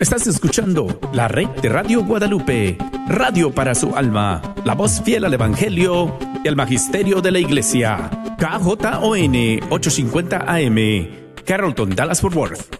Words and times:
Estás 0.00 0.26
escuchando 0.26 0.98
la 1.12 1.28
red 1.28 1.46
de 1.60 1.68
Radio 1.68 2.02
Guadalupe, 2.02 2.78
radio 3.06 3.52
para 3.52 3.74
su 3.74 3.94
alma, 3.94 4.40
la 4.64 4.74
voz 4.74 5.02
fiel 5.02 5.26
al 5.26 5.34
Evangelio 5.34 6.18
y 6.42 6.48
al 6.48 6.56
Magisterio 6.56 7.20
de 7.20 7.30
la 7.30 7.38
Iglesia. 7.38 8.08
KJON 8.38 9.36
850 9.68 10.38
AM, 10.38 11.08
Carrollton, 11.44 11.94
Dallas 11.94 12.22
Fort 12.22 12.34
Worth. 12.34 12.79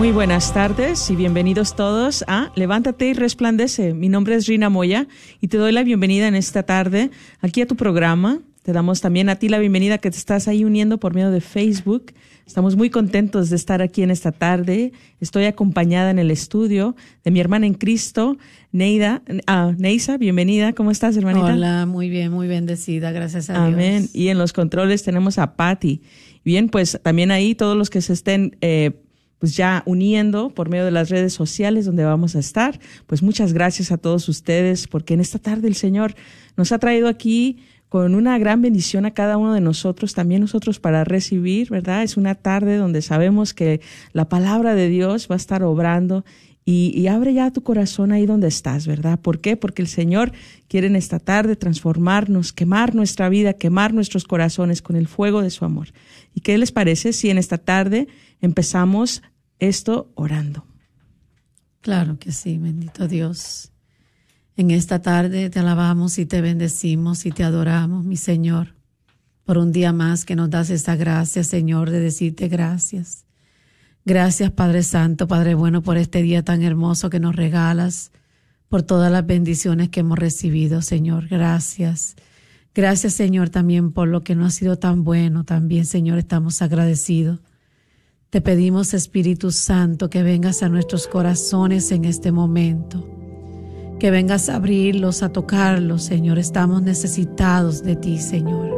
Muy 0.00 0.12
buenas 0.12 0.54
tardes 0.54 1.10
y 1.10 1.14
bienvenidos 1.14 1.76
todos 1.76 2.24
a 2.26 2.50
Levántate 2.56 3.08
y 3.08 3.12
Resplandece. 3.12 3.92
Mi 3.92 4.08
nombre 4.08 4.34
es 4.34 4.46
Rina 4.46 4.70
Moya 4.70 5.06
y 5.42 5.48
te 5.48 5.58
doy 5.58 5.72
la 5.72 5.82
bienvenida 5.82 6.26
en 6.26 6.34
esta 6.34 6.62
tarde 6.62 7.10
aquí 7.42 7.60
a 7.60 7.66
tu 7.66 7.76
programa. 7.76 8.38
Te 8.62 8.72
damos 8.72 9.02
también 9.02 9.28
a 9.28 9.36
ti 9.36 9.50
la 9.50 9.58
bienvenida 9.58 9.98
que 9.98 10.10
te 10.10 10.16
estás 10.16 10.48
ahí 10.48 10.64
uniendo 10.64 10.98
por 10.98 11.12
medio 11.12 11.30
de 11.30 11.42
Facebook. 11.42 12.14
Estamos 12.46 12.76
muy 12.76 12.88
contentos 12.88 13.50
de 13.50 13.56
estar 13.56 13.82
aquí 13.82 14.02
en 14.02 14.10
esta 14.10 14.32
tarde. 14.32 14.92
Estoy 15.20 15.44
acompañada 15.44 16.10
en 16.10 16.18
el 16.18 16.30
estudio 16.30 16.96
de 17.22 17.30
mi 17.30 17.40
hermana 17.40 17.66
en 17.66 17.74
Cristo, 17.74 18.38
Neida. 18.72 19.20
Ah, 19.46 19.74
Neisa, 19.76 20.16
bienvenida. 20.16 20.72
¿Cómo 20.72 20.92
estás, 20.92 21.14
hermanita? 21.18 21.52
Hola, 21.52 21.84
muy 21.84 22.08
bien, 22.08 22.32
muy 22.32 22.48
bendecida. 22.48 23.12
Gracias 23.12 23.50
a 23.50 23.66
Dios. 23.66 23.74
Amén. 23.74 24.08
Y 24.14 24.28
en 24.28 24.38
los 24.38 24.54
controles 24.54 25.02
tenemos 25.02 25.36
a 25.36 25.56
Patty. 25.56 26.00
Bien, 26.42 26.70
pues 26.70 26.98
también 27.02 27.30
ahí 27.30 27.54
todos 27.54 27.76
los 27.76 27.90
que 27.90 28.00
se 28.00 28.14
estén 28.14 28.56
eh, 28.62 28.92
pues 29.40 29.56
ya 29.56 29.82
uniendo 29.86 30.50
por 30.50 30.68
medio 30.68 30.84
de 30.84 30.92
las 30.92 31.08
redes 31.08 31.32
sociales 31.32 31.86
donde 31.86 32.04
vamos 32.04 32.36
a 32.36 32.38
estar. 32.38 32.78
Pues 33.06 33.22
muchas 33.22 33.52
gracias 33.52 33.90
a 33.90 33.96
todos 33.96 34.28
ustedes 34.28 34.86
porque 34.86 35.14
en 35.14 35.20
esta 35.20 35.40
tarde 35.40 35.66
el 35.66 35.74
Señor 35.74 36.14
nos 36.56 36.70
ha 36.70 36.78
traído 36.78 37.08
aquí 37.08 37.58
con 37.88 38.14
una 38.14 38.38
gran 38.38 38.62
bendición 38.62 39.04
a 39.06 39.14
cada 39.14 39.36
uno 39.36 39.52
de 39.52 39.60
nosotros, 39.60 40.14
también 40.14 40.42
nosotros 40.42 40.78
para 40.78 41.02
recibir, 41.02 41.70
¿verdad? 41.70 42.04
Es 42.04 42.16
una 42.16 42.36
tarde 42.36 42.76
donde 42.76 43.02
sabemos 43.02 43.52
que 43.52 43.80
la 44.12 44.28
palabra 44.28 44.76
de 44.76 44.88
Dios 44.88 45.26
va 45.28 45.34
a 45.34 45.38
estar 45.38 45.64
obrando 45.64 46.24
y, 46.64 47.08
abre 47.08 47.34
ya 47.34 47.50
tu 47.50 47.62
corazón 47.64 48.12
ahí 48.12 48.26
donde 48.26 48.46
estás, 48.46 48.86
¿verdad? 48.86 49.18
¿Por 49.18 49.40
qué? 49.40 49.56
Porque 49.56 49.82
el 49.82 49.88
Señor 49.88 50.30
quiere 50.68 50.86
en 50.86 50.94
esta 50.94 51.18
tarde 51.18 51.56
transformarnos, 51.56 52.52
quemar 52.52 52.94
nuestra 52.94 53.28
vida, 53.28 53.54
quemar 53.54 53.92
nuestros 53.92 54.24
corazones 54.24 54.80
con 54.80 54.94
el 54.94 55.08
fuego 55.08 55.42
de 55.42 55.50
su 55.50 55.64
amor. 55.64 55.88
¿Y 56.32 56.42
qué 56.42 56.56
les 56.58 56.70
parece 56.70 57.12
si 57.12 57.28
en 57.28 57.38
esta 57.38 57.58
tarde 57.58 58.06
empezamos 58.40 59.22
esto 59.60 60.10
orando. 60.14 60.64
Claro 61.80 62.18
que 62.18 62.32
sí, 62.32 62.58
bendito 62.58 63.06
Dios. 63.06 63.72
En 64.56 64.70
esta 64.70 65.00
tarde 65.00 65.48
te 65.48 65.60
alabamos 65.60 66.18
y 66.18 66.26
te 66.26 66.40
bendecimos 66.40 67.24
y 67.24 67.30
te 67.30 67.44
adoramos, 67.44 68.04
mi 68.04 68.16
Señor, 68.16 68.74
por 69.44 69.56
un 69.56 69.72
día 69.72 69.92
más 69.92 70.24
que 70.24 70.36
nos 70.36 70.50
das 70.50 70.70
esta 70.70 70.96
gracia, 70.96 71.44
Señor, 71.44 71.90
de 71.90 72.00
decirte 72.00 72.48
gracias. 72.48 73.24
Gracias, 74.04 74.50
Padre 74.50 74.82
Santo, 74.82 75.28
Padre 75.28 75.54
bueno, 75.54 75.82
por 75.82 75.96
este 75.96 76.22
día 76.22 76.42
tan 76.42 76.62
hermoso 76.62 77.10
que 77.10 77.20
nos 77.20 77.36
regalas, 77.36 78.12
por 78.68 78.82
todas 78.82 79.10
las 79.10 79.26
bendiciones 79.26 79.88
que 79.88 80.00
hemos 80.00 80.18
recibido, 80.18 80.82
Señor. 80.82 81.28
Gracias. 81.28 82.16
Gracias, 82.74 83.14
Señor, 83.14 83.50
también 83.50 83.92
por 83.92 84.08
lo 84.08 84.22
que 84.22 84.34
no 84.34 84.46
ha 84.46 84.50
sido 84.50 84.78
tan 84.78 85.04
bueno. 85.04 85.44
También, 85.44 85.86
Señor, 85.86 86.18
estamos 86.18 86.62
agradecidos. 86.62 87.40
Te 88.30 88.40
pedimos, 88.40 88.94
Espíritu 88.94 89.50
Santo, 89.50 90.08
que 90.08 90.22
vengas 90.22 90.62
a 90.62 90.68
nuestros 90.68 91.08
corazones 91.08 91.90
en 91.90 92.04
este 92.04 92.30
momento, 92.30 93.04
que 93.98 94.12
vengas 94.12 94.48
a 94.48 94.54
abrirlos, 94.54 95.24
a 95.24 95.30
tocarlos, 95.30 96.04
Señor. 96.04 96.38
Estamos 96.38 96.80
necesitados 96.80 97.82
de 97.82 97.96
ti, 97.96 98.18
Señor. 98.18 98.70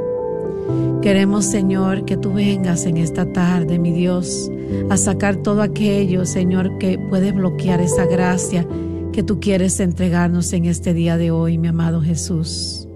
Queremos, 1.02 1.44
Señor, 1.44 2.06
que 2.06 2.16
tú 2.16 2.32
vengas 2.32 2.86
en 2.86 2.96
esta 2.96 3.30
tarde, 3.30 3.78
mi 3.78 3.92
Dios, 3.92 4.50
a 4.88 4.96
sacar 4.96 5.36
todo 5.36 5.60
aquello, 5.60 6.24
Señor, 6.24 6.78
que 6.78 6.98
puede 7.10 7.32
bloquear 7.32 7.82
esa 7.82 8.06
gracia 8.06 8.66
que 9.12 9.22
tú 9.22 9.38
quieres 9.38 9.80
entregarnos 9.80 10.50
en 10.54 10.64
este 10.64 10.94
día 10.94 11.18
de 11.18 11.30
hoy, 11.30 11.58
mi 11.58 11.68
amado 11.68 12.00
Jesús. 12.00 12.88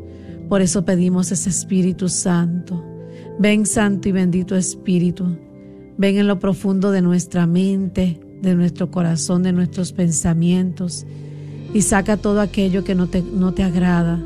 Por 0.48 0.62
eso 0.62 0.86
pedimos 0.86 1.30
ese 1.32 1.50
Espíritu 1.50 2.08
Santo. 2.08 2.82
Ven, 3.38 3.66
Santo 3.66 4.08
y 4.08 4.12
bendito 4.12 4.56
Espíritu 4.56 5.36
Ven 5.98 6.18
en 6.18 6.26
lo 6.26 6.38
profundo 6.38 6.90
de 6.90 7.00
nuestra 7.00 7.46
mente, 7.46 8.20
de 8.42 8.54
nuestro 8.54 8.90
corazón, 8.90 9.42
de 9.42 9.52
nuestros 9.52 9.92
pensamientos 9.92 11.06
y 11.72 11.82
saca 11.82 12.16
todo 12.16 12.40
aquello 12.40 12.84
que 12.84 12.94
no 12.94 13.06
te, 13.06 13.22
no 13.22 13.52
te 13.52 13.62
agrada 13.62 14.22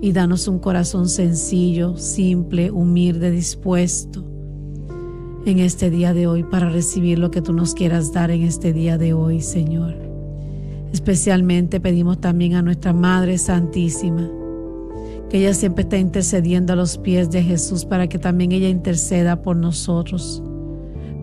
y 0.00 0.12
danos 0.12 0.46
un 0.46 0.58
corazón 0.58 1.08
sencillo, 1.08 1.96
simple, 1.96 2.70
humilde, 2.70 3.30
dispuesto 3.30 4.24
en 5.46 5.58
este 5.58 5.90
día 5.90 6.12
de 6.12 6.26
hoy 6.26 6.42
para 6.42 6.68
recibir 6.68 7.18
lo 7.18 7.30
que 7.30 7.40
tú 7.40 7.52
nos 7.52 7.74
quieras 7.74 8.12
dar 8.12 8.30
en 8.30 8.42
este 8.42 8.72
día 8.72 8.98
de 8.98 9.14
hoy, 9.14 9.40
Señor. 9.40 9.94
Especialmente 10.92 11.80
pedimos 11.80 12.20
también 12.20 12.54
a 12.54 12.62
nuestra 12.62 12.92
Madre 12.92 13.38
Santísima, 13.38 14.30
que 15.30 15.38
ella 15.38 15.54
siempre 15.54 15.82
está 15.82 15.98
intercediendo 15.98 16.72
a 16.72 16.76
los 16.76 16.98
pies 16.98 17.30
de 17.30 17.42
Jesús 17.42 17.84
para 17.84 18.08
que 18.08 18.18
también 18.18 18.52
ella 18.52 18.68
interceda 18.68 19.42
por 19.42 19.56
nosotros 19.56 20.42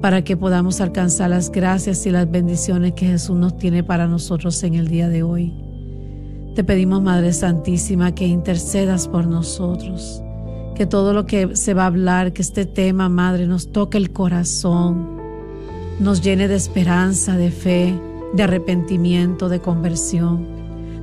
para 0.03 0.21
que 0.21 0.35
podamos 0.35 0.81
alcanzar 0.81 1.29
las 1.29 1.49
gracias 1.49 2.05
y 2.05 2.11
las 2.11 2.29
bendiciones 2.29 2.91
que 2.91 3.05
Jesús 3.05 3.37
nos 3.37 3.57
tiene 3.57 3.85
para 3.85 4.05
nosotros 4.05 4.61
en 4.63 4.73
el 4.73 4.89
día 4.89 5.07
de 5.07 5.23
hoy. 5.23 5.53
Te 6.55 6.65
pedimos, 6.65 7.01
Madre 7.01 7.31
Santísima, 7.31 8.13
que 8.13 8.27
intercedas 8.27 9.07
por 9.07 9.27
nosotros, 9.27 10.21
que 10.75 10.85
todo 10.85 11.13
lo 11.13 11.25
que 11.25 11.55
se 11.55 11.73
va 11.73 11.83
a 11.83 11.85
hablar, 11.85 12.33
que 12.33 12.41
este 12.41 12.65
tema, 12.65 13.07
Madre, 13.07 13.47
nos 13.47 13.71
toque 13.71 13.97
el 13.97 14.11
corazón, 14.11 15.07
nos 16.01 16.21
llene 16.21 16.49
de 16.49 16.55
esperanza, 16.55 17.37
de 17.37 17.49
fe, 17.49 17.97
de 18.33 18.43
arrepentimiento, 18.43 19.47
de 19.47 19.61
conversión, 19.61 20.45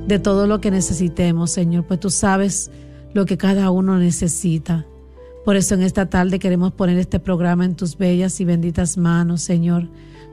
de 0.07 0.19
todo 0.19 0.45
lo 0.45 0.61
que 0.61 0.69
necesitemos, 0.69 1.49
Señor, 1.49 1.87
pues 1.87 1.99
tú 1.99 2.11
sabes 2.11 2.69
lo 3.15 3.25
que 3.25 3.35
cada 3.35 3.71
uno 3.71 3.97
necesita. 3.97 4.85
Por 5.43 5.55
eso 5.55 5.73
en 5.73 5.81
esta 5.81 6.07
tarde 6.07 6.37
queremos 6.37 6.71
poner 6.73 6.97
este 6.97 7.19
programa 7.19 7.65
en 7.65 7.75
tus 7.75 7.97
bellas 7.97 8.39
y 8.39 8.45
benditas 8.45 8.97
manos, 8.97 9.41
Señor. 9.41 9.87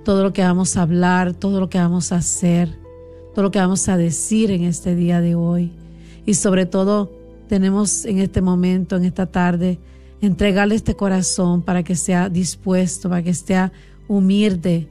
Todo 0.05 0.23
lo 0.23 0.33
que 0.33 0.43
vamos 0.43 0.77
a 0.77 0.83
hablar, 0.83 1.33
todo 1.33 1.61
lo 1.61 1.71
que 1.71 1.79
vamos 1.79 2.13
a 2.13 2.17
hacer, 2.17 2.69
todo 3.35 3.45
lo 3.45 3.51
que 3.51 3.59
vamos 3.59 3.89
a 3.89 3.97
decir 3.97 4.51
en 4.51 4.65
este 4.65 4.95
día 4.95 5.21
de 5.23 5.35
hoy. 5.35 5.73
Y 6.27 6.35
sobre 6.35 6.67
todo 6.67 7.11
tenemos 7.49 8.05
en 8.05 8.19
este 8.19 8.43
momento, 8.43 8.97
en 8.97 9.07
esta 9.07 9.25
tarde, 9.25 9.79
entregarle 10.21 10.75
este 10.75 10.95
corazón 10.95 11.63
para 11.63 11.83
que 11.83 11.97
sea 11.97 12.29
dispuesto, 12.29 13.09
para 13.09 13.23
que 13.23 13.33
sea 13.33 13.73
humilde, 14.09 14.89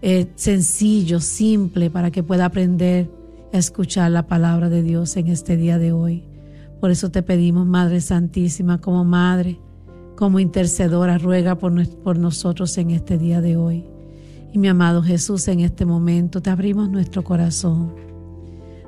eh, 0.00 0.26
sencillo, 0.36 1.20
simple, 1.20 1.90
para 1.90 2.10
que 2.10 2.22
pueda 2.22 2.46
aprender 2.46 3.10
a 3.52 3.58
escuchar 3.58 4.10
la 4.10 4.26
palabra 4.26 4.70
de 4.70 4.82
Dios 4.82 5.18
en 5.18 5.28
este 5.28 5.58
día 5.58 5.76
de 5.76 5.92
hoy. 5.92 6.29
Por 6.80 6.90
eso 6.90 7.10
te 7.10 7.22
pedimos, 7.22 7.66
Madre 7.66 8.00
Santísima, 8.00 8.80
como 8.80 9.04
Madre, 9.04 9.60
como 10.16 10.40
intercedora, 10.40 11.18
ruega 11.18 11.58
por, 11.58 11.86
por 11.98 12.18
nosotros 12.18 12.76
en 12.78 12.90
este 12.90 13.18
día 13.18 13.42
de 13.42 13.58
hoy. 13.58 13.84
Y 14.54 14.58
mi 14.58 14.68
amado 14.68 15.02
Jesús, 15.02 15.46
en 15.48 15.60
este 15.60 15.84
momento 15.84 16.40
te 16.40 16.48
abrimos 16.48 16.88
nuestro 16.88 17.22
corazón. 17.22 17.92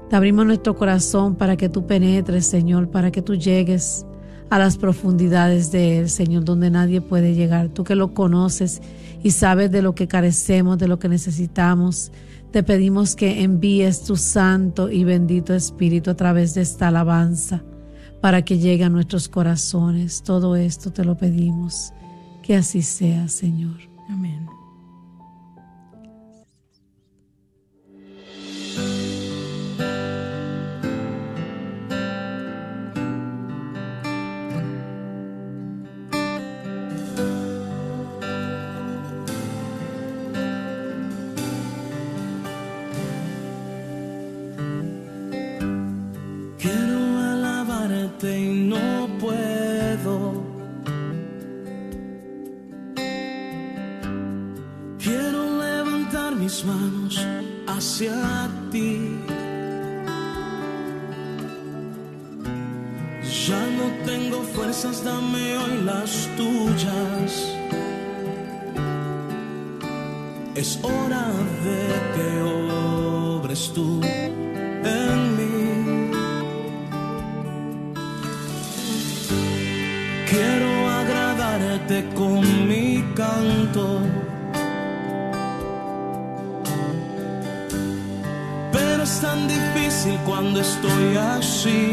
Te 0.08 0.16
abrimos 0.16 0.46
nuestro 0.46 0.74
corazón 0.74 1.34
para 1.34 1.58
que 1.58 1.68
tú 1.68 1.86
penetres, 1.86 2.46
Señor, 2.46 2.88
para 2.88 3.10
que 3.10 3.20
tú 3.20 3.34
llegues 3.34 4.06
a 4.48 4.58
las 4.58 4.78
profundidades 4.78 5.70
de 5.70 5.98
Él, 5.98 6.08
Señor, 6.08 6.44
donde 6.44 6.70
nadie 6.70 7.02
puede 7.02 7.34
llegar. 7.34 7.68
Tú 7.68 7.84
que 7.84 7.94
lo 7.94 8.14
conoces 8.14 8.80
y 9.22 9.32
sabes 9.32 9.70
de 9.70 9.82
lo 9.82 9.94
que 9.94 10.08
carecemos, 10.08 10.78
de 10.78 10.88
lo 10.88 10.98
que 10.98 11.10
necesitamos. 11.10 12.10
Te 12.52 12.62
pedimos 12.62 13.16
que 13.16 13.42
envíes 13.42 14.02
tu 14.02 14.16
santo 14.16 14.90
y 14.90 15.04
bendito 15.04 15.52
Espíritu 15.54 16.10
a 16.10 16.16
través 16.16 16.54
de 16.54 16.62
esta 16.62 16.88
alabanza 16.88 17.62
para 18.22 18.42
que 18.42 18.58
llegue 18.58 18.84
a 18.84 18.88
nuestros 18.88 19.28
corazones. 19.28 20.22
Todo 20.22 20.54
esto 20.54 20.92
te 20.92 21.04
lo 21.04 21.19
pedimos. 21.19 21.92
Que 22.40 22.54
así 22.54 22.80
sea, 22.80 23.28
Señor. 23.28 23.76
Amén. 24.08 24.46
tuyas. 66.36 67.32
Es 70.54 70.78
hora 70.82 71.26
de 71.66 71.80
que 72.14 72.28
obres 72.42 73.72
tú 73.74 74.00
en 74.02 75.18
mí. 75.36 76.10
Quiero 80.30 80.90
agradarte 81.00 82.08
con 82.14 82.68
mi 82.68 83.04
canto. 83.14 84.00
Pero 88.72 89.02
es 89.02 89.20
tan 89.20 89.48
difícil 89.48 90.18
cuando 90.26 90.60
estoy 90.60 91.16
así. 91.16 91.92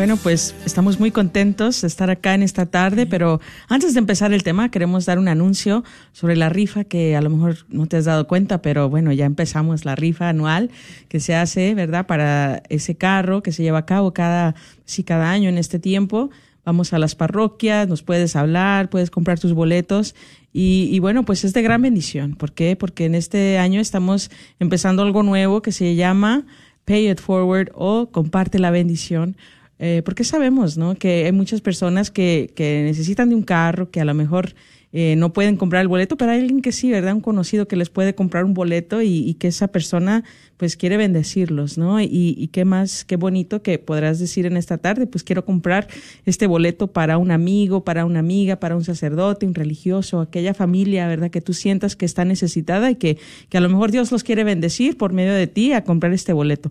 bueno, 0.00 0.16
pues 0.16 0.54
estamos 0.64 0.98
muy 0.98 1.10
contentos 1.10 1.82
de 1.82 1.86
estar 1.86 2.08
acá 2.08 2.32
en 2.32 2.42
esta 2.42 2.64
tarde, 2.64 3.04
pero 3.04 3.38
antes 3.68 3.92
de 3.92 3.98
empezar 3.98 4.32
el 4.32 4.42
tema 4.42 4.70
queremos 4.70 5.04
dar 5.04 5.18
un 5.18 5.28
anuncio 5.28 5.84
sobre 6.12 6.36
la 6.36 6.48
rifa 6.48 6.84
que 6.84 7.16
a 7.16 7.20
lo 7.20 7.28
mejor 7.28 7.66
no 7.68 7.84
te 7.84 7.98
has 7.98 8.06
dado 8.06 8.26
cuenta, 8.26 8.62
pero 8.62 8.88
bueno, 8.88 9.12
ya 9.12 9.26
empezamos 9.26 9.84
la 9.84 9.96
rifa 9.96 10.30
anual 10.30 10.70
que 11.08 11.20
se 11.20 11.34
hace, 11.34 11.74
¿verdad? 11.74 12.06
Para 12.06 12.62
ese 12.70 12.94
carro 12.94 13.42
que 13.42 13.52
se 13.52 13.62
lleva 13.62 13.80
a 13.80 13.84
cabo 13.84 14.14
cada, 14.14 14.54
sí, 14.86 15.04
cada 15.04 15.30
año 15.30 15.50
en 15.50 15.58
este 15.58 15.78
tiempo. 15.78 16.30
Vamos 16.64 16.94
a 16.94 16.98
las 16.98 17.14
parroquias, 17.14 17.86
nos 17.86 18.02
puedes 18.02 18.36
hablar, 18.36 18.88
puedes 18.88 19.10
comprar 19.10 19.38
tus 19.38 19.52
boletos 19.52 20.14
y, 20.50 20.88
y, 20.90 20.98
bueno, 21.00 21.26
pues 21.26 21.44
es 21.44 21.52
de 21.52 21.60
gran 21.60 21.82
bendición. 21.82 22.36
¿Por 22.36 22.52
qué? 22.52 22.74
Porque 22.74 23.04
en 23.04 23.14
este 23.14 23.58
año 23.58 23.82
estamos 23.82 24.30
empezando 24.60 25.02
algo 25.02 25.22
nuevo 25.22 25.60
que 25.60 25.72
se 25.72 25.94
llama 25.94 26.46
Pay 26.86 27.10
It 27.10 27.20
Forward 27.20 27.70
o 27.74 28.08
comparte 28.10 28.58
la 28.58 28.70
bendición. 28.70 29.36
Eh, 29.82 30.02
porque 30.04 30.24
sabemos, 30.24 30.76
¿no? 30.76 30.94
Que 30.94 31.24
hay 31.24 31.32
muchas 31.32 31.62
personas 31.62 32.10
que, 32.10 32.52
que 32.54 32.82
necesitan 32.84 33.30
de 33.30 33.34
un 33.34 33.42
carro, 33.42 33.90
que 33.90 34.00
a 34.00 34.04
lo 34.04 34.12
mejor 34.14 34.54
eh, 34.92 35.14
no 35.16 35.32
pueden 35.32 35.56
comprar 35.56 35.82
el 35.82 35.88
boleto, 35.88 36.16
pero 36.16 36.32
hay 36.32 36.40
alguien 36.40 36.62
que 36.62 36.72
sí, 36.72 36.90
¿verdad? 36.90 37.14
Un 37.14 37.20
conocido 37.20 37.68
que 37.68 37.76
les 37.76 37.90
puede 37.90 38.16
comprar 38.16 38.44
un 38.44 38.54
boleto 38.54 39.02
y, 39.02 39.34
que 39.34 39.46
esa 39.46 39.68
persona 39.68 40.24
pues 40.56 40.76
quiere 40.76 40.96
bendecirlos, 40.96 41.78
¿no? 41.78 42.00
Y, 42.00 42.48
qué 42.52 42.64
más, 42.64 43.04
qué 43.04 43.16
bonito 43.16 43.62
que 43.62 43.78
podrás 43.78 44.18
decir 44.18 44.46
en 44.46 44.56
esta 44.56 44.78
tarde, 44.78 45.06
pues 45.06 45.22
quiero 45.22 45.44
comprar 45.44 45.86
este 46.26 46.48
boleto 46.48 46.88
para 46.88 47.18
un 47.18 47.30
amigo, 47.30 47.84
para 47.84 48.04
una 48.04 48.18
amiga, 48.18 48.56
para 48.56 48.76
un 48.76 48.84
sacerdote, 48.84 49.46
un 49.46 49.54
religioso, 49.54 50.20
aquella 50.20 50.54
familia, 50.54 51.06
¿verdad? 51.06 51.30
Que 51.30 51.40
tú 51.40 51.54
sientas 51.54 51.94
que 51.94 52.04
está 52.04 52.24
necesitada 52.24 52.90
y 52.90 52.96
que, 52.96 53.16
que 53.48 53.58
a 53.58 53.60
lo 53.60 53.68
mejor 53.68 53.92
Dios 53.92 54.10
los 54.10 54.24
quiere 54.24 54.42
bendecir 54.42 54.98
por 54.98 55.12
medio 55.12 55.32
de 55.32 55.46
ti 55.46 55.72
a 55.72 55.84
comprar 55.84 56.12
este 56.12 56.32
boleto. 56.32 56.70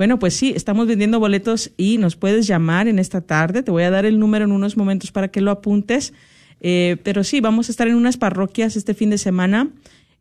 Bueno, 0.00 0.18
pues 0.18 0.32
sí, 0.32 0.54
estamos 0.56 0.86
vendiendo 0.86 1.20
boletos 1.20 1.72
y 1.76 1.98
nos 1.98 2.16
puedes 2.16 2.46
llamar 2.46 2.88
en 2.88 2.98
esta 2.98 3.20
tarde. 3.20 3.62
Te 3.62 3.70
voy 3.70 3.82
a 3.82 3.90
dar 3.90 4.06
el 4.06 4.18
número 4.18 4.46
en 4.46 4.52
unos 4.52 4.78
momentos 4.78 5.12
para 5.12 5.28
que 5.28 5.42
lo 5.42 5.50
apuntes. 5.50 6.14
Eh, 6.62 6.96
pero 7.02 7.22
sí, 7.22 7.42
vamos 7.42 7.68
a 7.68 7.72
estar 7.72 7.86
en 7.86 7.96
unas 7.96 8.16
parroquias 8.16 8.76
este 8.76 8.94
fin 8.94 9.10
de 9.10 9.18
semana. 9.18 9.68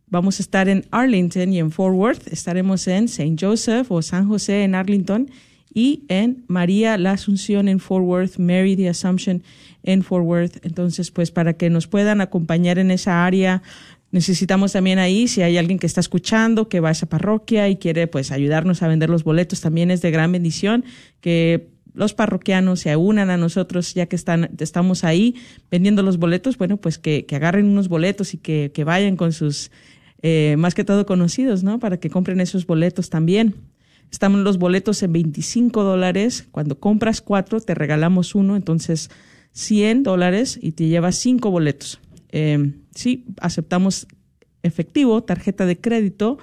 Vamos 0.07 0.41
a 0.41 0.43
estar 0.43 0.67
en 0.67 0.85
Arlington 0.91 1.53
y 1.53 1.59
en 1.59 1.71
Fort 1.71 1.95
Worth. 1.95 2.27
Estaremos 2.27 2.89
en 2.89 3.05
St. 3.05 3.37
Joseph 3.39 3.89
o 3.89 4.01
San 4.01 4.27
José 4.27 4.65
en 4.65 4.75
Arlington 4.75 5.29
y 5.73 6.03
en 6.09 6.43
María 6.47 6.97
la 6.97 7.11
Asunción 7.11 7.69
en 7.69 7.79
Fort 7.79 8.03
Worth, 8.03 8.37
Mary 8.37 8.75
the 8.75 8.89
Assumption 8.89 9.43
en 9.83 10.03
Fort 10.03 10.25
Worth. 10.25 10.65
Entonces, 10.65 11.09
pues 11.09 11.31
para 11.31 11.53
que 11.53 11.69
nos 11.69 11.87
puedan 11.87 12.19
acompañar 12.19 12.79
en 12.79 12.91
esa 12.91 13.25
área, 13.25 13.63
necesitamos 14.11 14.73
también 14.73 14.99
ahí, 14.99 15.27
si 15.27 15.41
hay 15.41 15.57
alguien 15.57 15.79
que 15.79 15.87
está 15.87 16.01
escuchando, 16.01 16.69
que 16.69 16.79
va 16.79 16.89
a 16.89 16.91
esa 16.91 17.07
parroquia 17.07 17.69
y 17.69 17.77
quiere 17.77 18.07
pues 18.07 18.31
ayudarnos 18.31 18.81
a 18.81 18.87
vender 18.87 19.09
los 19.09 19.23
boletos, 19.23 19.61
también 19.61 19.91
es 19.91 20.01
de 20.01 20.11
gran 20.11 20.31
bendición 20.31 20.85
que 21.21 21.69
los 21.93 22.13
parroquianos 22.13 22.81
se 22.81 22.95
unan 22.95 23.29
a 23.29 23.37
nosotros 23.37 23.93
ya 23.93 24.05
que 24.05 24.15
están, 24.15 24.51
estamos 24.59 25.03
ahí 25.03 25.35
vendiendo 25.69 26.03
los 26.03 26.17
boletos, 26.17 26.57
bueno, 26.57 26.77
pues 26.77 26.97
que, 26.97 27.25
que 27.25 27.35
agarren 27.35 27.65
unos 27.65 27.89
boletos 27.89 28.33
y 28.33 28.37
que, 28.37 28.71
que 28.73 28.83
vayan 28.83 29.15
con 29.15 29.33
sus, 29.33 29.71
eh, 30.21 30.55
más 30.57 30.75
que 30.75 30.83
todo 30.83 31.05
conocidos, 31.05 31.63
¿no? 31.63 31.79
Para 31.79 31.99
que 31.99 32.09
compren 32.09 32.41
esos 32.41 32.65
boletos 32.65 33.09
también. 33.09 33.55
Estamos 34.11 34.41
los 34.41 34.57
boletos 34.57 35.03
en 35.03 35.13
25 35.13 35.83
dólares. 35.83 36.47
Cuando 36.51 36.79
compras 36.79 37.21
cuatro, 37.21 37.59
te 37.59 37.75
regalamos 37.75 38.33
uno, 38.33 38.55
entonces 38.55 39.09
100 39.53 40.03
dólares 40.03 40.57
y 40.61 40.71
te 40.71 40.87
llevas 40.87 41.15
cinco 41.15 41.51
boletos. 41.51 41.99
Eh, 42.31 42.73
sí, 42.99 43.25
aceptamos 43.39 44.07
efectivo, 44.61 45.23
tarjeta 45.23 45.65
de 45.65 45.79
crédito, 45.79 46.37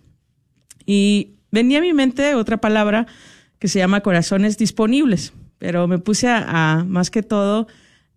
Y 0.86 1.36
venía 1.52 1.80
a 1.80 1.82
mi 1.82 1.94
mente 1.94 2.36
otra 2.36 2.58
palabra 2.58 3.08
que 3.60 3.68
se 3.68 3.80
llama 3.80 4.02
corazones 4.02 4.58
disponibles, 4.58 5.34
pero 5.60 5.88
me 5.88 6.00
puse 6.00 6.28
a 6.28 6.84
más 6.88 7.12
que 7.12 7.22
todo 7.22 7.68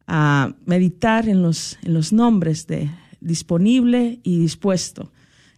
a 0.07 0.54
meditar 0.66 1.28
en 1.28 1.43
los, 1.43 1.78
en 1.83 1.95
los 1.95 2.12
nombres 2.12 2.66
de 2.66 2.90
disponible 3.21 4.21
y 4.23 4.38
dispuesto. 4.38 5.11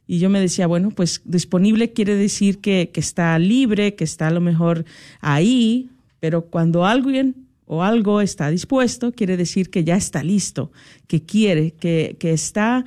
Y 0.07 0.19
yo 0.19 0.31
me 0.31 0.41
decía, 0.41 0.67
bueno, 0.67 0.91
pues 0.91 1.21
disponible 1.25 1.93
quiere 1.93 2.15
decir 2.15 2.61
que, 2.61 2.91
que 2.93 3.01
está 3.01 3.39
libre, 3.39 3.97
que 3.97 4.05
está 4.05 4.29
a 4.29 4.31
lo 4.31 4.41
mejor 4.41 4.85
ahí, 5.21 5.91
pero 6.21 6.43
cuando 6.43 6.87
alguien 6.87 7.46
o 7.67 7.83
algo 7.83 8.21
está 8.21 8.49
dispuesto, 8.51 9.13
quiere 9.13 9.37
decir 9.37 9.71
que 9.71 9.85
ya 9.85 9.97
está 9.97 10.23
listo, 10.23 10.73
que 11.07 11.23
quiere, 11.23 11.73
que, 11.73 12.17
que 12.19 12.33
está 12.33 12.85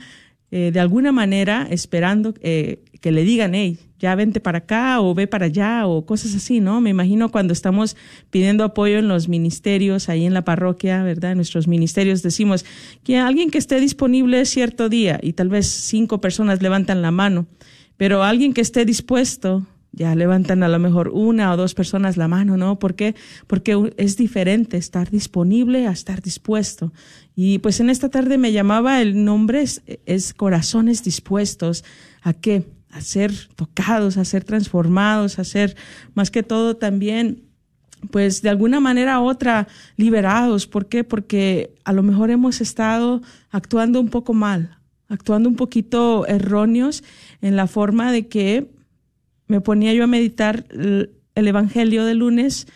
eh, 0.51 0.71
de 0.73 0.79
alguna 0.79 1.11
manera 1.11 1.67
esperando 1.69 2.33
eh, 2.41 2.79
que 3.01 3.11
le 3.11 3.23
digan, 3.23 3.53
hey, 3.53 3.77
ya 3.99 4.15
vente 4.15 4.39
para 4.39 4.59
acá 4.59 4.99
o 4.99 5.13
ve 5.13 5.27
para 5.27 5.45
allá 5.45 5.85
o 5.85 6.05
cosas 6.05 6.33
así, 6.33 6.59
¿no? 6.59 6.81
Me 6.81 6.89
imagino 6.89 7.29
cuando 7.29 7.53
estamos 7.53 7.95
pidiendo 8.31 8.63
apoyo 8.63 8.97
en 8.97 9.07
los 9.07 9.27
ministerios, 9.27 10.09
ahí 10.09 10.25
en 10.25 10.33
la 10.33 10.43
parroquia, 10.43 11.03
¿verdad? 11.03 11.31
En 11.31 11.37
nuestros 11.37 11.67
ministerios 11.67 12.23
decimos 12.23 12.65
que 13.03 13.17
alguien 13.17 13.51
que 13.51 13.59
esté 13.59 13.79
disponible 13.79 14.43
cierto 14.45 14.89
día 14.89 15.19
y 15.21 15.33
tal 15.33 15.49
vez 15.49 15.67
cinco 15.67 16.19
personas 16.19 16.61
levantan 16.63 17.01
la 17.01 17.11
mano, 17.11 17.45
pero 17.97 18.23
alguien 18.23 18.53
que 18.53 18.61
esté 18.61 18.85
dispuesto, 18.85 19.67
ya 19.91 20.15
levantan 20.15 20.63
a 20.63 20.67
lo 20.67 20.79
mejor 20.79 21.09
una 21.09 21.51
o 21.51 21.57
dos 21.57 21.73
personas 21.73 22.17
la 22.17 22.27
mano, 22.27 22.57
¿no? 22.57 22.79
¿Por 22.79 22.95
qué? 22.95 23.15
Porque 23.47 23.93
es 23.97 24.17
diferente 24.17 24.77
estar 24.77 25.09
disponible 25.09 25.87
a 25.87 25.91
estar 25.91 26.21
dispuesto. 26.21 26.93
Y 27.35 27.59
pues 27.59 27.79
en 27.79 27.89
esta 27.89 28.09
tarde 28.09 28.37
me 28.37 28.51
llamaba 28.51 29.01
el 29.01 29.23
nombre 29.25 29.61
es, 29.61 29.81
es 30.05 30.33
corazones 30.33 31.03
dispuestos 31.03 31.83
a 32.21 32.33
qué? 32.33 32.65
a 32.91 33.01
ser 33.01 33.31
tocados, 33.55 34.17
a 34.17 34.25
ser 34.25 34.43
transformados, 34.43 35.39
a 35.39 35.43
ser 35.43 35.75
más 36.15 36.31
que 36.31 36.43
todo 36.43 36.75
también 36.75 37.43
pues 38.11 38.41
de 38.41 38.49
alguna 38.49 38.79
manera 38.79 39.19
u 39.19 39.27
otra 39.27 39.67
liberados. 39.97 40.67
¿Por 40.67 40.87
qué? 40.87 41.03
Porque 41.03 41.75
a 41.83 41.93
lo 41.93 42.01
mejor 42.01 42.31
hemos 42.31 42.61
estado 42.61 43.21
actuando 43.51 43.99
un 43.99 44.09
poco 44.09 44.33
mal, 44.33 44.79
actuando 45.07 45.49
un 45.49 45.55
poquito 45.55 46.25
erróneos 46.27 47.03
en 47.41 47.55
la 47.55 47.67
forma 47.67 48.11
de 48.11 48.27
que 48.27 48.71
me 49.49 49.59
ponía 49.59 49.93
yo 49.93 50.05
a 50.05 50.07
meditar 50.07 50.65
el, 50.71 51.11
Evangelio 51.35 52.03
de 52.03 52.15
lunes 52.15 52.67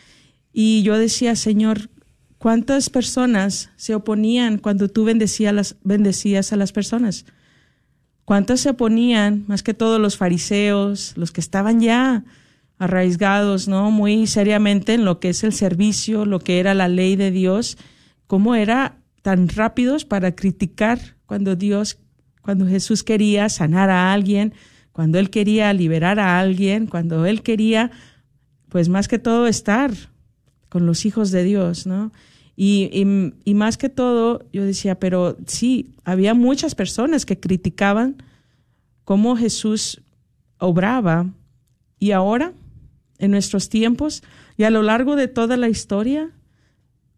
y 0.54 0.84
yo 0.84 0.98
decía, 0.98 1.36
Señor, 1.36 1.90
¿cuántas 2.38 2.90
personas 2.90 3.72
se 3.76 3.94
oponían 3.94 4.58
cuando 4.58 4.88
tú 4.88 5.04
bendecías, 5.04 5.76
bendecías 5.84 6.54
a 6.54 6.56
las 6.56 6.72
personas? 6.72 7.26
¿Cuántos 8.24 8.62
se 8.62 8.70
oponían? 8.70 9.44
Más 9.48 9.64
que 9.64 9.74
todos 9.74 10.00
los 10.00 10.16
fariseos, 10.16 11.14
los 11.18 11.32
que 11.32 11.42
estaban 11.42 11.82
ya 11.82 12.24
arraigados, 12.78 13.68
¿no? 13.68 13.92
Muy 13.92 14.28
seriamente 14.28 14.94
en 14.94 15.04
lo 15.04 15.20
que 15.20 15.30
es 15.30 15.44
el 15.44 15.52
servicio, 15.52 16.26
lo 16.26 16.40
que 16.40 16.60
era 16.60 16.74
la 16.74 16.88
ley 16.88 17.18
de 17.18 17.32
Dios, 17.32 17.78
cómo 18.28 18.56
era 18.56 18.98
tan 19.22 19.50
rápidos 19.50 20.06
para 20.06 20.36
criticar 20.36 21.18
cuando 21.26 21.56
Dios, 21.58 22.00
cuando 22.42 22.66
Jesús 22.66 23.04
quería 23.04 23.50
sanar 23.50 23.90
a 23.90 24.14
alguien, 24.14 24.54
cuando 24.94 25.20
Él 25.20 25.30
quería 25.30 25.74
liberar 25.74 26.20
a 26.20 26.40
alguien, 26.40 26.88
cuando 26.88 27.26
Él 27.26 27.42
quería, 27.42 27.92
pues 28.70 28.88
más 28.88 29.08
que 29.08 29.20
todo 29.20 29.48
estar 29.48 29.92
con 30.70 30.86
los 30.86 31.06
hijos 31.06 31.32
de 31.32 31.44
Dios, 31.44 31.86
¿no? 31.86 32.12
Y, 32.56 33.04
más 33.56 33.78
que 33.78 33.90
todo, 33.90 34.46
yo 34.54 34.64
decía, 34.64 35.00
pero 35.00 35.38
sí, 35.48 35.96
había 36.04 36.36
muchas 36.36 36.76
personas 36.76 37.26
que 37.26 37.40
criticaban 37.40 38.18
cómo 39.04 39.36
Jesús 39.36 40.02
obraba. 40.60 41.34
Y 41.98 42.12
ahora, 42.12 42.54
en 43.18 43.32
nuestros 43.32 43.70
tiempos 43.70 44.24
y 44.56 44.64
a 44.64 44.70
lo 44.70 44.84
largo 44.84 45.16
de 45.16 45.28
toda 45.28 45.58
la 45.58 45.68
historia, 45.68 46.30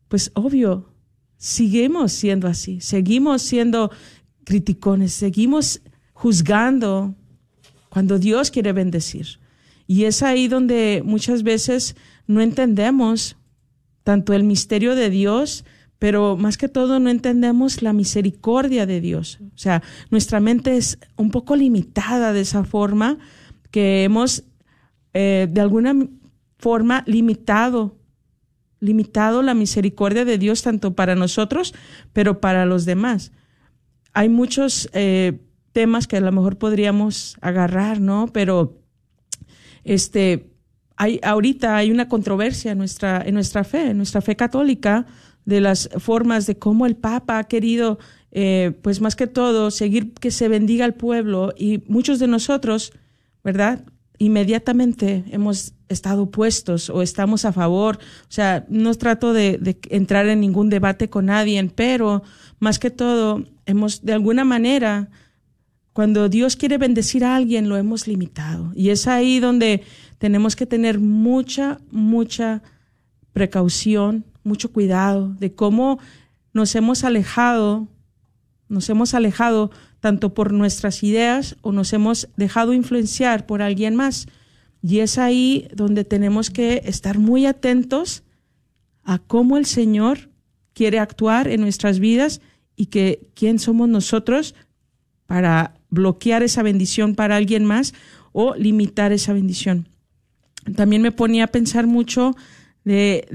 pues 0.08 0.32
obvio, 0.36 0.90
seguimos 1.38 2.14
siendo 2.14 2.48
así, 2.48 2.80
seguimos 2.80 3.42
siendo 3.42 3.92
criticones, 4.46 5.12
seguimos 5.12 5.82
juzgando 6.14 7.16
cuando 7.96 8.20
Dios 8.20 8.52
quiere 8.52 8.74
bendecir. 8.74 9.40
Y 9.88 10.04
es 10.04 10.22
ahí 10.22 10.50
donde 10.50 11.02
muchas 11.06 11.44
veces 11.44 11.96
no 12.28 12.42
entendemos 12.42 13.38
tanto 14.04 14.34
el 14.34 14.44
misterio 14.44 14.96
de 14.96 15.10
Dios, 15.10 15.64
pero 15.98 16.36
más 16.36 16.58
que 16.58 16.68
todo 16.68 17.00
no 17.00 17.10
entendemos 17.10 17.82
la 17.82 17.94
misericordia 17.94 18.86
de 18.86 19.00
Dios. 19.00 19.40
O 19.42 19.58
sea, 19.58 19.82
nuestra 20.12 20.42
mente 20.42 20.76
es 20.76 21.00
un 21.16 21.32
poco 21.32 21.56
limitada 21.56 22.34
de 22.34 22.42
esa 22.42 22.66
forma 22.66 23.18
que 23.72 24.04
hemos 24.04 24.44
eh, 25.14 25.48
de 25.50 25.62
alguna 25.62 25.96
forma 26.58 27.02
limitado, 27.08 27.98
limitado 28.82 29.42
la 29.42 29.54
misericordia 29.54 30.26
de 30.26 30.38
Dios 30.38 30.64
tanto 30.64 30.96
para 30.96 31.16
nosotros, 31.16 31.74
pero 32.12 32.42
para 32.42 32.66
los 32.66 32.84
demás. 32.84 33.32
Hay 34.12 34.28
muchos 34.28 34.90
eh, 34.92 35.40
temas 35.76 36.08
que 36.08 36.16
a 36.16 36.22
lo 36.22 36.32
mejor 36.32 36.58
podríamos 36.58 37.36
agarrar, 37.42 38.00
¿no? 38.00 38.28
Pero 38.32 38.80
este 39.84 40.54
hay, 40.96 41.20
ahorita 41.22 41.76
hay 41.76 41.92
una 41.92 42.08
controversia 42.08 42.72
en 42.72 42.78
nuestra, 42.78 43.22
en 43.26 43.34
nuestra 43.34 43.66
fe, 43.66 43.90
en 43.90 43.98
nuestra 43.98 44.22
fe 44.22 44.38
católica, 44.38 45.06
de 45.44 45.60
las 45.60 45.90
formas 45.98 46.48
de 46.48 46.58
cómo 46.58 46.86
el 46.86 46.96
Papa 46.96 47.40
ha 47.40 47.44
querido, 47.44 48.00
eh, 48.32 48.72
pues 48.84 49.02
más 49.02 49.18
que 49.18 49.28
todo, 49.28 49.70
seguir 49.70 50.14
que 50.14 50.32
se 50.32 50.48
bendiga 50.48 50.86
al 50.86 50.94
pueblo 50.94 51.54
y 51.58 51.84
muchos 51.88 52.20
de 52.20 52.28
nosotros, 52.28 52.94
¿verdad? 53.44 53.84
Inmediatamente 54.18 55.26
hemos 55.30 55.74
estado 55.90 56.24
opuestos 56.24 56.90
o 56.90 57.02
estamos 57.02 57.44
a 57.44 57.52
favor. 57.52 57.98
O 57.98 58.32
sea, 58.32 58.66
no 58.70 58.96
trato 58.96 59.34
de, 59.34 59.58
de 59.58 59.78
entrar 59.90 60.26
en 60.30 60.40
ningún 60.40 60.70
debate 60.70 61.10
con 61.10 61.26
nadie, 61.26 61.62
pero 61.76 62.24
más 62.60 62.80
que 62.80 62.92
todo 62.92 63.44
hemos 63.66 64.06
de 64.06 64.14
alguna 64.14 64.46
manera 64.46 65.10
cuando 65.96 66.28
Dios 66.28 66.58
quiere 66.58 66.78
bendecir 66.78 67.24
a 67.24 67.38
alguien, 67.38 67.70
lo 67.70 67.78
hemos 67.78 68.06
limitado. 68.06 68.74
Y 68.76 68.90
es 68.90 69.08
ahí 69.08 69.40
donde 69.40 69.82
tenemos 70.18 70.58
que 70.58 70.66
tener 70.66 71.00
mucha, 71.00 71.80
mucha 71.90 72.62
precaución, 73.32 74.26
mucho 74.44 74.74
cuidado 74.74 75.34
de 75.40 75.54
cómo 75.54 76.00
nos 76.52 76.76
hemos 76.76 77.06
alejado, 77.06 77.88
nos 78.68 78.90
hemos 78.90 79.14
alejado 79.14 79.72
tanto 80.02 80.34
por 80.34 80.52
nuestras 80.52 81.02
ideas 81.02 81.56
o 81.62 81.72
nos 81.72 81.94
hemos 81.94 82.28
dejado 82.36 82.74
influenciar 82.74 83.46
por 83.46 83.62
alguien 83.62 83.96
más. 83.96 84.28
Y 84.82 85.00
es 85.00 85.18
ahí 85.18 85.70
donde 85.74 86.04
tenemos 86.04 86.50
que 86.50 86.82
estar 86.84 87.20
muy 87.20 87.46
atentos 87.46 88.24
a 89.06 89.18
cómo 89.18 89.56
el 89.56 89.66
Señor 89.66 90.30
quiere 90.74 91.00
actuar 91.00 91.48
en 91.48 91.62
nuestras 91.62 92.00
vidas 92.00 92.42
y 92.76 92.88
que 92.88 93.32
quién 93.34 93.60
somos 93.60 93.88
nosotros 93.88 94.56
para 95.26 95.76
bloquear 95.96 96.44
esa 96.44 96.62
bendición 96.62 97.16
para 97.16 97.38
alguien 97.38 97.66
más 97.66 97.96
o 98.32 98.54
limitar 98.54 99.12
esa 99.12 99.34
bendición. 99.34 99.90
También 100.76 101.02
me 101.02 101.12
ponía 101.12 101.46
a 101.46 101.48
pensar 101.48 101.88
mucho 101.88 102.36
de, 102.84 103.28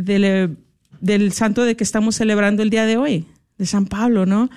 del 1.01 1.33
santo 1.33 1.65
de 1.65 1.75
que 1.75 1.83
estamos 1.83 2.15
celebrando 2.15 2.63
el 2.63 2.71
día 2.71 2.87
de 2.87 2.97
hoy, 2.97 3.27
de 3.59 3.67
San 3.67 3.87
Pablo, 3.87 4.27
¿no? 4.27 4.51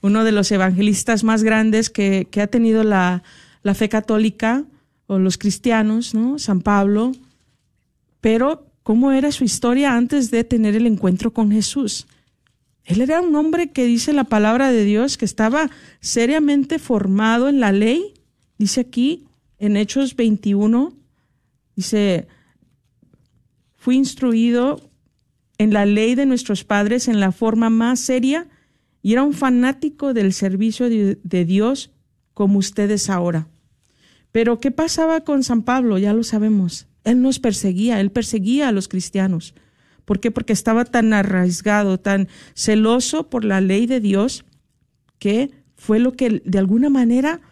Uno 0.00 0.24
de 0.24 0.32
los 0.32 0.50
evangelistas 0.52 1.24
más 1.24 1.42
grandes 1.42 1.90
que, 1.90 2.28
que 2.30 2.40
ha 2.40 2.46
tenido 2.46 2.84
la, 2.84 3.22
la 3.62 3.74
fe 3.74 3.88
católica 3.88 4.64
o 5.06 5.18
los 5.18 5.36
cristianos, 5.36 6.14
¿no? 6.14 6.38
San 6.38 6.60
Pablo. 6.60 7.12
Pero, 8.20 8.66
¿cómo 8.82 9.12
era 9.12 9.32
su 9.32 9.44
historia 9.44 9.96
antes 9.96 10.30
de 10.30 10.44
tener 10.44 10.76
el 10.76 10.86
encuentro 10.86 11.32
con 11.32 11.50
Jesús? 11.50 12.06
Él 12.88 13.02
era 13.02 13.20
un 13.20 13.34
hombre 13.36 13.70
que 13.70 13.84
dice 13.84 14.14
la 14.14 14.24
palabra 14.24 14.72
de 14.72 14.82
Dios, 14.82 15.18
que 15.18 15.26
estaba 15.26 15.70
seriamente 16.00 16.78
formado 16.78 17.50
en 17.50 17.60
la 17.60 17.70
ley. 17.70 18.14
Dice 18.56 18.80
aquí 18.80 19.26
en 19.58 19.76
Hechos 19.76 20.16
21, 20.16 20.96
dice, 21.76 22.28
fui 23.76 23.96
instruido 23.96 24.90
en 25.58 25.74
la 25.74 25.84
ley 25.84 26.14
de 26.14 26.24
nuestros 26.24 26.64
padres 26.64 27.08
en 27.08 27.20
la 27.20 27.30
forma 27.30 27.68
más 27.68 28.00
seria 28.00 28.48
y 29.02 29.12
era 29.12 29.22
un 29.22 29.34
fanático 29.34 30.14
del 30.14 30.32
servicio 30.32 30.88
de, 30.88 31.18
de 31.22 31.44
Dios 31.44 31.90
como 32.32 32.58
ustedes 32.58 33.10
ahora. 33.10 33.48
Pero 34.32 34.60
¿qué 34.60 34.70
pasaba 34.70 35.20
con 35.24 35.44
San 35.44 35.62
Pablo? 35.62 35.98
Ya 35.98 36.14
lo 36.14 36.22
sabemos. 36.22 36.86
Él 37.04 37.20
nos 37.20 37.38
perseguía, 37.38 38.00
él 38.00 38.10
perseguía 38.10 38.68
a 38.68 38.72
los 38.72 38.88
cristianos. 38.88 39.54
¿Por 40.08 40.20
qué? 40.20 40.30
Porque 40.30 40.54
estaba 40.54 40.86
tan 40.86 41.12
arraigado, 41.12 42.00
tan 42.00 42.28
celoso 42.54 43.28
por 43.28 43.44
la 43.44 43.60
ley 43.60 43.86
de 43.86 44.00
Dios, 44.00 44.46
que 45.18 45.50
fue 45.76 45.98
lo 45.98 46.14
que 46.14 46.40
de 46.46 46.58
alguna 46.58 46.88
manera 46.88 47.42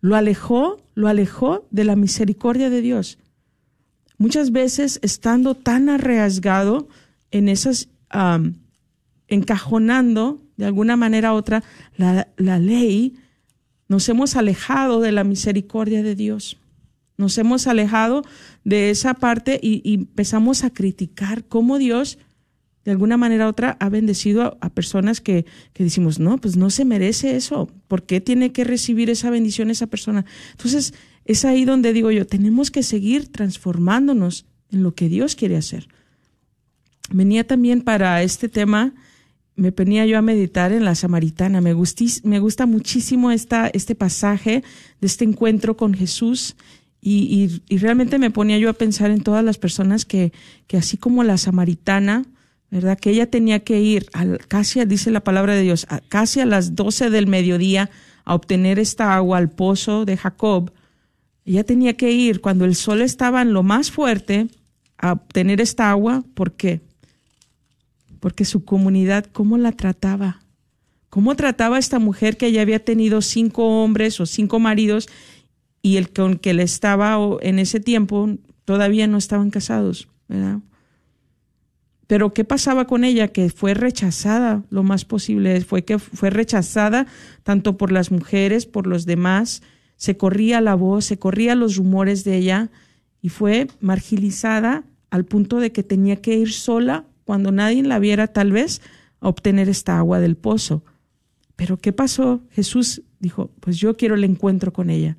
lo 0.00 0.16
alejó, 0.16 0.82
lo 0.96 1.06
alejó 1.06 1.68
de 1.70 1.84
la 1.84 1.94
misericordia 1.94 2.68
de 2.68 2.80
Dios. 2.80 3.20
Muchas 4.18 4.50
veces 4.50 4.98
estando 5.02 5.54
tan 5.54 5.88
arraigado 5.88 6.88
en 7.30 7.48
esas, 7.48 7.88
encajonando 9.28 10.42
de 10.56 10.64
alguna 10.64 10.96
manera 10.96 11.32
u 11.32 11.36
otra 11.36 11.62
la 11.96 12.58
ley, 12.58 13.14
nos 13.86 14.08
hemos 14.08 14.34
alejado 14.34 14.98
de 14.98 15.12
la 15.12 15.22
misericordia 15.22 16.02
de 16.02 16.16
Dios. 16.16 16.56
Nos 17.22 17.38
hemos 17.38 17.68
alejado 17.68 18.24
de 18.64 18.90
esa 18.90 19.14
parte 19.14 19.60
y, 19.62 19.80
empezamos 19.94 20.64
a 20.64 20.70
criticar 20.70 21.44
cómo 21.44 21.78
Dios, 21.78 22.18
de 22.84 22.90
alguna 22.90 23.16
manera 23.16 23.46
u 23.46 23.50
otra, 23.50 23.76
ha 23.78 23.88
bendecido 23.88 24.58
a, 24.60 24.70
personas 24.70 25.20
que, 25.20 25.46
que, 25.72 25.84
decimos, 25.84 26.18
no, 26.18 26.38
pues 26.38 26.56
no 26.56 26.68
se 26.68 26.84
merece 26.84 27.36
eso. 27.36 27.70
¿Por 27.86 28.02
qué 28.06 28.20
tiene 28.20 28.50
que 28.50 28.64
recibir 28.64 29.08
esa 29.08 29.30
bendición 29.30 29.70
esa 29.70 29.86
persona? 29.86 30.24
Entonces, 30.50 30.94
es 31.24 31.44
ahí 31.44 31.64
donde 31.64 31.92
digo 31.92 32.10
yo, 32.10 32.26
tenemos 32.26 32.72
que 32.72 32.82
seguir 32.82 33.30
transformándonos 33.30 34.44
en 34.72 34.82
lo 34.82 34.96
que 34.96 35.08
Dios 35.08 35.36
quiere 35.36 35.56
hacer. 35.56 35.86
Venía 37.08 37.46
también 37.46 37.82
para 37.82 38.20
este 38.24 38.48
tema, 38.48 38.94
me 39.54 39.70
ponía 39.70 40.06
yo 40.06 40.18
a 40.18 40.22
meditar 40.22 40.72
en 40.72 40.84
la 40.84 40.96
samaritana. 40.96 41.60
Me, 41.60 41.76
me 42.24 42.38
gusta 42.40 42.66
muchísimo 42.66 43.30
esta, 43.30 43.68
este 43.68 43.94
pasaje 43.94 44.64
de 45.00 45.06
este 45.06 45.24
encuentro 45.24 45.76
con 45.76 45.94
Jesús 45.94 46.56
y, 47.04 47.60
y, 47.68 47.78
realmente 47.78 48.20
me 48.20 48.30
ponía 48.30 48.58
yo 48.58 48.70
a 48.70 48.74
pensar 48.74 49.10
en 49.10 49.22
todas 49.22 49.44
las 49.44 49.58
personas 49.58 50.04
que, 50.04 50.32
que 50.68 50.76
así 50.76 50.96
como 50.96 51.24
la 51.24 51.36
samaritana, 51.36 52.24
¿verdad? 52.70 52.96
Que 52.96 53.10
ella 53.10 53.28
tenía 53.28 53.64
que 53.64 53.80
ir 53.80 54.06
al, 54.12 54.38
casi, 54.46 54.84
dice 54.84 55.10
la 55.10 55.24
palabra 55.24 55.56
de 55.56 55.62
Dios, 55.62 55.84
casi 56.08 56.38
a 56.38 56.46
las 56.46 56.76
doce 56.76 57.10
del 57.10 57.26
mediodía 57.26 57.90
a 58.24 58.36
obtener 58.36 58.78
esta 58.78 59.16
agua 59.16 59.38
al 59.38 59.50
pozo 59.50 60.04
de 60.04 60.16
Jacob. 60.16 60.72
Ella 61.44 61.64
tenía 61.64 61.96
que 61.96 62.12
ir 62.12 62.40
cuando 62.40 62.64
el 62.64 62.76
sol 62.76 63.02
estaba 63.02 63.42
en 63.42 63.52
lo 63.52 63.64
más 63.64 63.90
fuerte 63.90 64.46
a 64.96 65.12
obtener 65.14 65.60
esta 65.60 65.90
agua. 65.90 66.22
¿Por 66.34 66.52
qué? 66.52 66.82
Porque 68.20 68.44
su 68.44 68.64
comunidad, 68.64 69.26
¿cómo 69.26 69.58
la 69.58 69.72
trataba? 69.72 70.40
¿Cómo 71.10 71.34
trataba 71.34 71.78
esta 71.78 71.98
mujer 71.98 72.36
que 72.36 72.52
ya 72.52 72.62
había 72.62 72.82
tenido 72.82 73.22
cinco 73.22 73.82
hombres 73.82 74.20
o 74.20 74.24
cinco 74.24 74.60
maridos 74.60 75.08
y 75.82 75.96
el 75.96 76.12
con 76.12 76.38
que 76.38 76.54
le 76.54 76.62
estaba 76.62 77.18
en 77.40 77.58
ese 77.58 77.80
tiempo 77.80 78.30
todavía 78.64 79.06
no 79.08 79.18
estaban 79.18 79.50
casados, 79.50 80.08
¿verdad? 80.28 80.60
Pero 82.06 82.32
¿qué 82.32 82.44
pasaba 82.44 82.86
con 82.86 83.04
ella? 83.04 83.28
Que 83.28 83.50
fue 83.50 83.74
rechazada 83.74 84.62
lo 84.70 84.82
más 84.82 85.04
posible, 85.04 85.60
fue 85.62 85.84
que 85.84 85.98
fue 85.98 86.30
rechazada 86.30 87.06
tanto 87.42 87.76
por 87.76 87.90
las 87.90 88.10
mujeres, 88.10 88.66
por 88.66 88.86
los 88.86 89.06
demás, 89.06 89.62
se 89.96 90.16
corría 90.16 90.60
la 90.60 90.74
voz, 90.74 91.04
se 91.04 91.18
corrían 91.18 91.60
los 91.60 91.76
rumores 91.76 92.24
de 92.24 92.36
ella 92.36 92.70
y 93.20 93.28
fue 93.28 93.68
marginalizada 93.80 94.84
al 95.10 95.24
punto 95.24 95.58
de 95.58 95.72
que 95.72 95.82
tenía 95.82 96.16
que 96.16 96.36
ir 96.36 96.52
sola 96.52 97.04
cuando 97.24 97.52
nadie 97.52 97.82
la 97.82 97.98
viera 97.98 98.26
tal 98.26 98.52
vez 98.52 98.82
a 99.20 99.28
obtener 99.28 99.68
esta 99.68 99.98
agua 99.98 100.20
del 100.20 100.36
pozo. 100.36 100.84
Pero 101.56 101.78
¿qué 101.78 101.92
pasó? 101.92 102.42
Jesús 102.50 103.02
dijo, 103.20 103.50
pues 103.60 103.78
yo 103.78 103.96
quiero 103.96 104.16
el 104.16 104.24
encuentro 104.24 104.72
con 104.72 104.90
ella. 104.90 105.16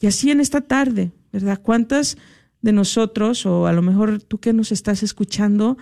Y 0.00 0.06
así 0.06 0.30
en 0.30 0.40
esta 0.40 0.60
tarde, 0.60 1.12
¿verdad? 1.32 1.60
¿Cuántas 1.62 2.16
de 2.62 2.72
nosotros, 2.72 3.46
o 3.46 3.66
a 3.66 3.72
lo 3.72 3.82
mejor 3.82 4.22
tú 4.22 4.38
que 4.38 4.52
nos 4.52 4.72
estás 4.72 5.02
escuchando, 5.02 5.78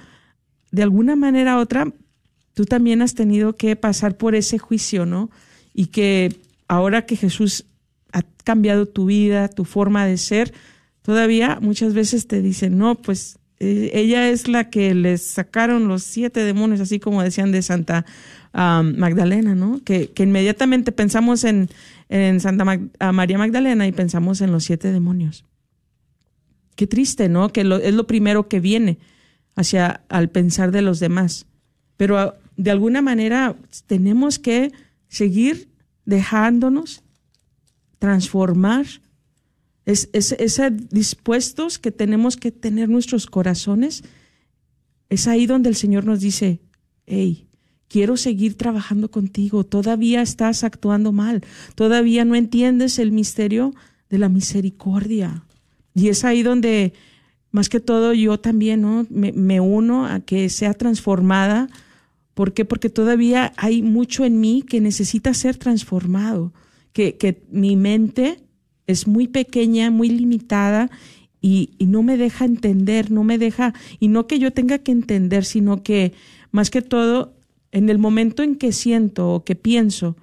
de 0.71 0.83
alguna 0.83 1.17
manera 1.17 1.57
u 1.57 1.61
otra, 1.61 1.93
tú 2.53 2.65
también 2.65 3.03
has 3.03 3.15
tenido 3.15 3.57
que 3.57 3.77
pasar 3.77 4.17
por 4.17 4.35
ese 4.35 4.59
juicio, 4.59 5.07
¿no? 5.07 5.31
Y 5.73 5.87
que 5.87 6.41
ahora 6.69 7.07
que 7.07 7.17
Jesús 7.17 7.67
ha 8.13 8.23
cambiado 8.45 8.87
tu 8.87 9.07
vida, 9.07 9.49
tu 9.49 9.65
forma 9.65 10.07
de 10.07 10.19
ser, 10.19 10.55
todavía 11.03 11.59
muchas 11.61 11.95
veces 11.95 12.27
te 12.27 12.41
dicen, 12.43 12.79
no, 12.79 12.95
pues 12.95 13.39
eh, 13.59 13.91
ella 13.95 14.29
es 14.31 14.49
la 14.49 14.71
que 14.71 14.95
les 14.95 15.23
sacaron 15.23 15.89
los 15.89 16.03
siete 16.03 16.41
demonios, 16.41 16.81
así 16.81 17.01
como 17.01 17.23
decían 17.23 17.53
de 17.53 17.63
Santa 17.63 18.05
Magdalena, 18.55 19.55
¿no? 19.55 19.83
Que, 19.83 20.11
que 20.11 20.23
inmediatamente 20.23 20.93
pensamos 20.93 21.43
en, 21.45 21.69
en 22.09 22.41
Santa 22.41 22.65
María 23.13 23.39
Magdalena 23.39 23.87
y 23.87 23.93
pensamos 23.93 24.41
en 24.41 24.53
los 24.53 24.65
siete 24.65 24.93
demonios. 24.93 25.45
Qué 26.77 26.87
triste, 26.87 27.29
¿no? 27.29 27.49
Que 27.51 27.63
es 27.63 27.95
lo 27.95 28.07
primero 28.07 28.49
que 28.49 28.61
viene 28.61 28.99
hacia 29.57 30.03
al 30.09 30.31
pensar 30.31 30.71
de 30.71 30.83
los 30.83 31.01
demás. 31.01 31.47
Pero 31.97 32.19
ah, 32.19 32.37
de 32.57 32.71
alguna 32.71 33.03
manera 33.03 33.57
tenemos 33.87 34.39
que 34.39 34.73
seguir 35.09 35.69
dejándonos 36.05 37.03
transformar. 37.99 38.87
Es, 39.87 40.09
es, 40.13 40.63
dispuestos 40.91 41.79
que 41.79 41.91
tenemos 41.91 42.37
que 42.37 42.51
tener 42.51 42.89
nuestros 42.89 43.27
corazones. 43.27 44.03
Es 45.09 45.27
ahí 45.29 45.47
donde 45.47 45.69
el 45.69 45.77
Señor 45.77 46.05
nos 46.05 46.21
dice, 46.21 46.61
hey, 47.07 47.49
quiero 47.89 48.17
seguir 48.17 48.57
trabajando 48.57 49.11
contigo, 49.11 49.65
todavía 49.65 50.23
estás 50.23 50.65
actuando 50.65 51.13
mal, 51.13 51.45
todavía 51.75 52.25
no 52.25 52.35
entiendes 52.35 52.99
el 52.99 53.13
misterio 53.13 53.75
de 54.11 54.19
la 54.19 54.29
misericordia. 54.29 55.45
Y 55.95 56.09
es 56.09 56.25
ahí 56.25 56.43
donde, 56.43 56.93
más 57.51 57.69
que 57.69 57.81
todo, 57.81 58.13
yo 58.13 58.39
también 58.39 58.83
¿no? 58.83 59.07
me, 59.11 59.61
uno 59.61 60.07
a 60.07 60.21
que 60.21 60.49
sea 60.49 60.75
transformada. 60.75 61.69
¿Por 62.35 62.53
qué? 62.53 62.65
Porque 62.65 62.91
todavía 62.91 63.53
hay 63.57 63.83
mucho 63.83 64.25
en 64.25 64.41
mí 64.41 64.63
que 64.63 64.81
necesita 64.81 65.33
ser 65.35 65.57
transformado, 65.57 66.53
que, 66.93 67.17
que 67.17 67.43
mi 67.51 67.77
mente 67.77 68.41
es 68.87 69.07
muy 69.07 69.29
pequeña, 69.29 69.91
muy 69.91 70.09
limitada 70.09 70.91
y, 71.41 71.71
y, 71.79 71.87
no 71.87 72.03
me 72.03 72.17
deja 72.17 72.45
entender, 72.45 73.11
no 73.11 73.23
me 73.23 73.39
deja, 73.39 73.75
y 74.01 74.09
no 74.09 74.27
que 74.27 74.39
yo 74.39 74.53
tenga 74.53 74.79
que 74.79 74.93
entender, 74.93 75.45
sino 75.45 75.83
que 75.83 76.13
más 76.51 76.71
que 76.71 76.83
todo 76.83 77.35
en 77.75 77.91
el 77.91 77.99
momento 77.99 78.45
en 78.45 78.55
que 78.55 78.71
siento 78.71 79.35
o 79.35 79.45
que 79.45 79.57
pienso 79.57 80.17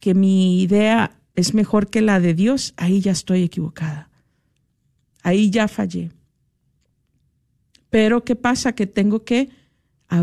que 0.00 0.12
mi 0.12 0.60
idea 0.60 1.20
es 1.36 1.54
mejor 1.54 1.88
que 1.88 2.00
la 2.00 2.18
de 2.18 2.34
Dios, 2.34 2.74
ahí 2.76 3.00
ya 3.00 3.12
estoy 3.12 3.44
equivocada. 3.44 4.10
Ahí 5.22 5.50
ya 5.50 5.68
fallé. 5.68 6.10
Pero 7.90 8.24
¿qué 8.24 8.34
pasa? 8.34 8.72
Que 8.72 8.88
tengo 8.88 9.22
que 9.22 9.50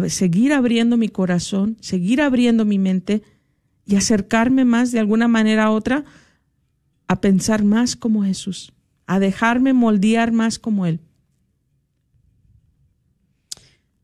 seguir 0.09 0.51
abriendo 0.51 0.97
mi 0.97 1.07
corazón, 1.07 1.77
seguir 1.79 2.21
abriendo 2.21 2.65
mi 2.65 2.79
mente 2.79 3.23
y 3.85 3.95
acercarme 3.95 4.65
más 4.65 4.91
de 4.91 4.99
alguna 4.99 5.29
manera 5.29 5.65
a 5.65 5.71
otra 5.71 6.03
a 7.07 7.21
pensar 7.21 7.63
más 7.63 7.95
como 7.95 8.25
Jesús, 8.25 8.73
a 9.07 9.19
dejarme 9.19 9.71
moldear 9.71 10.33
más 10.33 10.59
como 10.59 10.85
Él. 10.85 10.99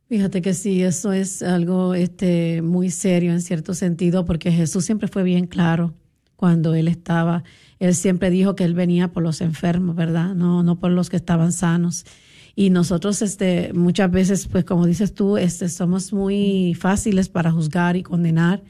Fíjate 0.10 0.42
que 0.42 0.56
sí, 0.56 0.82
eso 0.82 1.14
es 1.14 1.44
algo 1.44 1.94
este, 1.94 2.64
muy 2.64 2.90
serio 2.90 3.32
en 3.32 3.42
cierto 3.42 3.76
sentido, 3.76 4.26
porque 4.26 4.52
Jesús 4.52 4.84
siempre 4.84 5.08
fue 5.08 5.22
bien 5.22 5.46
claro 5.46 5.94
cuando 6.36 6.74
él 6.74 6.88
estaba. 6.88 7.44
Él 7.78 7.94
siempre 7.94 8.32
dijo 8.32 8.56
que 8.56 8.64
él 8.64 8.74
venía 8.74 9.12
por 9.12 9.22
los 9.22 9.40
enfermos, 9.40 9.96
¿verdad? 9.96 10.34
No, 10.34 10.64
no 10.64 10.80
por 10.80 10.90
los 10.90 11.12
que 11.12 11.18
estaban 11.18 11.52
sanos. 11.52 12.06
Y 12.56 12.72
nosotros, 12.72 13.22
este, 13.22 13.72
muchas 13.74 14.10
veces, 14.10 14.48
pues 14.48 14.66
como 14.66 14.88
dices 14.88 15.14
tú, 15.14 15.38
este, 15.38 15.70
somos 15.70 16.12
muy 16.12 16.74
fáciles 16.74 17.30
para 17.30 17.52
juzgar 17.52 17.96
y 17.96 18.02
condenar 18.02 18.64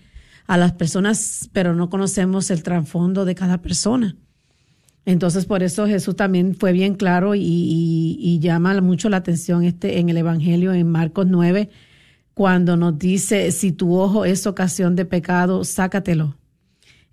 a 0.45 0.57
las 0.57 0.73
personas, 0.73 1.49
pero 1.53 1.73
no 1.73 1.89
conocemos 1.89 2.51
el 2.51 2.63
trasfondo 2.63 3.23
de 3.23 3.35
cada 3.35 3.61
persona. 3.61 4.17
Entonces, 5.05 5.45
por 5.45 5.63
eso 5.63 5.87
Jesús 5.87 6.15
también 6.15 6.55
fue 6.55 6.71
bien 6.71 6.93
claro 6.93 7.33
y, 7.35 8.39
llama 8.41 8.79
mucho 8.81 9.09
la 9.09 9.17
atención 9.17 9.63
este, 9.63 9.99
en 9.99 10.09
el 10.09 10.17
Evangelio, 10.17 10.73
en 10.73 10.87
Marcos 10.87 11.25
9, 11.27 11.69
cuando 12.33 12.77
nos 12.77 12.97
dice, 12.97 13.51
si 13.51 13.71
tu 13.71 13.95
ojo 13.95 14.25
es 14.25 14.47
ocasión 14.47 14.95
de 14.95 15.05
pecado, 15.05 15.63
sácatelo. 15.63 16.35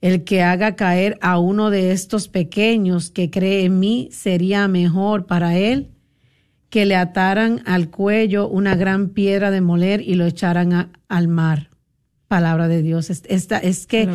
El 0.01 0.25
que 0.25 0.43
haga 0.43 0.77
caer 0.77 1.19
a 1.23 1.39
uno 1.39 1.71
de 1.71 1.93
estos 1.93 2.29
pequeños 2.29 3.11
que 3.11 3.31
cree 3.31 3.65
en 3.65 3.81
mí 3.81 4.09
sería 4.13 4.69
mejor 4.69 5.27
para 5.27 5.57
él 5.57 5.91
que 6.71 6.85
le 6.85 6.97
ataran 6.97 7.63
al 7.65 7.91
cuello 7.91 8.49
una 8.49 8.77
gran 8.77 9.09
piedra 9.11 9.51
de 9.51 9.61
moler 9.61 10.01
y 10.03 10.15
lo 10.15 10.27
echaran 10.27 10.93
al 11.09 11.29
mar. 11.29 11.71
Palabra 12.29 12.67
de 12.67 12.83
Dios. 12.83 13.09
Esta, 13.11 13.59
es 13.59 13.87
que 13.87 14.09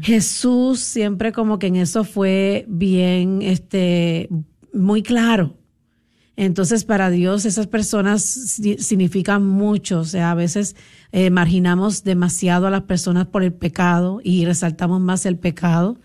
Jesús 0.00 0.80
siempre 0.80 1.32
como 1.32 1.58
que 1.58 1.66
en 1.66 1.76
eso 1.76 2.02
fue 2.02 2.64
bien, 2.66 3.42
este, 3.42 4.30
muy 4.72 5.02
claro. 5.02 5.54
Entonces, 6.34 6.84
para 6.84 7.10
Dios, 7.10 7.44
esas 7.44 7.66
personas 7.66 8.22
significan 8.22 9.46
mucho. 9.46 10.00
O 10.00 10.04
sea, 10.04 10.30
a 10.30 10.34
veces 10.34 10.76
eh, 11.12 11.28
marginamos 11.28 12.04
demasiado 12.04 12.66
a 12.66 12.70
las 12.70 12.82
personas 12.84 13.26
por 13.26 13.42
el 13.42 13.52
pecado 13.52 14.20
y 14.24 14.46
resaltamos 14.46 15.00
más 15.02 15.26
el 15.26 15.36
pecado. 15.36 15.98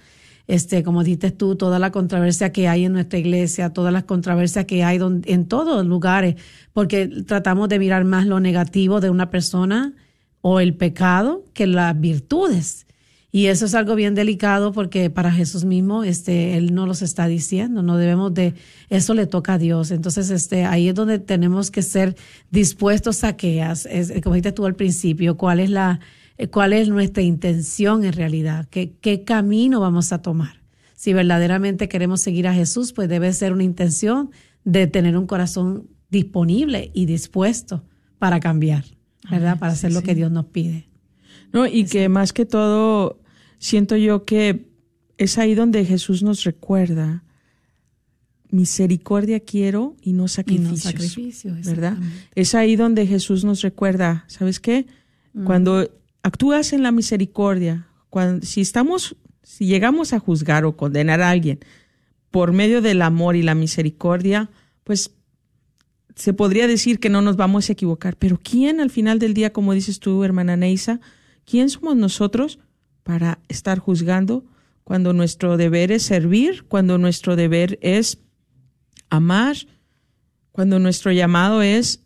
Este, 0.47 0.83
como 0.83 1.03
dices 1.03 1.37
tú, 1.37 1.55
toda 1.55 1.79
la 1.79 1.91
controversia 1.91 2.51
que 2.51 2.67
hay 2.67 2.85
en 2.85 2.93
nuestra 2.93 3.19
iglesia, 3.19 3.71
todas 3.71 3.93
las 3.93 4.03
controversias 4.03 4.65
que 4.65 4.83
hay 4.83 4.99
en 5.25 5.45
todos 5.45 5.85
lugares, 5.85 6.35
porque 6.73 7.07
tratamos 7.07 7.69
de 7.69 7.79
mirar 7.79 8.03
más 8.03 8.25
lo 8.25 8.39
negativo 8.39 8.99
de 8.99 9.09
una 9.09 9.29
persona 9.29 9.93
o 10.49 10.61
el 10.61 10.75
pecado 10.75 11.43
que 11.53 11.67
las 11.67 11.99
virtudes. 11.99 12.87
Y 13.33 13.47
eso 13.47 13.65
es 13.65 13.75
algo 13.75 13.95
bien 13.95 14.15
delicado 14.15 14.71
porque 14.71 15.09
para 15.09 15.29
Jesús 15.29 15.65
mismo, 15.65 16.05
este, 16.05 16.55
Él 16.55 16.73
no 16.73 16.87
los 16.87 17.01
está 17.01 17.27
diciendo, 17.27 17.83
no 17.83 17.97
debemos 17.97 18.33
de, 18.33 18.53
eso 18.87 19.13
le 19.13 19.27
toca 19.27 19.55
a 19.55 19.57
Dios. 19.57 19.91
Entonces, 19.91 20.29
este, 20.29 20.63
ahí 20.63 20.87
es 20.87 20.95
donde 20.95 21.19
tenemos 21.19 21.69
que 21.69 21.81
ser 21.81 22.15
dispuestos 22.49 23.25
a 23.25 23.35
que, 23.35 23.61
es, 23.61 24.13
como 24.23 24.35
dijiste 24.35 24.53
tú 24.53 24.65
al 24.65 24.75
principio, 24.75 25.35
cuál 25.35 25.59
es 25.59 25.69
la, 25.69 25.99
cuál 26.49 26.71
es 26.71 26.87
nuestra 26.87 27.23
intención 27.23 28.05
en 28.05 28.13
realidad, 28.13 28.69
qué, 28.69 28.93
qué 29.01 29.25
camino 29.25 29.81
vamos 29.81 30.13
a 30.13 30.21
tomar. 30.21 30.61
Si 30.95 31.11
verdaderamente 31.11 31.89
queremos 31.89 32.21
seguir 32.21 32.47
a 32.47 32.53
Jesús, 32.53 32.93
pues 32.93 33.09
debe 33.09 33.33
ser 33.33 33.51
una 33.51 33.65
intención 33.65 34.31
de 34.63 34.87
tener 34.87 35.17
un 35.17 35.27
corazón 35.27 35.89
disponible 36.09 36.89
y 36.93 37.05
dispuesto 37.05 37.83
para 38.17 38.39
cambiar, 38.39 38.85
¿verdad? 39.29 39.59
Para 39.59 39.73
hacer 39.73 39.93
lo 39.93 40.01
que 40.01 40.15
Dios 40.15 40.31
nos 40.31 40.45
pide. 40.45 40.87
No, 41.53 41.65
y 41.65 41.85
que 41.85 42.09
más 42.09 42.33
que 42.33 42.45
todo, 42.45 43.19
siento 43.57 43.95
yo 43.95 44.25
que 44.25 44.67
es 45.17 45.37
ahí 45.37 45.55
donde 45.55 45.85
Jesús 45.85 46.23
nos 46.23 46.43
recuerda, 46.43 47.23
misericordia 48.49 49.39
quiero 49.39 49.95
y 50.01 50.13
no 50.13 50.27
sacrificios, 50.27 51.65
¿verdad? 51.65 51.97
Es 52.35 52.55
ahí 52.55 52.75
donde 52.75 53.05
Jesús 53.05 53.43
nos 53.43 53.61
recuerda, 53.61 54.25
¿sabes 54.27 54.59
qué? 54.59 54.87
Mm. 55.33 55.45
Cuando 55.45 55.89
actúas 56.23 56.73
en 56.73 56.83
la 56.83 56.91
misericordia, 56.91 57.87
cuando, 58.09 58.45
si 58.45 58.61
estamos, 58.61 59.15
si 59.43 59.65
llegamos 59.65 60.13
a 60.13 60.19
juzgar 60.19 60.65
o 60.65 60.77
condenar 60.77 61.21
a 61.21 61.29
alguien 61.29 61.59
por 62.31 62.53
medio 62.53 62.81
del 62.81 63.01
amor 63.01 63.35
y 63.35 63.43
la 63.43 63.55
misericordia, 63.55 64.49
pues 64.83 65.11
se 66.17 66.33
podría 66.33 66.65
decir 66.65 66.99
que 66.99 67.09
no 67.09 67.21
nos 67.21 67.37
vamos 67.37 67.69
a 67.69 67.73
equivocar. 67.73 68.15
Pero 68.17 68.39
¿quién 68.41 68.79
al 68.79 68.89
final 68.89 69.19
del 69.19 69.35
día, 69.35 69.53
como 69.53 69.73
dices 69.73 69.99
tú, 69.99 70.23
hermana 70.23 70.57
Neisa, 70.57 70.99
quién 71.45 71.69
somos 71.69 71.95
nosotros 71.95 72.57
para 73.03 73.39
estar 73.49 73.77
juzgando 73.77 74.43
cuando 74.83 75.13
nuestro 75.13 75.57
deber 75.57 75.91
es 75.91 76.01
servir, 76.01 76.65
cuando 76.67 76.97
nuestro 76.97 77.35
deber 77.35 77.77
es 77.83 78.17
amar, 79.11 79.57
cuando 80.51 80.79
nuestro 80.79 81.11
llamado 81.11 81.61
es 81.61 82.03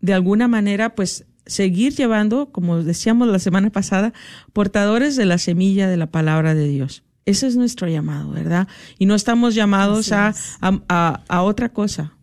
de 0.00 0.14
alguna 0.14 0.46
manera 0.46 0.94
pues 0.94 1.26
seguir 1.44 1.96
llevando, 1.96 2.52
como 2.52 2.84
decíamos 2.84 3.26
la 3.26 3.40
semana 3.40 3.70
pasada, 3.70 4.12
portadores 4.52 5.16
de 5.16 5.26
la 5.26 5.38
semilla 5.38 5.88
de 5.88 5.96
la 5.96 6.06
palabra 6.06 6.54
de 6.54 6.68
Dios. 6.68 7.02
Ese 7.24 7.48
es 7.48 7.56
nuestro 7.56 7.88
llamado, 7.88 8.30
¿verdad? 8.30 8.68
Y 8.98 9.06
no 9.06 9.16
estamos 9.16 9.56
llamados 9.56 10.12
a, 10.12 10.32
a, 10.60 11.22
a, 11.26 11.42
otra 11.42 11.70
cosa. 11.70 12.17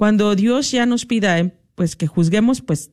Cuando 0.00 0.34
Dios 0.34 0.70
ya 0.70 0.86
nos 0.86 1.04
pida 1.04 1.52
pues 1.74 1.94
que 1.94 2.06
juzguemos, 2.06 2.62
pues 2.62 2.90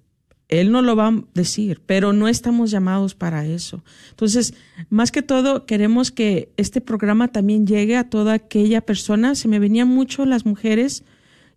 él 0.50 0.74
no 0.74 0.82
lo 0.82 0.98
va 0.98 1.08
a 1.08 1.24
decir, 1.34 1.82
pero 1.86 2.12
no 2.12 2.28
estamos 2.28 2.70
llamados 2.70 3.16
para 3.16 3.46
eso. 3.46 3.82
Entonces, 4.10 4.54
más 4.90 5.14
que 5.14 5.22
todo, 5.22 5.66
queremos 5.66 6.12
que 6.12 6.52
este 6.58 6.82
programa 6.82 7.30
también 7.30 7.66
llegue 7.66 7.96
a 7.96 8.10
toda 8.10 8.34
aquella 8.34 8.82
persona. 8.82 9.36
Se 9.36 9.48
me 9.48 9.58
venían 9.58 9.88
mucho 9.88 10.26
las 10.26 10.46
mujeres 10.46 11.06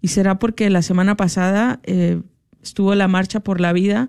y 0.01 0.07
será 0.07 0.39
porque 0.39 0.71
la 0.71 0.83
semana 0.83 1.17
pasada 1.17 1.81
eh, 1.83 2.23
estuvo 2.63 2.95
la 2.95 3.09
marcha 3.09 3.41
por 3.41 3.61
la 3.61 3.73
vida. 3.73 4.09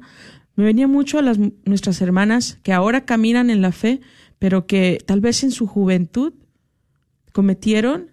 Me 0.56 0.64
venía 0.64 0.88
mucho 0.88 1.18
a 1.18 1.24
las, 1.24 1.40
nuestras 1.66 2.04
hermanas 2.04 2.60
que 2.62 2.72
ahora 2.72 3.06
caminan 3.06 3.50
en 3.50 3.64
la 3.64 3.72
fe, 3.72 4.00
pero 4.38 4.68
que 4.68 5.00
tal 5.08 5.22
vez 5.22 5.44
en 5.44 5.50
su 5.50 5.66
juventud 5.66 6.34
cometieron 7.32 8.12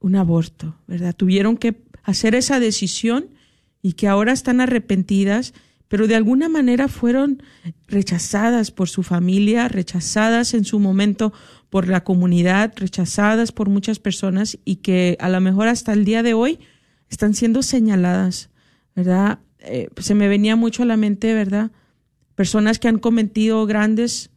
un 0.00 0.16
aborto, 0.16 0.74
¿verdad? 0.86 1.14
Tuvieron 1.14 1.58
que 1.58 1.91
hacer 2.02 2.34
esa 2.34 2.60
decisión 2.60 3.30
y 3.82 3.94
que 3.94 4.08
ahora 4.08 4.32
están 4.32 4.60
arrepentidas 4.60 5.52
pero 5.92 6.06
de 6.06 6.16
alguna 6.16 6.48
manera 6.48 6.88
fueron 6.88 7.42
rechazadas 7.86 8.70
por 8.70 8.88
su 8.88 9.02
familia, 9.02 9.68
rechazadas 9.68 10.54
en 10.54 10.64
su 10.64 10.78
momento 10.78 11.34
por 11.68 11.86
la 11.86 12.02
comunidad, 12.02 12.72
rechazadas 12.76 13.52
por 13.52 13.68
muchas 13.68 13.98
personas 13.98 14.56
y 14.64 14.76
que 14.76 15.18
a 15.20 15.28
lo 15.28 15.38
mejor 15.42 15.68
hasta 15.68 15.92
el 15.92 16.06
día 16.06 16.22
de 16.22 16.32
hoy 16.32 16.60
están 17.10 17.34
siendo 17.34 17.62
señaladas, 17.62 18.48
¿verdad? 18.96 19.40
Eh, 19.58 19.90
se 19.98 20.14
me 20.14 20.28
venía 20.28 20.56
mucho 20.56 20.82
a 20.82 20.86
la 20.86 20.96
mente, 20.96 21.34
¿verdad? 21.34 21.72
Personas 22.36 22.78
que 22.78 22.88
han 22.88 22.98
cometido 22.98 23.66
grandes 23.66 24.30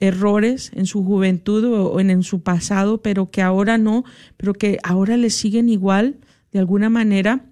errores 0.00 0.72
en 0.74 0.86
su 0.86 1.04
juventud 1.04 1.62
o 1.64 2.00
en, 2.00 2.10
en 2.10 2.24
su 2.24 2.42
pasado, 2.42 3.02
pero 3.02 3.30
que 3.30 3.40
ahora 3.40 3.78
no, 3.78 4.02
pero 4.36 4.52
que 4.52 4.80
ahora 4.82 5.16
les 5.16 5.36
siguen 5.36 5.68
igual, 5.68 6.16
de 6.52 6.58
alguna 6.58 6.90
manera, 6.90 7.46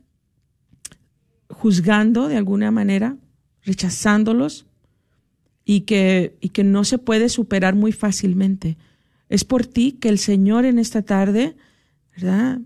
juzgando 1.49 2.29
de 2.29 2.37
alguna 2.37 2.71
manera, 2.71 3.17
rechazándolos 3.63 4.67
y 5.65 5.83
que, 5.83 6.37
y 6.41 6.51
que 6.51 6.65
no 6.65 6.85
se 6.85 6.99
puede 6.99 7.29
superar 7.29 7.75
muy 7.75 7.93
fácilmente. 7.93 8.77
Es 9.29 9.45
por 9.45 9.67
ti 9.67 9.93
que 9.93 10.09
el 10.09 10.19
Señor 10.19 10.65
en 10.65 10.79
esta 10.79 11.03
tarde, 11.03 11.57
¿verdad? 12.15 12.61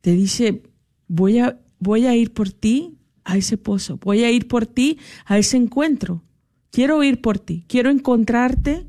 Te 0.00 0.12
dice, 0.12 0.62
voy 1.06 1.38
a, 1.38 1.58
voy 1.78 2.06
a 2.06 2.14
ir 2.16 2.32
por 2.32 2.50
ti 2.50 2.98
a 3.24 3.36
ese 3.36 3.56
pozo, 3.56 3.98
voy 3.98 4.24
a 4.24 4.30
ir 4.30 4.48
por 4.48 4.66
ti 4.66 4.98
a 5.24 5.38
ese 5.38 5.56
encuentro. 5.56 6.22
Quiero 6.70 7.02
ir 7.02 7.20
por 7.20 7.38
ti, 7.38 7.64
quiero 7.66 7.90
encontrarte, 7.90 8.86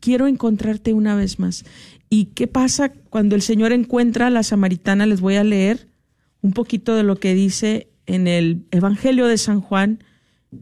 quiero 0.00 0.26
encontrarte 0.26 0.92
una 0.92 1.14
vez 1.14 1.38
más. 1.38 1.64
¿Y 2.10 2.26
qué 2.26 2.46
pasa 2.46 2.92
cuando 2.92 3.34
el 3.34 3.42
Señor 3.42 3.72
encuentra 3.72 4.28
a 4.28 4.30
la 4.30 4.42
samaritana? 4.42 5.06
Les 5.06 5.20
voy 5.20 5.36
a 5.36 5.44
leer 5.44 5.88
un 6.40 6.52
poquito 6.52 6.94
de 6.94 7.02
lo 7.02 7.16
que 7.16 7.34
dice 7.34 7.88
en 8.06 8.26
el 8.26 8.66
Evangelio 8.70 9.26
de 9.26 9.36
San 9.36 9.60
Juan, 9.60 10.02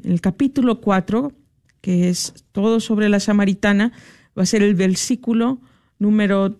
en 0.03 0.13
el 0.13 0.21
capítulo 0.21 0.81
4, 0.81 1.33
que 1.81 2.09
es 2.09 2.35
todo 2.53 2.81
sobre 2.81 3.09
la 3.09 3.21
samaritana, 3.21 3.93
va 4.37 4.43
a 4.43 4.47
ser 4.47 4.63
el 4.63 4.75
versículo 4.75 5.61
número 5.99 6.59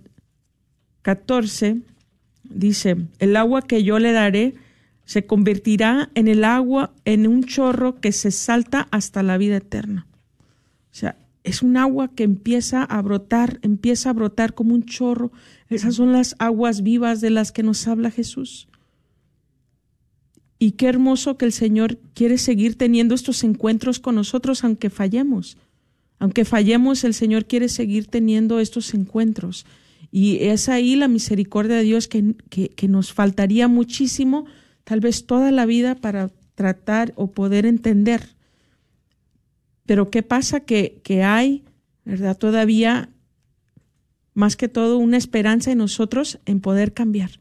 14, 1.03 1.79
dice, 2.45 2.97
el 3.19 3.37
agua 3.37 3.63
que 3.63 3.83
yo 3.83 3.99
le 3.99 4.13
daré 4.13 4.55
se 5.05 5.27
convertirá 5.27 6.11
en 6.15 6.29
el 6.29 6.45
agua, 6.45 6.93
en 7.05 7.27
un 7.27 7.45
chorro 7.45 8.01
que 8.01 8.13
se 8.13 8.31
salta 8.31 8.89
hasta 8.91 9.23
la 9.23 9.39
vida 9.39 9.57
eterna. 9.57 10.07
O 10.93 10.95
sea, 10.99 11.17
es 11.47 11.63
un 11.63 11.77
agua 11.77 12.09
que 12.09 12.25
empieza 12.25 12.83
a 12.83 13.01
brotar, 13.01 13.61
empieza 13.63 14.11
a 14.11 14.13
brotar 14.13 14.53
como 14.55 14.75
un 14.75 14.85
chorro. 14.85 15.31
Esas 15.69 15.95
son 15.95 16.13
las 16.13 16.35
aguas 16.41 16.83
vivas 16.83 17.21
de 17.21 17.31
las 17.31 17.53
que 17.53 17.63
nos 17.63 17.87
habla 17.87 18.11
Jesús. 18.11 18.67
Y 20.59 20.73
qué 20.73 20.89
hermoso 20.89 21.39
que 21.39 21.45
el 21.45 21.53
Señor 21.53 21.99
quiere 22.15 22.39
seguir 22.39 22.77
teniendo 22.77 23.15
estos 23.15 23.45
encuentros 23.45 24.01
con 24.01 24.17
nosotros, 24.17 24.65
aunque 24.65 24.91
fallemos. 24.91 25.57
Aunque 26.19 26.45
fallemos, 26.45 27.05
el 27.05 27.15
Señor 27.15 27.47
quiere 27.47 27.69
seguir 27.69 28.09
teniendo 28.09 28.59
estos 28.59 28.93
encuentros. 28.93 29.67
Y 30.11 30.39
es 30.47 30.69
ahí 30.69 30.97
la 30.97 31.07
misericordia 31.07 31.77
de 31.77 31.85
Dios 31.85 32.09
que, 32.09 32.35
que, 32.51 32.89
nos 32.89 33.13
faltaría 33.13 33.69
muchísimo, 33.69 34.47
tal 34.83 34.99
vez 34.99 35.27
toda 35.27 35.53
la 35.53 35.65
vida, 35.65 35.95
para 35.95 36.33
tratar 36.57 37.13
o 37.15 37.31
poder 37.31 37.67
entender. 37.67 38.36
Pero 39.87 40.11
¿qué 40.11 40.23
pasa? 40.23 40.61
Que, 40.61 41.01
que 41.03 41.23
hay, 41.23 41.65
¿verdad? 42.05 42.37
Todavía, 42.37 43.11
más 44.35 44.57
que 44.57 44.69
todo, 44.69 44.99
una 44.99 45.17
esperanza 45.17 45.71
en 45.71 45.79
nosotros 45.79 46.41
en 46.45 46.61
poder 46.61 46.93
cambiar. 46.93 47.41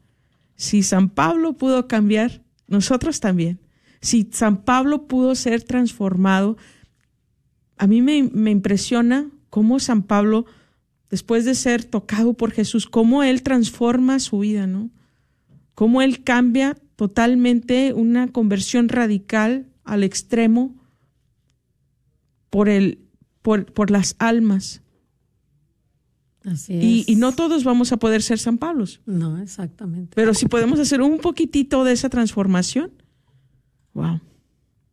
Si 0.54 0.82
San 0.82 1.10
Pablo 1.10 1.54
pudo 1.54 1.88
cambiar, 1.88 2.42
nosotros 2.68 3.20
también. 3.20 3.60
Si 4.00 4.28
San 4.32 4.62
Pablo 4.62 5.06
pudo 5.06 5.34
ser 5.34 5.62
transformado, 5.62 6.56
a 7.76 7.86
mí 7.86 8.00
me, 8.00 8.30
me 8.32 8.50
impresiona 8.50 9.28
cómo 9.50 9.80
San 9.80 10.02
Pablo, 10.02 10.46
después 11.10 11.44
de 11.44 11.54
ser 11.54 11.84
tocado 11.84 12.34
por 12.34 12.52
Jesús, 12.52 12.86
cómo 12.86 13.22
él 13.22 13.42
transforma 13.42 14.18
su 14.18 14.38
vida, 14.38 14.66
¿no? 14.66 14.90
Cómo 15.74 16.00
él 16.00 16.22
cambia 16.24 16.76
totalmente 16.96 17.92
una 17.92 18.28
conversión 18.28 18.88
radical 18.88 19.66
al 19.84 20.04
extremo 20.04 20.74
por, 22.56 22.70
el, 22.70 23.00
por, 23.42 23.66
por 23.66 23.90
las 23.90 24.16
almas. 24.18 24.80
Así 26.42 26.72
Y, 26.72 27.00
es. 27.00 27.08
y 27.10 27.16
no 27.16 27.32
todos 27.32 27.64
vamos 27.64 27.92
a 27.92 27.98
poder 27.98 28.22
ser 28.22 28.38
San 28.38 28.56
Pablos. 28.56 29.02
No, 29.04 29.36
exactamente. 29.42 30.12
Pero 30.14 30.32
si 30.32 30.46
podemos 30.46 30.80
hacer 30.80 31.02
un 31.02 31.18
poquitito 31.18 31.84
de 31.84 31.92
esa 31.92 32.08
transformación, 32.08 32.92
wow. 33.92 34.22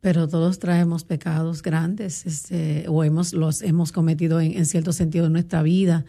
Pero 0.02 0.28
todos 0.28 0.58
traemos 0.58 1.04
pecados 1.04 1.62
grandes, 1.62 2.26
este, 2.26 2.84
o 2.86 3.02
hemos, 3.02 3.32
los 3.32 3.62
hemos 3.62 3.92
cometido 3.92 4.42
en, 4.42 4.58
en 4.58 4.66
cierto 4.66 4.92
sentido 4.92 5.24
en 5.24 5.32
nuestra 5.32 5.62
vida. 5.62 6.04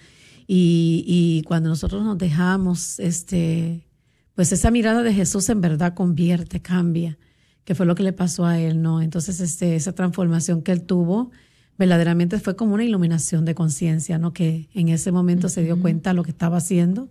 Y, 0.47 1.05
y 1.07 1.43
cuando 1.43 1.69
nosotros 1.69 2.03
nos 2.03 2.17
dejamos, 2.17 2.99
este, 2.99 3.87
pues 4.33 4.51
esa 4.51 4.71
mirada 4.71 5.03
de 5.03 5.13
Jesús 5.13 5.47
en 5.47 5.61
verdad 5.61 5.93
convierte, 5.93 6.61
cambia, 6.61 7.17
que 7.65 7.75
fue 7.75 7.86
lo 7.86 7.95
que 7.95 8.04
le 8.04 8.13
pasó 8.13 8.45
a 8.45 8.60
él, 8.60 8.82
¿no? 8.82 9.01
Entonces, 9.01 9.41
este, 9.41 9.75
esa 9.75 9.93
transformación 9.93 10.62
que 10.62 10.71
él 10.71 10.84
tuvo, 10.84 11.32
verdaderamente 11.78 12.39
fue 12.39 12.56
como 12.56 12.75
una 12.75 12.84
iluminación 12.84 13.43
de 13.43 13.56
conciencia, 13.56 14.17
¿no? 14.17 14.34
Que 14.34 14.69
en 14.73 14.89
ese 14.89 15.12
momento 15.12 15.49
se 15.49 15.63
dio 15.63 15.82
cuenta 15.82 16.12
de 16.12 16.13
lo 16.13 16.23
que 16.23 16.32
estaba 16.32 16.58
haciendo 16.58 17.10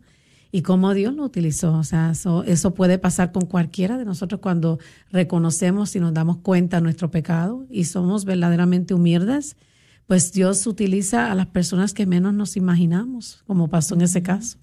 y 0.52 0.62
cómo 0.62 0.94
Dios 0.94 1.12
lo 1.14 1.24
utilizó. 1.24 1.76
O 1.76 1.82
sea, 1.82 2.12
eso, 2.12 2.44
eso 2.44 2.72
puede 2.72 2.98
pasar 2.98 3.32
con 3.32 3.46
cualquiera 3.46 3.98
de 3.98 4.04
nosotros 4.04 4.40
cuando 4.40 4.78
reconocemos 5.10 5.94
y 5.96 6.00
nos 6.00 6.14
damos 6.14 6.38
cuenta 6.38 6.76
de 6.76 6.82
nuestro 6.84 7.10
pecado 7.10 7.66
y 7.68 7.84
somos 7.84 8.24
verdaderamente 8.24 8.94
humildes, 8.94 9.56
pues 10.06 10.32
Dios 10.32 10.66
utiliza 10.68 11.32
a 11.32 11.34
las 11.34 11.46
personas 11.46 11.92
que 11.92 12.06
menos 12.06 12.32
nos 12.32 12.56
imaginamos, 12.56 13.42
como 13.48 13.68
pasó 13.68 13.96
en 13.96 14.02
ese 14.02 14.22
caso. 14.22 14.58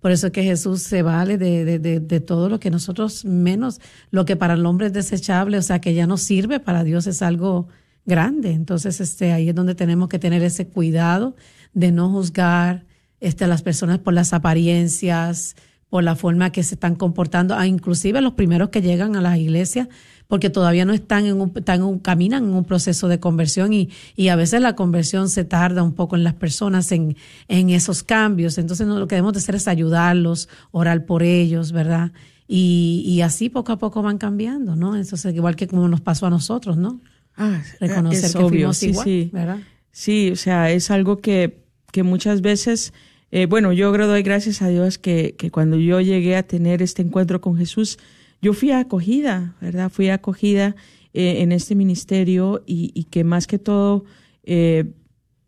Por 0.00 0.10
eso 0.10 0.28
es 0.28 0.32
que 0.32 0.42
Jesús 0.42 0.82
se 0.82 1.02
vale 1.02 1.38
de, 1.38 1.64
de, 1.64 1.78
de, 1.78 2.00
de 2.00 2.20
todo 2.20 2.48
lo 2.48 2.60
que 2.60 2.70
nosotros 2.70 3.24
menos, 3.24 3.80
lo 4.10 4.24
que 4.24 4.36
para 4.36 4.54
el 4.54 4.66
hombre 4.66 4.86
es 4.86 4.92
desechable, 4.92 5.58
o 5.58 5.62
sea, 5.62 5.80
que 5.80 5.94
ya 5.94 6.06
no 6.06 6.16
sirve, 6.16 6.60
para 6.60 6.84
Dios 6.84 7.06
es 7.06 7.22
algo 7.22 7.68
grande. 8.06 8.52
Entonces, 8.52 9.00
este, 9.00 9.32
ahí 9.32 9.48
es 9.48 9.54
donde 9.54 9.74
tenemos 9.74 10.08
que 10.08 10.18
tener 10.18 10.42
ese 10.42 10.68
cuidado 10.68 11.34
de 11.74 11.92
no 11.92 12.10
juzgar 12.10 12.86
este, 13.20 13.44
a 13.44 13.48
las 13.48 13.62
personas 13.62 13.98
por 13.98 14.14
las 14.14 14.32
apariencias, 14.32 15.56
por 15.88 16.04
la 16.04 16.16
forma 16.16 16.50
que 16.50 16.62
se 16.62 16.74
están 16.74 16.94
comportando, 16.94 17.54
a 17.54 17.66
inclusive 17.66 18.20
los 18.20 18.34
primeros 18.34 18.70
que 18.70 18.82
llegan 18.82 19.16
a 19.16 19.20
las 19.20 19.38
iglesias, 19.38 19.88
porque 20.28 20.50
todavía 20.50 20.84
no 20.84 20.92
están 20.92 21.26
en 21.26 21.40
un, 21.40 21.52
están 21.54 21.76
en 21.76 21.82
un, 21.84 21.98
caminan 21.98 22.44
en 22.44 22.54
un 22.54 22.64
proceso 22.64 23.08
de 23.08 23.20
conversión 23.20 23.72
y, 23.72 23.90
y 24.16 24.28
a 24.28 24.36
veces 24.36 24.60
la 24.60 24.74
conversión 24.74 25.28
se 25.28 25.44
tarda 25.44 25.82
un 25.82 25.92
poco 25.92 26.16
en 26.16 26.24
las 26.24 26.34
personas 26.34 26.90
en, 26.92 27.16
en 27.48 27.70
esos 27.70 28.02
cambios. 28.02 28.58
Entonces 28.58 28.86
no, 28.86 28.98
lo 28.98 29.06
que 29.06 29.14
debemos 29.14 29.34
de 29.34 29.38
hacer 29.38 29.54
es 29.54 29.68
ayudarlos, 29.68 30.48
orar 30.72 31.06
por 31.06 31.22
ellos, 31.22 31.72
¿verdad? 31.72 32.12
Y, 32.48 33.02
y 33.06 33.22
así 33.22 33.48
poco 33.48 33.72
a 33.72 33.78
poco 33.78 34.02
van 34.02 34.18
cambiando, 34.18 34.76
¿no? 34.76 34.96
Entonces, 34.96 35.34
igual 35.34 35.56
que 35.56 35.66
como 35.66 35.88
nos 35.88 36.00
pasó 36.00 36.26
a 36.26 36.30
nosotros, 36.30 36.76
¿no? 36.76 37.00
Ah, 37.36 37.62
Reconocer 37.80 38.24
es 38.24 38.32
que 38.32 38.38
obvio, 38.38 38.48
fuimos 38.48 38.76
sí, 38.76 38.88
igual, 38.88 39.04
sí. 39.04 39.30
¿verdad? 39.32 39.58
Sí, 39.90 40.30
o 40.30 40.36
sea, 40.36 40.70
es 40.70 40.90
algo 40.90 41.18
que, 41.18 41.64
que 41.90 42.02
muchas 42.02 42.40
veces, 42.40 42.92
eh, 43.30 43.46
bueno, 43.46 43.72
yo 43.72 43.92
creo 43.92 44.06
doy 44.06 44.22
gracias 44.22 44.62
a 44.62 44.68
Dios 44.68 44.98
que, 44.98 45.34
que 45.36 45.50
cuando 45.50 45.76
yo 45.76 46.00
llegué 46.00 46.36
a 46.36 46.44
tener 46.44 46.82
este 46.82 47.02
encuentro 47.02 47.40
con 47.40 47.56
Jesús, 47.56 47.98
yo 48.42 48.52
fui 48.52 48.70
acogida, 48.70 49.56
¿verdad? 49.60 49.90
Fui 49.90 50.08
acogida 50.08 50.76
eh, 51.12 51.42
en 51.42 51.52
este 51.52 51.74
ministerio 51.74 52.62
y, 52.66 52.90
y, 52.94 53.04
que 53.04 53.24
más 53.24 53.46
que 53.46 53.58
todo 53.58 54.04
eh, 54.44 54.92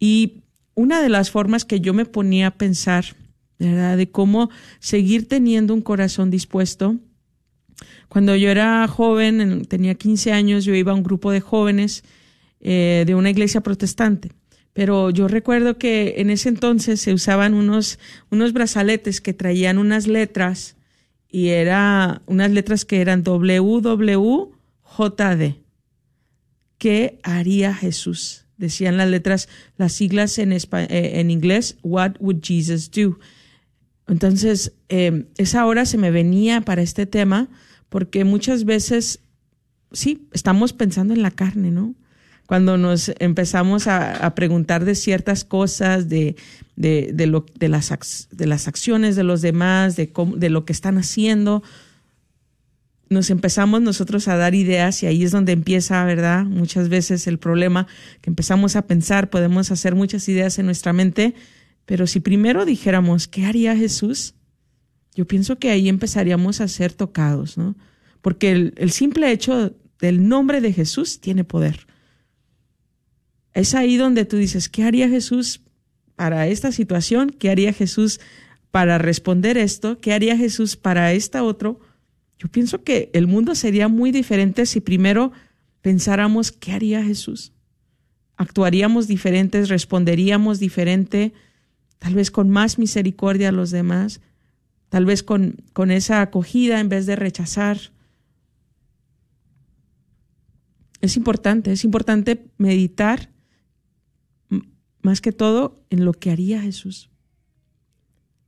Y 0.00 0.42
una 0.74 1.00
de 1.00 1.08
las 1.08 1.30
formas 1.30 1.64
que 1.64 1.80
yo 1.80 1.94
me 1.94 2.04
ponía 2.04 2.48
a 2.48 2.50
pensar, 2.50 3.04
¿verdad? 3.58 3.96
De 3.96 4.10
cómo 4.10 4.50
seguir 4.80 5.28
teniendo 5.28 5.72
un 5.72 5.80
corazón 5.82 6.30
dispuesto. 6.30 6.96
Cuando 8.08 8.34
yo 8.34 8.50
era 8.50 8.88
joven, 8.88 9.64
tenía 9.66 9.94
15 9.94 10.32
años, 10.32 10.64
yo 10.64 10.74
iba 10.74 10.90
a 10.92 10.96
un 10.96 11.04
grupo 11.04 11.30
de 11.30 11.40
jóvenes 11.40 12.02
eh, 12.60 13.04
de 13.06 13.14
una 13.14 13.30
iglesia 13.30 13.60
protestante. 13.60 14.32
Pero 14.72 15.10
yo 15.10 15.28
recuerdo 15.28 15.78
que 15.78 16.14
en 16.18 16.30
ese 16.30 16.48
entonces 16.48 17.00
se 17.00 17.12
usaban 17.12 17.54
unos, 17.54 18.00
unos 18.30 18.52
brazaletes 18.52 19.20
que 19.20 19.32
traían 19.32 19.78
unas 19.78 20.08
letras 20.08 20.76
y 21.28 21.48
era 21.48 22.22
unas 22.26 22.50
letras 22.50 22.84
que 22.84 23.00
eran 23.00 23.22
WWJD. 23.22 24.48
¿Qué 26.78 27.18
haría 27.22 27.74
Jesús? 27.74 28.46
Decían 28.56 28.96
las 28.96 29.08
letras, 29.08 29.48
las 29.76 29.92
siglas 29.92 30.38
en, 30.38 30.52
en 30.52 31.30
inglés, 31.30 31.76
What 31.82 32.12
would 32.20 32.40
Jesus 32.42 32.90
do? 32.90 33.18
Entonces, 34.08 34.72
eh, 34.88 35.26
esa 35.36 35.66
hora 35.66 35.84
se 35.84 35.98
me 35.98 36.10
venía 36.10 36.62
para 36.62 36.82
este 36.82 37.06
tema 37.06 37.48
porque 37.88 38.24
muchas 38.24 38.64
veces, 38.64 39.20
sí, 39.92 40.28
estamos 40.32 40.72
pensando 40.72 41.14
en 41.14 41.22
la 41.22 41.30
carne, 41.30 41.70
¿no? 41.70 41.94
Cuando 42.46 42.78
nos 42.78 43.12
empezamos 43.18 43.86
a, 43.86 44.34
preguntar 44.34 44.86
de 44.86 44.94
ciertas 44.94 45.44
cosas, 45.44 46.08
de, 46.08 46.34
de, 46.76 47.12
las, 47.68 48.28
de 48.30 48.46
las 48.46 48.68
acciones 48.68 49.16
de 49.16 49.22
los 49.22 49.42
demás, 49.42 49.96
de, 49.96 50.10
cómo, 50.10 50.36
de 50.36 50.48
lo 50.48 50.64
que 50.64 50.72
están 50.72 50.96
haciendo, 50.96 51.62
nos 53.10 53.30
empezamos 53.30 53.80
nosotros 53.80 54.28
a 54.28 54.36
dar 54.36 54.54
ideas 54.54 55.02
y 55.02 55.06
ahí 55.06 55.24
es 55.24 55.30
donde 55.30 55.52
empieza, 55.52 56.04
¿verdad? 56.04 56.44
Muchas 56.44 56.88
veces 56.88 57.26
el 57.26 57.38
problema, 57.38 57.86
que 58.20 58.30
empezamos 58.30 58.76
a 58.76 58.86
pensar, 58.86 59.30
podemos 59.30 59.70
hacer 59.70 59.94
muchas 59.94 60.28
ideas 60.28 60.58
en 60.58 60.66
nuestra 60.66 60.92
mente, 60.92 61.34
pero 61.86 62.06
si 62.06 62.20
primero 62.20 62.64
dijéramos, 62.64 63.28
¿qué 63.28 63.46
haría 63.46 63.74
Jesús? 63.76 64.34
Yo 65.14 65.26
pienso 65.26 65.58
que 65.58 65.70
ahí 65.70 65.88
empezaríamos 65.88 66.60
a 66.60 66.68
ser 66.68 66.92
tocados, 66.92 67.56
¿no? 67.56 67.76
Porque 68.20 68.50
el, 68.50 68.74
el 68.76 68.90
simple 68.90 69.30
hecho 69.32 69.74
del 70.00 70.28
nombre 70.28 70.60
de 70.60 70.72
Jesús 70.72 71.20
tiene 71.20 71.44
poder. 71.44 71.86
Es 73.54 73.74
ahí 73.74 73.96
donde 73.96 74.24
tú 74.24 74.36
dices, 74.36 74.68
¿qué 74.68 74.84
haría 74.84 75.08
Jesús 75.08 75.62
para 76.14 76.46
esta 76.46 76.72
situación? 76.72 77.30
¿Qué 77.30 77.50
haría 77.50 77.72
Jesús 77.72 78.20
para 78.70 78.98
responder 78.98 79.56
esto? 79.56 79.98
¿Qué 79.98 80.12
haría 80.12 80.36
Jesús 80.36 80.76
para 80.76 81.12
esta 81.12 81.42
otro? 81.42 81.80
Yo 82.38 82.48
pienso 82.48 82.84
que 82.84 83.10
el 83.14 83.26
mundo 83.26 83.54
sería 83.54 83.88
muy 83.88 84.12
diferente 84.12 84.64
si 84.64 84.80
primero 84.80 85.32
pensáramos 85.82 86.52
qué 86.52 86.72
haría 86.72 87.02
Jesús. 87.02 87.52
Actuaríamos 88.36 89.08
diferentes, 89.08 89.68
responderíamos 89.68 90.60
diferente, 90.60 91.32
tal 91.98 92.14
vez 92.14 92.30
con 92.30 92.48
más 92.48 92.78
misericordia 92.78 93.48
a 93.48 93.52
los 93.52 93.70
demás, 93.72 94.20
tal 94.88 95.04
vez 95.04 95.24
con, 95.24 95.56
con 95.72 95.90
esa 95.90 96.20
acogida 96.20 96.78
en 96.78 96.88
vez 96.88 97.06
de 97.06 97.16
rechazar. 97.16 97.78
Es 101.00 101.16
importante, 101.16 101.72
es 101.72 101.84
importante 101.84 102.46
meditar 102.56 103.30
más 105.02 105.20
que 105.20 105.32
todo 105.32 105.84
en 105.90 106.04
lo 106.04 106.12
que 106.12 106.30
haría 106.30 106.60
Jesús. 106.60 107.10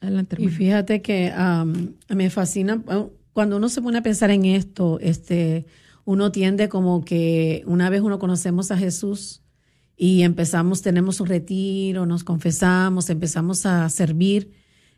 Adelante, 0.00 0.36
y 0.38 0.48
fíjate 0.48 1.02
que 1.02 1.30
um, 1.36 1.92
me 2.08 2.30
fascina, 2.30 2.82
cuando 3.34 3.58
uno 3.58 3.68
se 3.68 3.82
pone 3.82 3.98
a 3.98 4.02
pensar 4.02 4.30
en 4.30 4.46
esto, 4.46 4.98
este, 5.00 5.66
uno 6.06 6.32
tiende 6.32 6.70
como 6.70 7.04
que 7.04 7.62
una 7.66 7.90
vez 7.90 8.00
uno 8.00 8.18
conocemos 8.18 8.70
a 8.70 8.78
Jesús 8.78 9.42
y 9.98 10.22
empezamos, 10.22 10.80
tenemos 10.80 11.20
un 11.20 11.26
retiro, 11.26 12.06
nos 12.06 12.24
confesamos, 12.24 13.10
empezamos 13.10 13.66
a 13.66 13.90
servir, 13.90 14.52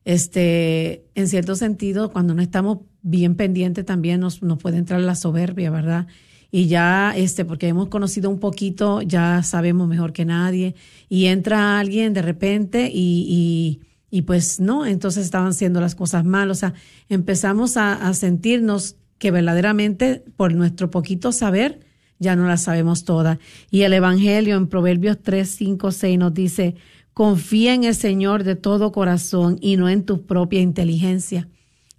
este, 0.04 1.04
en 1.14 1.28
cierto 1.28 1.54
sentido, 1.56 2.12
cuando 2.12 2.34
no 2.34 2.42
estamos 2.42 2.78
bien 3.02 3.34
pendientes 3.34 3.84
también 3.84 4.20
nos, 4.20 4.42
nos 4.42 4.58
puede 4.58 4.78
entrar 4.78 5.00
la 5.00 5.14
soberbia, 5.14 5.70
¿verdad? 5.70 6.06
y 6.54 6.66
ya, 6.66 7.14
este, 7.16 7.46
porque 7.46 7.66
hemos 7.66 7.88
conocido 7.88 8.28
un 8.28 8.38
poquito, 8.38 9.00
ya 9.00 9.42
sabemos 9.42 9.88
mejor 9.88 10.12
que 10.12 10.26
nadie, 10.26 10.74
y 11.08 11.24
entra 11.24 11.80
alguien 11.80 12.12
de 12.12 12.20
repente 12.20 12.90
y, 12.92 13.80
y, 14.10 14.16
y 14.16 14.22
pues 14.22 14.60
no, 14.60 14.84
entonces 14.84 15.24
estaban 15.24 15.48
haciendo 15.48 15.80
las 15.80 15.94
cosas 15.94 16.26
mal, 16.26 16.50
o 16.50 16.54
sea, 16.54 16.74
empezamos 17.08 17.78
a, 17.78 17.94
a 17.94 18.12
sentirnos 18.12 18.96
que 19.16 19.30
verdaderamente 19.30 20.24
por 20.36 20.52
nuestro 20.52 20.90
poquito 20.90 21.32
saber 21.32 21.80
ya 22.18 22.36
no 22.36 22.46
las 22.46 22.62
sabemos 22.62 23.04
todas. 23.04 23.38
Y 23.70 23.82
el 23.82 23.94
Evangelio 23.94 24.56
en 24.56 24.68
Proverbios 24.68 25.18
3, 25.22 25.48
5, 25.48 25.90
6 25.90 26.18
nos 26.18 26.34
dice, 26.34 26.76
confía 27.14 27.74
en 27.74 27.84
el 27.84 27.94
Señor 27.94 28.44
de 28.44 28.56
todo 28.56 28.92
corazón 28.92 29.58
y 29.60 29.76
no 29.76 29.88
en 29.88 30.04
tu 30.04 30.26
propia 30.26 30.60
inteligencia. 30.60 31.48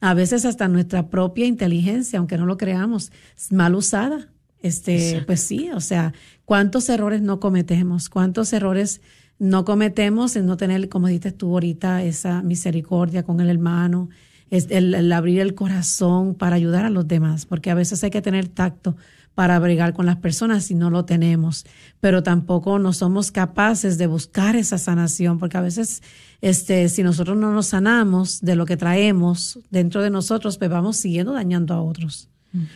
A 0.01 0.13
veces 0.13 0.45
hasta 0.45 0.67
nuestra 0.67 1.09
propia 1.09 1.45
inteligencia, 1.45 2.19
aunque 2.19 2.37
no 2.37 2.45
lo 2.45 2.57
creamos, 2.57 3.11
es 3.37 3.51
mal 3.51 3.75
usada. 3.75 4.29
Este, 4.61 5.21
pues 5.25 5.41
sí, 5.41 5.71
o 5.71 5.81
sea, 5.81 6.13
cuántos 6.45 6.87
errores 6.87 7.21
no 7.21 7.41
cometemos, 7.41 8.09
cuántos 8.09 8.53
errores 8.53 9.01
no 9.37 9.65
cometemos 9.65 10.37
en 10.37 10.45
no 10.45 10.55
tener, 10.55 10.87
como 10.87 11.07
dices 11.07 11.37
tú 11.37 11.51
ahorita, 11.51 12.01
esa 12.03 12.41
misericordia 12.41 13.23
con 13.23 13.41
el 13.41 13.49
hermano, 13.49 14.09
es 14.49 14.67
el, 14.69 15.11
abrir 15.11 15.41
el 15.41 15.53
corazón 15.53 16.35
para 16.35 16.55
ayudar 16.55 16.85
a 16.85 16.89
los 16.89 17.07
demás, 17.07 17.45
porque 17.45 17.71
a 17.71 17.75
veces 17.75 18.03
hay 18.03 18.09
que 18.09 18.21
tener 18.21 18.47
tacto 18.47 18.95
para 19.35 19.57
bregar 19.59 19.93
con 19.93 20.05
las 20.05 20.17
personas 20.17 20.65
si 20.65 20.75
no 20.75 20.89
lo 20.89 21.05
tenemos, 21.05 21.65
pero 21.99 22.23
tampoco 22.23 22.79
no 22.79 22.93
somos 22.93 23.31
capaces 23.31 23.97
de 23.97 24.07
buscar 24.07 24.55
esa 24.55 24.77
sanación, 24.77 25.39
porque 25.39 25.57
a 25.57 25.61
veces 25.61 26.03
este 26.41 26.89
si 26.89 27.03
nosotros 27.03 27.37
no 27.37 27.51
nos 27.51 27.67
sanamos 27.67 28.41
de 28.41 28.55
lo 28.55 28.65
que 28.65 28.77
traemos 28.77 29.59
dentro 29.69 30.01
de 30.01 30.09
nosotros, 30.09 30.57
pues 30.57 30.69
vamos 30.69 30.97
siguiendo 30.97 31.33
dañando 31.33 31.73
a 31.73 31.81
otros. 31.81 32.29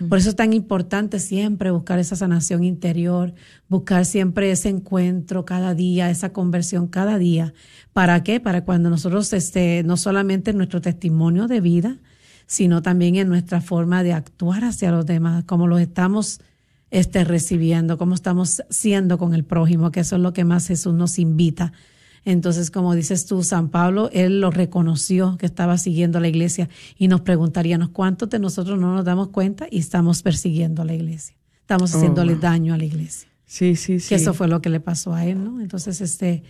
Por 0.10 0.18
eso 0.18 0.30
es 0.30 0.36
tan 0.36 0.54
importante 0.54 1.20
siempre 1.20 1.70
buscar 1.70 2.00
esa 2.00 2.16
sanación 2.16 2.64
interior, 2.64 3.36
buscar 3.70 4.06
siempre 4.06 4.50
ese 4.50 4.70
encuentro 4.70 5.46
cada 5.46 5.76
día, 5.76 6.10
esa 6.10 6.34
conversión 6.34 6.88
cada 6.88 7.20
día. 7.20 7.54
¿Para 7.94 8.24
qué? 8.24 8.40
Para 8.40 8.66
cuando 8.66 8.90
nosotros, 8.90 9.32
este, 9.34 9.84
no 9.84 9.96
solamente 9.96 10.50
en 10.50 10.58
nuestro 10.58 10.82
testimonio 10.82 11.48
de 11.48 11.62
vida, 11.62 11.98
sino 12.48 12.82
también 12.82 13.16
en 13.18 13.28
nuestra 13.30 13.62
forma 13.62 14.02
de 14.02 14.14
actuar 14.14 14.64
hacia 14.64 14.90
los 14.92 15.06
demás, 15.06 15.44
como 15.44 15.68
los 15.68 15.80
estamos 15.80 16.40
este, 16.90 17.24
recibiendo, 17.24 18.00
cómo 18.00 18.16
estamos 18.16 18.64
siendo 18.72 19.20
con 19.20 19.36
el 19.36 19.44
prójimo, 19.44 19.92
que 19.92 20.00
eso 20.00 20.16
es 20.16 20.22
lo 20.24 20.34
que 20.34 20.46
más 20.46 20.68
Jesús 20.68 20.96
nos 20.96 21.20
invita 21.20 21.74
entonces, 22.28 22.72
como 22.72 22.94
dices 22.94 23.26
tú, 23.26 23.42
San 23.42 23.70
Pablo, 23.70 24.10
él 24.12 24.42
lo 24.42 24.52
reconoció 24.52 25.38
que 25.38 25.46
estaba 25.46 25.78
siguiendo 25.78 26.18
a 26.18 26.22
la 26.22 26.28
iglesia 26.28 26.68
y 26.98 27.08
nos 27.08 27.22
preguntaríamos 27.22 27.88
cuántos 27.88 28.30
de 28.30 28.38
nosotros 28.38 28.78
no 28.78 28.94
nos 28.94 29.06
damos 29.06 29.30
cuenta 29.30 29.66
y 29.72 29.80
estamos 29.80 30.24
persiguiendo 30.24 30.82
a 30.82 30.86
la 30.86 30.94
iglesia. 30.94 31.38
Estamos 31.62 31.94
oh, 31.94 31.98
haciéndole 31.98 32.36
daño 32.36 32.74
a 32.74 32.78
la 32.78 32.84
iglesia. 32.84 33.30
Sí, 33.46 33.78
sí, 33.78 34.02
sí. 34.02 34.10
Que 34.10 34.16
eso 34.16 34.34
fue 34.34 34.50
lo 34.50 34.62
que 34.62 34.70
le 34.70 34.82
pasó 34.82 35.14
a 35.14 35.26
él, 35.26 35.42
¿no? 35.42 35.62
Entonces, 35.62 36.02
este, 36.02 36.44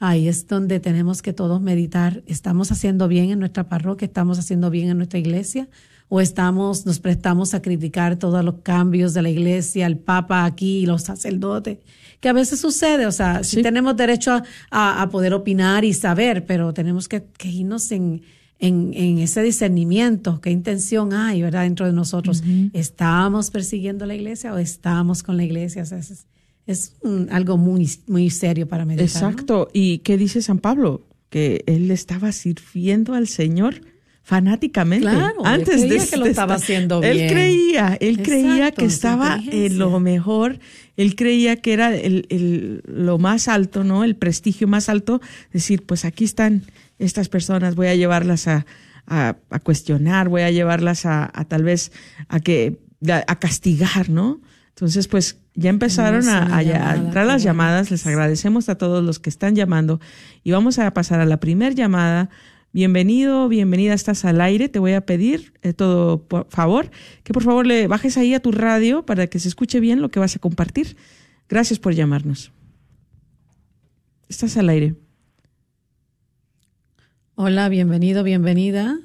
ahí 0.00 0.26
es 0.26 0.48
donde 0.48 0.80
tenemos 0.80 1.22
que 1.22 1.32
todos 1.32 1.60
meditar. 1.60 2.24
¿Estamos 2.26 2.72
haciendo 2.72 3.06
bien 3.06 3.30
en 3.30 3.38
nuestra 3.38 3.68
parroquia? 3.68 4.06
¿Estamos 4.06 4.38
haciendo 4.38 4.70
bien 4.70 4.88
en 4.88 4.96
nuestra 4.96 5.20
iglesia? 5.20 5.68
¿O 6.08 6.20
estamos, 6.20 6.86
nos 6.86 6.98
prestamos 6.98 7.54
a 7.54 7.62
criticar 7.62 8.16
todos 8.16 8.44
los 8.44 8.56
cambios 8.62 9.14
de 9.14 9.22
la 9.22 9.30
iglesia, 9.30 9.86
el 9.86 9.98
papa 9.98 10.44
aquí, 10.44 10.86
los 10.86 11.02
sacerdotes? 11.02 11.78
que 12.20 12.28
a 12.28 12.32
veces 12.34 12.60
sucede, 12.60 13.06
o 13.06 13.12
sea, 13.12 13.42
sí, 13.42 13.62
tenemos 13.62 13.96
derecho 13.96 14.42
a, 14.70 15.08
poder 15.10 15.32
opinar 15.32 15.84
y 15.84 15.94
saber, 15.94 16.44
pero 16.44 16.74
tenemos 16.74 17.08
que, 17.08 17.24
irnos 17.42 17.90
en, 17.92 18.22
en, 18.58 19.18
ese 19.18 19.42
discernimiento, 19.42 20.40
qué 20.40 20.50
intención 20.50 21.14
hay, 21.14 21.40
¿verdad? 21.40 21.62
Dentro 21.62 21.86
de 21.86 21.92
nosotros. 21.92 22.42
¿Estamos 22.74 23.50
persiguiendo 23.50 24.04
la 24.04 24.14
iglesia 24.14 24.52
o 24.52 24.58
estamos 24.58 25.22
con 25.22 25.38
la 25.38 25.44
iglesia? 25.44 25.82
O 25.82 25.86
sea, 25.86 25.98
es, 25.98 26.26
algo 27.30 27.56
muy, 27.56 27.90
muy 28.06 28.30
serio 28.30 28.68
para 28.68 28.84
meditar. 28.84 29.06
Exacto. 29.06 29.68
¿Y 29.72 29.98
qué 29.98 30.16
dice 30.16 30.42
San 30.42 30.58
Pablo? 30.58 31.06
Que 31.28 31.64
él 31.66 31.90
estaba 31.90 32.32
sirviendo 32.32 33.14
al 33.14 33.28
Señor 33.28 33.82
fanáticamente. 34.22 35.08
Claro, 35.08 35.44
antes 35.44 35.88
de 35.88 35.98
que 36.06 36.16
lo 36.16 36.26
estaba 36.26 36.54
haciendo 36.54 37.00
bien. 37.00 37.18
Él 37.18 37.30
creía, 37.30 37.96
él 38.00 38.22
creía 38.22 38.70
que 38.70 38.84
estaba 38.84 39.40
en 39.50 39.78
lo 39.78 39.98
mejor, 39.98 40.60
él 40.96 41.16
creía 41.16 41.56
que 41.56 41.72
era 41.72 41.94
el, 41.96 42.82
lo 42.86 43.18
más 43.18 43.48
alto, 43.48 43.82
¿no? 43.82 44.04
El 44.04 44.14
prestigio 44.14 44.68
más 44.68 44.88
alto, 44.88 45.20
decir, 45.52 45.82
pues 45.82 46.04
aquí 46.04 46.24
están 46.24 46.62
estas 47.00 47.28
personas, 47.28 47.74
voy 47.74 47.88
a 47.88 47.96
llevarlas 47.96 48.46
a, 48.46 48.66
a, 49.06 49.34
cuestionar, 49.64 50.28
voy 50.28 50.42
a 50.42 50.50
llevarlas 50.52 51.06
a, 51.06 51.32
tal 51.48 51.64
vez 51.64 51.90
a 52.28 52.38
que 52.38 52.78
a, 53.08 53.36
castigar, 53.40 54.10
¿no? 54.10 54.40
Entonces, 54.68 55.08
pues 55.08 55.39
ya 55.54 55.70
empezaron 55.70 56.28
a, 56.28 56.56
a, 56.56 56.94
entrar 56.96 57.26
las 57.26 57.42
llamadas. 57.42 57.90
Les 57.90 58.06
agradecemos 58.06 58.68
a 58.68 58.76
todos 58.76 59.04
los 59.04 59.18
que 59.18 59.30
están 59.30 59.54
llamando 59.54 60.00
y 60.44 60.52
vamos 60.52 60.78
a 60.78 60.92
pasar 60.92 61.20
a 61.20 61.26
la 61.26 61.38
primera 61.38 61.74
llamada 61.74 62.30
Bienvenido, 62.72 63.48
bienvenida, 63.48 63.94
estás 63.94 64.24
al 64.24 64.40
aire. 64.40 64.68
Te 64.68 64.78
voy 64.78 64.92
a 64.92 65.04
pedir 65.04 65.54
eh, 65.62 65.72
todo 65.72 66.22
por 66.22 66.48
favor 66.50 66.90
que 67.24 67.32
por 67.32 67.42
favor 67.42 67.66
le 67.66 67.88
bajes 67.88 68.16
ahí 68.16 68.32
a 68.32 68.40
tu 68.40 68.52
radio 68.52 69.04
para 69.04 69.26
que 69.26 69.40
se 69.40 69.48
escuche 69.48 69.80
bien 69.80 70.00
lo 70.00 70.10
que 70.10 70.20
vas 70.20 70.36
a 70.36 70.38
compartir. 70.38 70.96
Gracias 71.48 71.80
por 71.80 71.94
llamarnos. 71.94 72.52
Estás 74.28 74.56
al 74.56 74.68
aire. 74.68 74.94
Hola, 77.34 77.68
bienvenido, 77.68 78.22
bienvenida. 78.22 79.00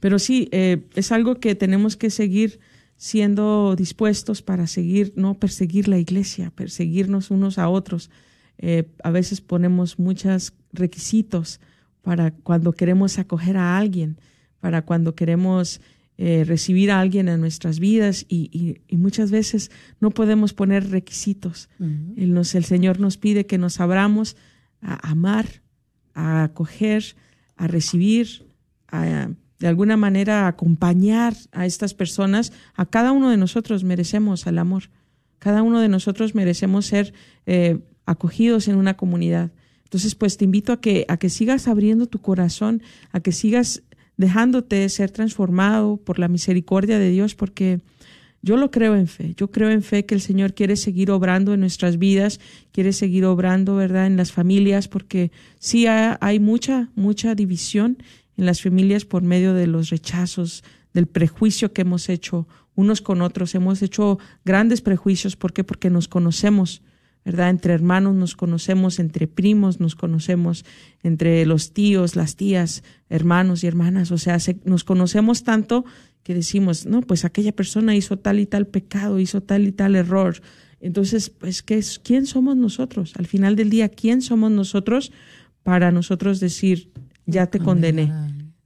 Pero 0.00 0.18
sí, 0.18 0.48
es 0.50 1.12
algo 1.12 1.34
que 1.36 1.54
tenemos 1.54 1.96
que 1.96 2.08
seguir 2.08 2.58
siendo 2.96 3.76
dispuestos 3.76 4.40
para 4.40 4.66
seguir, 4.66 5.12
no 5.16 5.34
perseguir 5.34 5.88
la 5.88 5.98
iglesia, 5.98 6.50
perseguirnos 6.54 7.30
unos 7.30 7.58
a 7.58 7.68
otros. 7.68 8.08
A 9.02 9.10
veces 9.10 9.40
ponemos 9.40 9.98
muchos 9.98 10.54
requisitos 10.72 11.60
para 12.02 12.30
cuando 12.30 12.72
queremos 12.72 13.18
acoger 13.18 13.56
a 13.56 13.76
alguien 13.76 14.16
para 14.64 14.80
cuando 14.80 15.14
queremos 15.14 15.82
eh, 16.16 16.42
recibir 16.46 16.90
a 16.90 16.98
alguien 16.98 17.28
en 17.28 17.38
nuestras 17.38 17.78
vidas 17.78 18.24
y, 18.30 18.80
muchas 18.92 19.30
veces 19.30 19.70
no 20.00 20.08
podemos 20.08 20.54
poner 20.54 20.88
requisitos. 20.88 21.68
el, 22.16 22.32
nos, 22.32 22.54
el 22.54 22.64
Señor 22.64 22.98
nos 22.98 23.18
pide 23.18 23.44
que 23.44 23.58
nos 23.58 23.78
abramos 23.78 24.38
a 24.80 25.10
amar, 25.10 25.60
a 26.14 26.44
acoger, 26.44 27.14
a 27.56 27.66
recibir, 27.66 28.46
a, 28.88 29.28
de 29.58 29.68
alguna 29.68 29.98
manera 29.98 30.48
acompañar 30.48 31.34
a 31.52 31.66
estas 31.66 31.92
personas. 31.92 32.50
A 32.74 32.86
cada 32.86 33.12
uno 33.12 33.28
de 33.28 33.36
nosotros 33.36 33.84
merecemos 33.84 34.46
el 34.46 34.56
amor. 34.56 34.84
Cada 35.38 35.62
uno 35.62 35.78
de 35.78 35.90
nosotros 35.90 36.34
merecemos 36.34 36.86
ser 36.86 37.12
eh, 37.44 37.80
acogidos 38.06 38.68
en 38.68 38.76
una 38.76 38.94
comunidad. 38.94 39.50
Entonces, 39.84 40.14
pues 40.14 40.36
te 40.36 40.44
invito 40.44 40.72
a 40.72 40.80
que, 40.80 41.04
a 41.08 41.16
que 41.16 41.30
sigas 41.30 41.68
abriendo 41.68 42.06
tu 42.06 42.20
corazón, 42.20 42.82
a 43.12 43.20
que 43.20 43.32
sigas 43.32 43.82
dejándote 44.16 44.88
ser 44.88 45.10
transformado 45.10 45.96
por 45.96 46.18
la 46.18 46.28
misericordia 46.28 46.98
de 46.98 47.10
Dios, 47.10 47.34
porque 47.34 47.80
yo 48.44 48.56
lo 48.56 48.70
creo 48.70 48.94
en 48.94 49.08
fe. 49.08 49.34
Yo 49.36 49.50
creo 49.50 49.70
en 49.70 49.82
fe 49.82 50.04
que 50.04 50.14
el 50.14 50.20
Señor 50.20 50.52
quiere 50.52 50.76
seguir 50.76 51.10
obrando 51.10 51.54
en 51.54 51.60
nuestras 51.60 51.98
vidas, 51.98 52.40
quiere 52.72 52.92
seguir 52.92 53.24
obrando, 53.24 53.76
¿verdad?, 53.76 54.06
en 54.06 54.16
las 54.16 54.32
familias, 54.32 54.86
porque 54.86 55.32
sí 55.58 55.86
hay 55.86 56.40
mucha, 56.40 56.90
mucha 56.94 57.34
división 57.34 57.96
en 58.36 58.46
las 58.46 58.60
familias 58.60 59.04
por 59.04 59.22
medio 59.22 59.54
de 59.54 59.66
los 59.66 59.88
rechazos, 59.88 60.62
del 60.92 61.06
prejuicio 61.06 61.72
que 61.72 61.82
hemos 61.82 62.08
hecho 62.08 62.46
unos 62.74 63.00
con 63.00 63.22
otros. 63.22 63.54
Hemos 63.54 63.80
hecho 63.80 64.18
grandes 64.44 64.80
prejuicios. 64.80 65.36
¿Por 65.36 65.52
qué? 65.52 65.64
Porque 65.64 65.88
nos 65.88 66.06
conocemos, 66.06 66.82
¿verdad? 67.24 67.50
Entre 67.50 67.72
hermanos 67.72 68.14
nos 68.14 68.36
conocemos, 68.36 68.98
entre 68.98 69.26
primos 69.26 69.80
nos 69.80 69.94
conocemos, 69.94 70.64
entre 71.02 71.46
los 71.46 71.72
tíos, 71.72 72.16
las 72.16 72.36
tías, 72.36 72.82
hermanos 73.08 73.64
y 73.64 73.66
hermanas. 73.66 74.10
O 74.10 74.18
sea, 74.18 74.36
nos 74.64 74.84
conocemos 74.84 75.42
tanto 75.42 75.84
que 76.22 76.34
decimos, 76.34 76.86
no, 76.86 77.02
pues 77.02 77.24
aquella 77.24 77.52
persona 77.52 77.94
hizo 77.94 78.18
tal 78.18 78.40
y 78.40 78.46
tal 78.46 78.66
pecado, 78.66 79.18
hizo 79.18 79.42
tal 79.42 79.66
y 79.66 79.72
tal 79.72 79.96
error. 79.96 80.40
Entonces, 80.80 81.30
pues, 81.30 81.62
¿qué 81.62 81.78
es, 81.78 81.98
¿quién 81.98 82.26
somos 82.26 82.56
nosotros? 82.56 83.14
Al 83.16 83.26
final 83.26 83.56
del 83.56 83.70
día, 83.70 83.88
¿quién 83.88 84.20
somos 84.20 84.50
nosotros 84.50 85.12
para 85.62 85.92
nosotros 85.92 86.40
decir, 86.40 86.90
ya 87.24 87.46
te 87.46 87.58
condené, 87.58 88.12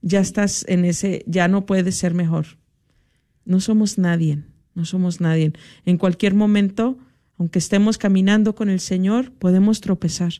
ya 0.01 0.19
estás 0.19 0.65
en 0.67 0.83
ese, 0.83 1.23
ya 1.27 1.47
no 1.47 1.65
puedes 1.65 1.95
ser 1.95 2.13
mejor? 2.13 2.57
No 3.45 3.61
somos 3.61 3.97
nadie, 3.97 4.43
no 4.75 4.83
somos 4.83 5.21
nadie. 5.21 5.53
En 5.85 5.97
cualquier 5.97 6.33
momento, 6.33 6.97
aunque 7.39 7.57
estemos 7.57 7.97
caminando 7.97 8.53
con 8.53 8.69
el 8.69 8.79
Señor, 8.79 9.31
podemos 9.31 9.81
tropezar. 9.81 10.33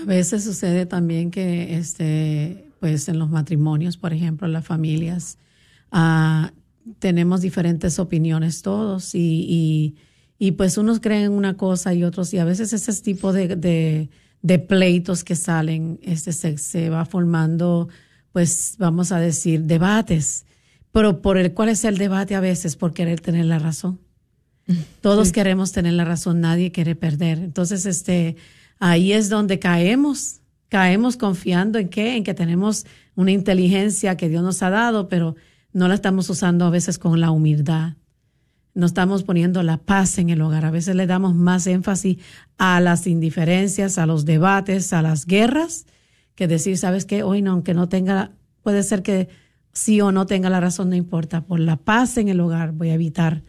A 0.00 0.04
veces 0.04 0.44
sucede 0.44 0.86
también 0.86 1.30
que, 1.30 1.76
este, 1.76 2.70
pues, 2.80 3.08
en 3.08 3.18
los 3.18 3.30
matrimonios, 3.30 3.96
por 3.96 4.12
ejemplo, 4.12 4.46
las 4.46 4.64
familias, 4.64 5.38
ah, 5.90 6.52
tenemos 6.98 7.40
diferentes 7.40 7.98
opiniones 7.98 8.62
todos 8.62 9.14
y, 9.14 9.96
y, 10.38 10.52
pues 10.52 10.76
unos 10.76 11.00
creen 11.00 11.32
una 11.32 11.56
cosa 11.56 11.94
y 11.94 12.04
otros 12.04 12.34
y 12.34 12.38
a 12.38 12.44
veces 12.44 12.74
ese 12.74 12.92
tipo 13.02 13.32
de, 13.32 13.56
de, 14.42 14.58
pleitos 14.58 15.24
que 15.24 15.34
salen, 15.34 15.98
este 16.02 16.32
se, 16.32 16.58
se, 16.58 16.90
va 16.90 17.06
formando, 17.06 17.88
pues 18.32 18.76
vamos 18.78 19.10
a 19.10 19.18
decir, 19.18 19.62
debates 19.62 20.44
pero 20.94 21.22
por 21.22 21.38
el 21.38 21.52
cuál 21.54 21.70
es 21.70 21.84
el 21.84 21.98
debate 21.98 22.36
a 22.36 22.40
veces 22.40 22.76
por 22.76 22.94
querer 22.94 23.18
tener 23.18 23.46
la 23.46 23.58
razón. 23.58 23.98
Todos 25.00 25.32
queremos 25.32 25.72
tener 25.72 25.92
la 25.92 26.04
razón, 26.04 26.40
nadie 26.40 26.72
quiere 26.72 26.94
perder. 26.94 27.38
Entonces, 27.38 27.86
este, 27.86 28.36
ahí 28.78 29.12
es 29.12 29.28
donde 29.28 29.58
caemos, 29.58 30.40
caemos 30.68 31.16
confiando 31.16 31.78
en 31.78 31.88
qué, 31.88 32.16
en 32.16 32.24
que 32.24 32.34
tenemos 32.34 32.86
una 33.14 33.30
inteligencia 33.30 34.16
que 34.16 34.28
Dios 34.28 34.42
nos 34.42 34.62
ha 34.62 34.70
dado, 34.70 35.08
pero 35.08 35.36
no 35.72 35.88
la 35.88 35.94
estamos 35.94 36.30
usando 36.30 36.64
a 36.64 36.70
veces 36.70 36.98
con 36.98 37.20
la 37.20 37.30
humildad. 37.30 37.94
No 38.74 38.86
estamos 38.86 39.22
poniendo 39.22 39.62
la 39.62 39.76
paz 39.76 40.18
en 40.18 40.30
el 40.30 40.40
hogar. 40.40 40.64
A 40.64 40.70
veces 40.70 40.96
le 40.96 41.06
damos 41.06 41.34
más 41.34 41.66
énfasis 41.66 42.18
a 42.58 42.80
las 42.80 43.06
indiferencias, 43.06 43.98
a 43.98 44.06
los 44.06 44.24
debates, 44.24 44.92
a 44.92 45.02
las 45.02 45.26
guerras, 45.26 45.86
que 46.34 46.48
decir, 46.48 46.76
¿sabes 46.76 47.04
qué? 47.04 47.22
Hoy 47.22 47.40
no, 47.40 47.52
aunque 47.52 47.74
no 47.74 47.88
tenga, 47.88 48.32
puede 48.62 48.82
ser 48.82 49.02
que 49.02 49.28
sí 49.72 50.00
o 50.00 50.10
no 50.10 50.26
tenga 50.26 50.50
la 50.50 50.60
razón, 50.60 50.90
no 50.90 50.96
importa. 50.96 51.42
Por 51.42 51.60
la 51.60 51.76
paz 51.76 52.16
en 52.16 52.28
el 52.28 52.40
hogar 52.40 52.72
voy 52.72 52.90
a 52.90 52.94
evitar 52.94 53.44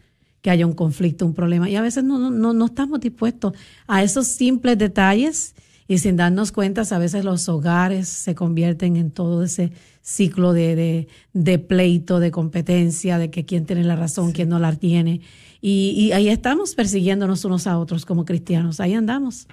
que 0.46 0.50
haya 0.50 0.64
un 0.64 0.74
conflicto, 0.74 1.26
un 1.26 1.34
problema. 1.34 1.68
Y 1.68 1.74
a 1.74 1.82
veces 1.82 2.04
no, 2.04 2.30
no, 2.30 2.52
no 2.52 2.66
estamos 2.66 3.00
dispuestos 3.00 3.52
a 3.88 4.04
esos 4.04 4.28
simples 4.28 4.78
detalles 4.78 5.56
y 5.88 5.98
sin 5.98 6.14
darnos 6.14 6.52
cuenta, 6.52 6.82
a 6.88 6.98
veces 7.00 7.24
los 7.24 7.48
hogares 7.48 8.06
se 8.06 8.36
convierten 8.36 8.94
en 8.94 9.10
todo 9.10 9.42
ese 9.42 9.72
ciclo 10.02 10.52
de, 10.52 11.08
de, 11.32 11.58
pleito, 11.58 12.20
de 12.20 12.30
competencia, 12.30 13.18
de 13.18 13.28
que 13.28 13.44
quién 13.44 13.66
tiene 13.66 13.82
la 13.82 13.96
razón, 13.96 14.30
quién 14.30 14.48
no 14.48 14.60
la 14.60 14.72
tiene. 14.76 15.20
Y, 15.60 15.96
y 15.98 16.12
ahí 16.12 16.28
estamos 16.28 16.76
persiguiéndonos 16.76 17.44
unos 17.44 17.66
a 17.66 17.76
otros 17.76 18.06
como 18.06 18.24
cristianos, 18.24 18.78
ahí 18.78 18.94
andamos. 18.94 19.48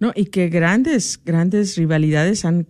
No, 0.00 0.10
y 0.12 0.24
que 0.24 0.48
grandes, 0.48 1.20
grandes 1.24 1.76
rivalidades 1.76 2.44
han 2.44 2.66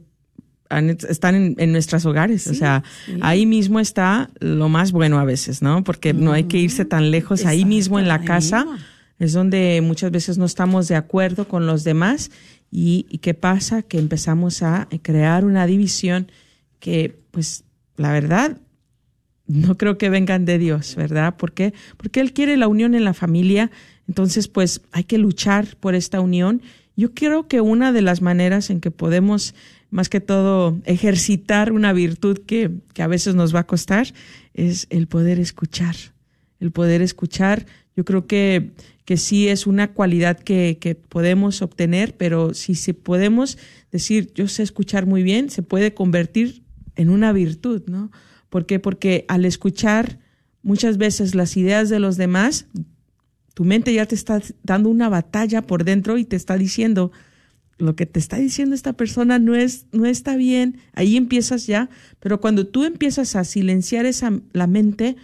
están 1.09 1.35
en, 1.35 1.55
en 1.59 1.73
nuestros 1.73 2.05
hogares. 2.07 2.47
o 2.47 2.55
sea, 2.55 2.83
ahí 3.21 3.47
mismo 3.47 3.81
está 3.81 4.31
lo 4.41 4.69
más 4.69 4.93
bueno 4.93 5.19
a 5.19 5.25
veces, 5.25 5.63
¿no? 5.63 5.85
Porque 5.85 6.13
no 6.13 6.33
hay 6.33 6.45
que 6.45 6.59
irse 6.59 6.85
tan 6.85 7.11
lejos. 7.11 7.45
ahí 7.45 7.65
mismo 7.65 7.99
en 7.99 8.09
la 8.09 8.23
casa 8.23 8.67
es 9.19 9.33
donde 9.33 9.81
muchas 9.83 10.11
veces 10.11 10.39
no 10.39 10.45
estamos 10.45 10.89
de 10.89 10.97
acuerdo 10.97 11.49
con 11.49 11.67
los 11.67 11.85
demás. 11.85 12.31
Y, 12.71 13.07
y, 13.09 13.19
qué 13.19 13.33
pasa? 13.33 13.83
Que 13.83 13.99
empezamos 13.99 14.63
a 14.63 14.89
crear 15.03 15.45
una 15.45 15.67
división 15.67 16.31
que, 16.81 17.17
pues, 17.31 17.65
la 17.97 18.13
verdad, 18.13 18.59
no 19.47 19.79
creo 19.79 19.97
que 19.97 20.11
vengan 20.11 20.45
de 20.45 20.59
Dios, 20.59 20.97
¿verdad? 20.97 21.37
¿Por 21.37 21.53
qué? 21.53 21.73
Porque 21.97 22.21
Él 22.21 22.33
quiere 22.33 22.57
la 22.57 22.69
unión 22.69 22.95
en 22.95 23.05
la 23.05 23.15
familia. 23.15 23.71
Entonces, 24.09 24.49
pues, 24.49 24.83
hay 24.93 25.05
que 25.05 25.19
luchar 25.19 25.77
por 25.79 25.95
esta 25.95 26.21
unión. 26.21 26.63
Yo 26.97 27.15
creo 27.15 27.47
que 27.47 27.61
una 27.61 27.93
de 27.93 28.03
las 28.03 28.23
maneras 28.23 28.71
en 28.71 28.81
que 28.81 28.91
podemos 28.91 29.55
más 29.91 30.09
que 30.09 30.21
todo 30.21 30.79
ejercitar 30.85 31.73
una 31.73 31.93
virtud 31.93 32.39
que, 32.47 32.71
que 32.93 33.03
a 33.03 33.07
veces 33.07 33.35
nos 33.35 33.55
va 33.55 33.61
a 33.61 33.67
costar, 33.67 34.13
es 34.55 34.87
el 34.91 35.07
poder 35.07 35.39
escuchar. 35.39 35.97
El 36.59 36.73
poder 36.73 37.03
escuchar, 37.03 37.67
yo 37.97 38.05
creo 38.05 38.27
que, 38.27 38.73
que 39.05 39.17
sí 39.17 39.49
es 39.49 39.67
una 39.67 39.93
cualidad 39.93 40.39
que, 40.39 40.79
que 40.81 40.95
podemos 40.95 41.63
obtener, 41.63 42.17
pero 42.17 42.55
si, 42.55 42.75
si 42.75 42.93
podemos 42.93 43.59
decir, 43.93 44.33
yo 44.35 44.49
sé 44.49 44.63
escuchar 44.63 45.07
muy 45.07 45.23
bien, 45.23 45.51
se 45.51 45.63
puede 45.63 45.95
convertir 45.95 46.63
en 46.97 47.11
una 47.11 47.33
virtud, 47.33 47.83
¿no? 47.87 48.11
¿Por 48.49 48.67
qué? 48.67 48.79
Porque 48.79 49.25
al 49.29 49.45
escuchar 49.45 50.19
muchas 50.63 50.99
veces 50.99 51.35
las 51.35 51.57
ideas 51.57 51.89
de 51.89 52.01
los 52.01 52.17
demás, 52.17 52.67
tu 53.55 53.65
mente 53.65 53.95
ya 53.95 54.07
te 54.07 54.15
está 54.15 54.43
dando 54.63 54.89
una 54.89 55.09
batalla 55.09 55.63
por 55.63 55.85
dentro 55.85 56.19
y 56.19 56.25
te 56.25 56.37
está 56.37 56.57
diciendo, 56.57 57.13
lo 57.79 57.95
que 57.95 58.07
te 58.07 58.19
está 58.19 58.37
diciendo 58.37 58.75
esta 58.75 58.95
persona 58.95 59.39
no 59.39 59.55
es 59.55 59.87
no 59.93 60.07
está 60.07 60.37
bien, 60.37 60.79
ahí 60.95 61.17
empiezas 61.17 61.67
ya, 61.67 61.91
pero 62.21 62.41
cuando 62.41 62.67
tú 62.67 62.85
empiezas 62.85 63.37
a 63.37 63.45
silenciar 63.45 64.07
esa 64.07 64.33
la 64.53 64.67
mente 64.67 65.17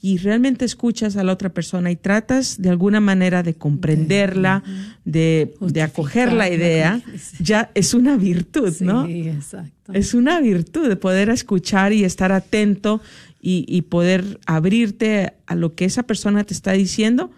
y 0.00 0.18
realmente 0.18 0.64
escuchas 0.64 1.16
a 1.16 1.24
la 1.24 1.32
otra 1.32 1.52
persona 1.52 1.90
y 1.90 1.96
tratas 1.96 2.62
de 2.62 2.70
alguna 2.70 3.00
manera 3.00 3.42
de 3.42 3.54
comprenderla, 3.54 4.62
de, 5.04 5.56
de 5.60 5.82
acoger 5.82 6.32
la 6.32 6.48
idea, 6.48 7.02
ya 7.40 7.72
es 7.74 7.94
una 7.94 8.16
virtud, 8.16 8.72
¿no? 8.80 9.06
Sí, 9.06 9.28
exacto. 9.28 9.92
Es 9.92 10.14
una 10.14 10.40
virtud 10.40 10.88
de 10.88 10.94
poder 10.94 11.30
escuchar 11.30 11.92
y 11.92 12.04
estar 12.04 12.30
atento 12.30 13.00
y, 13.40 13.64
y 13.66 13.82
poder 13.82 14.38
abrirte 14.46 15.32
a 15.46 15.56
lo 15.56 15.74
que 15.74 15.84
esa 15.84 16.04
persona 16.04 16.44
te 16.44 16.54
está 16.54 16.72
diciendo, 16.72 17.32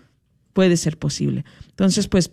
puede 0.52 0.76
ser 0.76 0.98
posible. 0.98 1.46
Entonces, 1.70 2.08
pues 2.08 2.30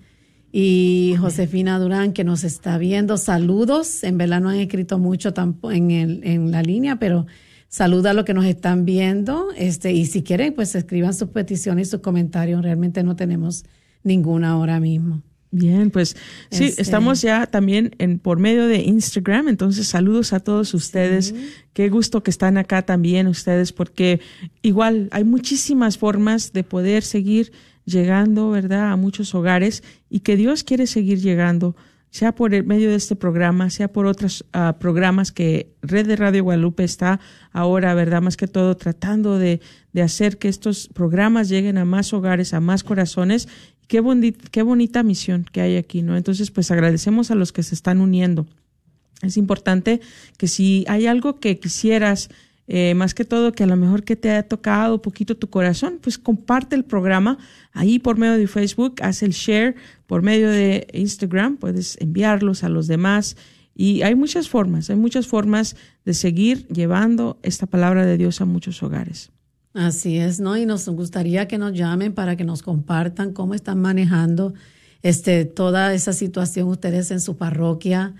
Y 0.50 1.16
Josefina 1.20 1.78
Durán, 1.78 2.14
que 2.14 2.24
nos 2.24 2.46
está 2.46 2.78
viendo, 2.78 3.18
saludos. 3.18 4.02
En 4.06 4.18
verdad 4.18 4.40
no 4.40 4.48
han 4.48 4.62
escrito 4.62 4.98
mucho 4.98 5.34
en, 5.70 5.92
el, 5.92 6.22
en 6.24 6.52
la 6.52 6.62
línea, 6.62 7.00
pero 7.00 7.26
saluda 7.68 8.12
a 8.12 8.14
los 8.14 8.24
que 8.24 8.34
nos 8.34 8.46
están 8.46 8.86
viendo, 8.86 9.50
este, 9.58 9.92
y 9.92 10.06
si 10.06 10.24
quieren, 10.24 10.54
pues 10.54 10.74
escriban 10.74 11.14
sus 11.14 11.28
peticiones 11.28 11.90
y 11.90 11.92
sus 11.92 12.00
comentarios. 12.00 12.62
Realmente 12.62 13.04
no 13.04 13.18
tenemos 13.18 13.66
ninguna 14.04 14.52
ahora 14.52 14.80
mismo. 14.80 15.22
Bien, 15.56 15.92
pues 15.92 16.18
sí, 16.50 16.64
Este- 16.66 16.82
estamos 16.82 17.22
ya 17.22 17.46
también 17.46 17.92
en 18.00 18.18
por 18.18 18.40
medio 18.40 18.66
de 18.66 18.78
Instagram, 18.82 19.48
entonces 19.50 19.86
saludos 19.88 20.34
a 20.34 20.40
todos 20.40 20.74
ustedes. 20.74 21.36
Qué 21.74 21.90
gusto 21.90 22.24
que 22.24 22.32
están 22.32 22.58
acá 22.58 22.82
también 22.82 23.28
ustedes, 23.28 23.72
porque 23.72 24.20
igual 24.64 25.10
hay 25.12 25.24
muchísimas 25.24 26.00
formas 26.00 26.54
de 26.54 26.64
poder 26.64 27.04
seguir 27.04 27.52
llegando, 27.86 28.50
¿verdad?, 28.50 28.92
a 28.94 28.96
muchos 28.96 29.36
hogares 29.36 29.84
y 30.10 30.22
que 30.22 30.38
Dios 30.38 30.64
quiere 30.64 30.88
seguir 30.88 31.20
llegando, 31.20 31.76
sea 32.10 32.34
por 32.34 32.56
el 32.56 32.64
medio 32.64 32.90
de 32.90 32.96
este 32.96 33.16
programa, 33.16 33.70
sea 33.70 33.92
por 33.92 34.08
otros 34.08 34.46
ah, 34.54 34.78
programas 34.80 35.32
que 35.32 35.74
Red 35.84 36.08
de 36.08 36.16
Radio 36.16 36.44
Guadalupe 36.46 36.84
está 36.84 37.20
ahora, 37.52 37.94
¿verdad?, 37.94 38.24
más 38.24 38.38
que 38.38 38.48
todo 38.48 38.76
tratando 38.76 39.38
de, 39.38 39.62
de 39.92 40.02
hacer 40.02 40.40
que 40.40 40.48
estos 40.48 40.90
programas 40.94 41.50
lleguen 41.50 41.78
a 41.78 41.86
más 41.86 42.12
hogares, 42.14 42.54
a 42.56 42.60
más 42.60 42.84
corazones 42.84 43.48
qué, 43.94 44.02
bondi- 44.02 44.36
qué 44.50 44.64
bonita 44.64 45.04
misión 45.04 45.46
que 45.52 45.62
hay 45.62 45.78
aquí, 45.78 46.02
¿no? 46.02 46.18
Entonces, 46.18 46.50
pues 46.50 46.72
agradecemos 46.72 47.30
a 47.30 47.36
los 47.36 47.52
que 47.52 47.62
se 47.62 47.76
están 47.76 48.02
uniendo. 48.02 48.48
Es 49.22 49.38
importante 49.38 50.02
que 50.40 50.48
si 50.48 50.84
hay 50.88 51.06
algo 51.06 51.40
que 51.40 51.60
quisieras, 51.60 52.30
eh, 52.68 52.96
más 52.96 53.14
que 53.14 53.24
todo 53.24 53.52
que 53.52 53.66
a 53.66 53.68
lo 53.68 53.76
mejor 53.76 54.04
que 54.04 54.16
te 54.16 54.32
ha 54.32 54.48
tocado 54.48 55.00
poquito 55.04 55.38
tu 55.38 55.48
corazón, 55.52 56.00
pues 56.02 56.18
comparte 56.18 56.76
el 56.76 56.86
programa 56.86 57.38
ahí 57.72 58.00
por 58.00 58.18
medio 58.18 58.36
de 58.36 58.48
Facebook, 58.48 58.96
haz 59.04 59.22
el 59.22 59.30
share 59.34 59.76
por 60.08 60.24
medio 60.24 60.50
de 60.50 60.88
Instagram, 60.92 61.58
puedes 61.58 61.96
enviarlos 62.02 62.64
a 62.64 62.70
los 62.70 62.88
demás. 62.88 63.38
Y 63.76 64.02
hay 64.02 64.16
muchas 64.16 64.50
formas, 64.50 64.90
hay 64.90 64.96
muchas 64.96 65.28
formas 65.28 65.76
de 66.04 66.16
seguir 66.16 66.68
llevando 66.70 67.38
esta 67.44 67.68
palabra 67.68 68.08
de 68.08 68.18
Dios 68.18 68.42
a 68.42 68.46
muchos 68.46 68.82
hogares. 68.82 69.30
Así 69.74 70.20
es, 70.20 70.40
¿no? 70.40 70.56
Y 70.56 70.68
nos 70.68 70.88
gustaría 70.88 71.48
que 71.48 71.58
nos 71.58 71.74
llamen 71.74 72.14
para 72.14 72.36
que 72.36 72.44
nos 72.44 72.62
compartan 72.62 73.34
cómo 73.34 73.56
están 73.56 73.82
manejando 73.82 74.54
este, 75.02 75.46
toda 75.46 75.96
esa 75.96 76.14
situación 76.14 76.68
ustedes 76.68 77.10
en 77.10 77.20
su 77.20 77.38
parroquia, 77.38 78.14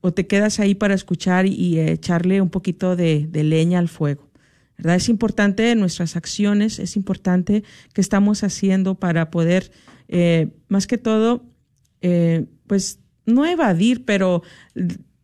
O 0.00 0.12
te 0.12 0.26
quedas 0.26 0.58
ahí 0.58 0.74
para 0.74 0.94
escuchar 0.94 1.46
y, 1.46 1.52
y 1.52 1.78
echarle 1.78 2.40
un 2.40 2.50
poquito 2.50 2.96
de, 2.96 3.28
de 3.30 3.44
leña 3.44 3.78
al 3.78 3.86
fuego. 3.86 4.25
Es 4.78 5.08
importante 5.08 5.74
nuestras 5.74 6.16
acciones, 6.16 6.78
es 6.78 6.96
importante 6.96 7.64
que 7.94 8.00
estamos 8.00 8.42
haciendo 8.42 8.94
para 8.94 9.30
poder, 9.30 9.70
eh, 10.08 10.50
más 10.68 10.86
que 10.86 10.98
todo, 10.98 11.44
eh, 12.02 12.46
pues 12.66 13.00
no 13.24 13.46
evadir, 13.46 14.04
pero 14.04 14.42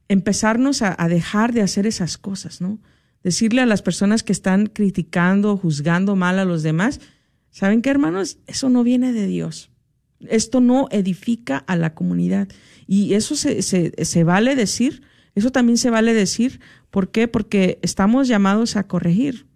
empezarnos 0.08 0.82
a, 0.82 0.96
dejar 1.08 1.52
de 1.52 1.62
hacer 1.62 1.86
esas 1.86 2.18
cosas, 2.18 2.60
¿no? 2.60 2.80
Decirle 3.22 3.60
a 3.60 3.66
las 3.66 3.82
personas 3.82 4.22
que 4.22 4.32
están 4.32 4.66
criticando, 4.66 5.56
juzgando 5.56 6.16
mal 6.16 6.38
a 6.38 6.44
los 6.44 6.62
demás, 6.62 7.00
¿saben 7.50 7.82
qué, 7.82 7.90
hermanos? 7.90 8.38
Eso 8.46 8.68
no 8.68 8.82
viene 8.82 9.12
de 9.12 9.26
Dios. 9.26 9.70
Esto 10.20 10.60
no 10.60 10.88
edifica 10.90 11.58
a 11.58 11.76
la 11.76 11.94
comunidad. 11.94 12.48
Y 12.86 13.14
eso 13.14 13.36
se 13.36 14.24
vale 14.24 14.56
decir, 14.56 15.02
eso 15.34 15.50
también 15.50 15.78
se 15.78 15.90
vale 15.90 16.14
decir. 16.14 16.60
¿Por 16.90 17.10
qué? 17.10 17.28
Porque 17.28 17.78
estamos 17.82 18.28
llamados 18.28 18.76
a 18.76 18.86
corregir. 18.86 19.46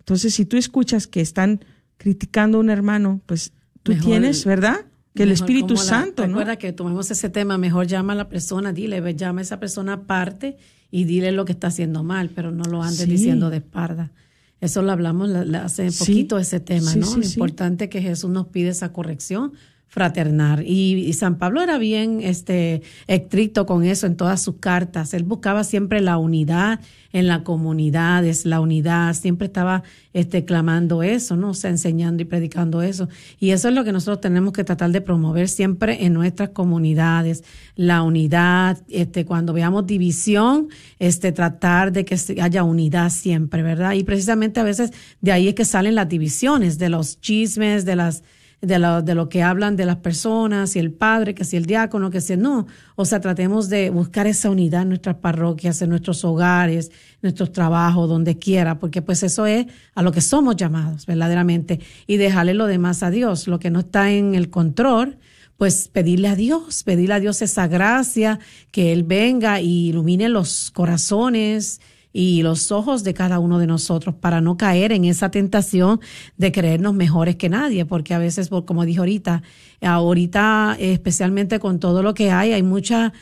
Entonces, 0.00 0.34
si 0.34 0.44
tú 0.44 0.56
escuchas 0.56 1.06
que 1.06 1.20
están 1.20 1.64
criticando 1.96 2.58
a 2.58 2.60
un 2.60 2.70
hermano, 2.70 3.20
pues 3.26 3.52
tú 3.82 3.92
Mejor- 3.92 4.06
tienes, 4.06 4.44
¿verdad? 4.44 4.86
Que 5.14 5.22
el 5.22 5.32
Espíritu 5.32 5.74
la- 5.74 5.80
Santo, 5.80 6.22
¿no? 6.22 6.28
Recuerda 6.34 6.56
que 6.56 6.72
tomemos 6.72 7.10
ese 7.10 7.30
tema, 7.30 7.56
mejor 7.58 7.86
llama 7.86 8.12
a 8.12 8.16
la 8.16 8.28
persona, 8.28 8.72
dile, 8.72 9.14
llama 9.16 9.40
a 9.40 9.42
esa 9.42 9.58
persona 9.58 9.94
aparte 9.94 10.58
y 10.90 11.04
dile 11.04 11.32
lo 11.32 11.44
que 11.46 11.52
está 11.52 11.68
haciendo 11.68 12.04
mal, 12.04 12.30
pero 12.34 12.50
no 12.50 12.64
lo 12.64 12.82
andes 12.82 13.00
Sí. 13.00 13.06
diciendo 13.10 13.48
de 13.50 13.56
espalda. 13.58 14.12
Eso 14.60 14.82
lo 14.82 14.92
hablamos 14.92 15.28
la- 15.30 15.44
la- 15.44 15.64
hace 15.64 15.90
Sí. 15.90 15.98
poquito, 15.98 16.38
ese 16.38 16.60
tema, 16.60 16.90
Sí, 16.92 16.98
¿no? 16.98 17.16
lo 17.16 17.24
importante 17.24 17.88
que 17.88 18.02
Jesús 18.02 18.30
nos 18.30 18.48
pide 18.48 18.68
esa 18.68 18.92
corrección 18.92 19.52
fraternal. 19.96 20.62
Y, 20.66 21.10
San 21.14 21.38
Pablo 21.38 21.62
era 21.62 21.78
bien 21.78 22.20
este, 22.22 22.82
estricto 23.06 23.64
con 23.64 23.82
eso 23.82 24.06
en 24.06 24.14
todas 24.14 24.42
sus 24.42 24.56
cartas. 24.56 25.14
Él 25.14 25.22
buscaba 25.22 25.64
siempre 25.64 26.02
la 26.02 26.18
unidad 26.18 26.80
en 27.14 27.28
la 27.28 27.44
comunidad, 27.44 28.22
es 28.26 28.44
la 28.44 28.60
unidad, 28.60 29.14
siempre 29.14 29.46
estaba 29.46 29.84
este, 30.12 30.44
clamando 30.44 31.02
eso, 31.02 31.34
¿no? 31.34 31.50
O 31.50 31.54
sea, 31.54 31.70
enseñando 31.70 32.22
y 32.22 32.26
predicando 32.26 32.82
eso. 32.82 33.08
Y 33.40 33.52
eso 33.52 33.68
es 33.68 33.74
lo 33.74 33.84
que 33.84 33.92
nosotros 33.92 34.20
tenemos 34.20 34.52
que 34.52 34.64
tratar 34.64 34.90
de 34.90 35.00
promover 35.00 35.48
siempre 35.48 36.04
en 36.04 36.12
nuestras 36.12 36.50
comunidades, 36.50 37.42
la 37.74 38.02
unidad, 38.02 38.82
este, 38.90 39.24
cuando 39.24 39.54
veamos 39.54 39.86
división, 39.86 40.68
este, 40.98 41.32
tratar 41.32 41.90
de 41.90 42.04
que 42.04 42.18
haya 42.42 42.64
unidad 42.64 43.08
siempre, 43.08 43.62
¿verdad? 43.62 43.94
Y 43.94 44.04
precisamente 44.04 44.60
a 44.60 44.64
veces 44.64 44.92
de 45.22 45.32
ahí 45.32 45.48
es 45.48 45.54
que 45.54 45.64
salen 45.64 45.94
las 45.94 46.10
divisiones, 46.10 46.76
de 46.76 46.90
los 46.90 47.18
chismes, 47.18 47.86
de 47.86 47.96
las 47.96 48.24
de 48.66 48.80
lo, 48.80 49.00
de 49.00 49.14
lo 49.14 49.28
que 49.28 49.42
hablan 49.42 49.76
de 49.76 49.86
las 49.86 49.96
personas, 49.96 50.70
si 50.70 50.80
el 50.80 50.92
padre, 50.92 51.34
que 51.34 51.44
si 51.44 51.56
el 51.56 51.66
diácono, 51.66 52.10
que 52.10 52.20
si 52.20 52.36
no. 52.36 52.66
O 52.96 53.04
sea, 53.04 53.20
tratemos 53.20 53.68
de 53.68 53.90
buscar 53.90 54.26
esa 54.26 54.50
unidad 54.50 54.82
en 54.82 54.88
nuestras 54.88 55.16
parroquias, 55.16 55.80
en 55.82 55.90
nuestros 55.90 56.24
hogares, 56.24 56.90
nuestros 57.22 57.52
trabajos, 57.52 58.08
donde 58.08 58.38
quiera, 58.38 58.78
porque 58.80 59.02
pues 59.02 59.22
eso 59.22 59.46
es 59.46 59.66
a 59.94 60.02
lo 60.02 60.10
que 60.10 60.20
somos 60.20 60.56
llamados 60.56 61.06
verdaderamente 61.06 61.80
y 62.08 62.16
dejarle 62.16 62.54
lo 62.54 62.66
demás 62.66 63.04
a 63.04 63.10
Dios, 63.10 63.46
lo 63.46 63.60
que 63.60 63.70
no 63.70 63.80
está 63.80 64.10
en 64.10 64.34
el 64.34 64.50
control, 64.50 65.18
pues 65.56 65.88
pedirle 65.88 66.28
a 66.28 66.34
Dios, 66.34 66.82
pedirle 66.82 67.14
a 67.14 67.20
Dios 67.20 67.42
esa 67.42 67.68
gracia, 67.68 68.40
que 68.72 68.92
Él 68.92 69.04
venga 69.04 69.60
y 69.60 69.90
ilumine 69.90 70.28
los 70.28 70.72
corazones 70.72 71.80
y 72.18 72.40
los 72.42 72.72
ojos 72.72 73.04
de 73.04 73.12
cada 73.12 73.38
uno 73.38 73.58
de 73.58 73.66
nosotros 73.66 74.14
para 74.14 74.40
no 74.40 74.56
caer 74.56 74.90
en 74.92 75.04
esa 75.04 75.30
tentación 75.30 76.00
de 76.38 76.50
creernos 76.50 76.94
mejores 76.94 77.36
que 77.36 77.50
nadie, 77.50 77.84
porque 77.84 78.14
a 78.14 78.18
veces, 78.18 78.48
como 78.64 78.86
dije 78.86 79.00
ahorita, 79.00 79.42
ahorita 79.82 80.78
especialmente 80.78 81.58
con 81.58 81.78
todo 81.78 82.02
lo 82.02 82.14
que 82.14 82.30
hay, 82.30 82.54
hay 82.54 82.62
mucha, 82.62 83.12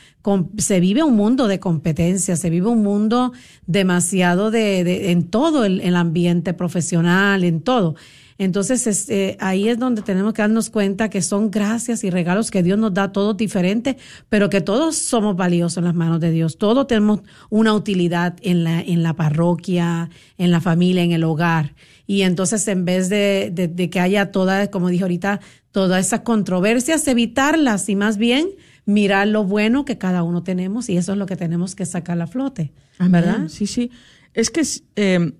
se 0.57 0.79
vive 0.79 1.03
un 1.03 1.17
mundo 1.17 1.49
de 1.49 1.59
competencia, 1.59 2.37
se 2.37 2.49
vive 2.49 2.67
un 2.67 2.83
mundo 2.83 3.33
demasiado 3.67 4.49
de, 4.49 5.11
en 5.11 5.23
todo 5.23 5.65
el, 5.65 5.81
el 5.81 5.97
ambiente 5.97 6.53
profesional, 6.53 7.43
en 7.43 7.59
todo. 7.59 7.95
Entonces, 8.37 8.85
este, 8.85 9.37
ahí 9.39 9.69
es 9.69 9.79
donde 9.79 10.01
tenemos 10.01 10.33
que 10.33 10.41
darnos 10.41 10.69
cuenta 10.69 11.09
que 11.09 11.21
son 11.21 11.51
gracias 11.51 12.03
y 12.03 12.09
regalos 12.09 12.51
que 12.51 12.63
Dios 12.63 12.77
nos 12.77 12.93
da, 12.93 13.13
todos 13.13 13.37
diferentes, 13.37 13.95
pero 14.27 14.49
que 14.49 14.59
todos 14.59 14.97
somos 14.97 15.37
valiosos 15.37 15.77
en 15.77 15.85
las 15.85 15.95
manos 15.95 16.19
de 16.19 16.31
Dios. 16.31 16.57
Todos 16.57 16.87
tenemos 16.87 17.21
una 17.49 17.73
utilidad 17.73 18.35
en 18.41 18.65
la, 18.65 18.81
en 18.81 19.03
la 19.03 19.13
parroquia, 19.13 20.09
en 20.37 20.51
la 20.51 20.59
familia, 20.59 21.03
en 21.03 21.13
el 21.13 21.23
hogar. 21.23 21.75
Y 22.07 22.23
entonces, 22.23 22.67
en 22.67 22.83
vez 22.83 23.07
de, 23.07 23.51
de, 23.53 23.89
que 23.89 23.99
haya 24.01 24.31
toda, 24.31 24.69
como 24.69 24.89
dije 24.89 25.03
ahorita, 25.03 25.39
todas 25.71 26.05
esas 26.05 26.21
controversias, 26.21 27.07
evitarlas 27.07 27.87
y 27.87 27.95
más 27.95 28.17
bien 28.17 28.49
mirar 28.85 29.27
lo 29.27 29.45
bueno 29.45 29.85
que 29.85 29.97
cada 29.97 30.23
uno 30.23 30.43
tenemos 30.43 30.89
y 30.89 30.97
eso 30.97 31.13
es 31.13 31.17
lo 31.17 31.25
que 31.25 31.35
tenemos 31.35 31.73
que 31.73 31.85
sacar 31.85 32.21
a 32.21 32.27
flote, 32.27 32.71
¿verdad? 32.99 33.47
Sí, 33.47 33.65
sí. 33.65 33.91
Es 34.33 34.49
que 34.51 34.61
eh, 34.97 35.33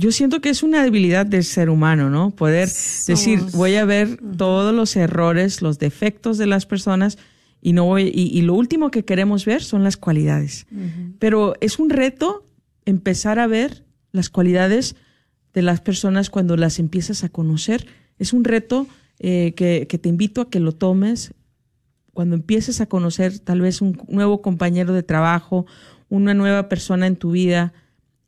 yo 0.00 0.12
siento 0.12 0.40
que 0.40 0.48
es 0.48 0.62
una 0.62 0.82
debilidad 0.82 1.26
del 1.26 1.44
ser 1.44 1.68
humano, 1.68 2.08
¿no? 2.08 2.30
Poder 2.30 2.68
decir, 2.68 3.40
voy 3.52 3.76
a 3.76 3.84
ver 3.84 4.18
todos 4.38 4.74
los 4.74 4.96
errores, 4.96 5.60
los 5.60 5.78
defectos 5.78 6.38
de 6.38 6.46
las 6.46 6.64
personas 6.64 7.18
y 7.60 7.74
no 7.74 7.84
voy, 7.84 8.10
y, 8.12 8.40
lo 8.40 8.54
último 8.54 8.90
que 8.90 9.04
queremos 9.04 9.44
ver 9.44 9.62
son 9.62 9.84
las 9.84 9.98
cualidades. 9.98 10.66
Pero 11.18 11.54
es 11.60 11.78
un 11.78 11.90
reto 11.90 12.46
empezar 12.86 13.38
a 13.38 13.46
ver 13.46 13.84
las 14.12 14.30
cualidades 14.30 14.96
de 15.52 15.60
las 15.60 15.82
personas 15.82 16.30
cuando 16.30 16.56
las 16.56 16.78
empiezas 16.78 17.22
a 17.22 17.28
conocer. 17.28 17.86
Es 18.18 18.32
un 18.32 18.44
reto 18.44 18.86
eh, 19.18 19.52
que, 19.54 19.86
que 19.86 19.98
te 19.98 20.08
invito 20.08 20.40
a 20.40 20.48
que 20.48 20.60
lo 20.60 20.72
tomes 20.72 21.34
cuando 22.14 22.36
empieces 22.36 22.80
a 22.80 22.86
conocer 22.86 23.38
tal 23.38 23.60
vez 23.60 23.82
un 23.82 24.00
nuevo 24.08 24.40
compañero 24.40 24.94
de 24.94 25.02
trabajo, 25.02 25.66
una 26.08 26.32
nueva 26.32 26.70
persona 26.70 27.06
en 27.06 27.16
tu 27.16 27.32
vida 27.32 27.74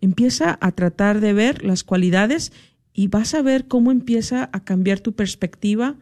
Empieza 0.03 0.59
a 0.61 0.72
tratar 0.72 1.20
de 1.20 1.32
ver 1.32 1.64
las 1.64 1.82
cualidades 1.82 2.53
y 2.92 3.09
vas 3.09 3.32
a 3.32 3.40
ver 3.40 3.68
cómo 3.68 3.90
empieza 3.90 4.50
a 4.53 4.64
cambiar 4.64 5.00
tu 5.00 5.14
perspectiva. 5.14 5.96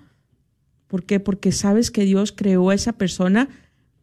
¿Por 0.88 1.04
qué? 1.04 1.20
Porque 1.20 1.52
sabes 1.52 1.92
que 1.92 2.04
Dios 2.04 2.32
creó 2.32 2.70
a 2.70 2.74
esa 2.74 2.94
persona 2.94 3.48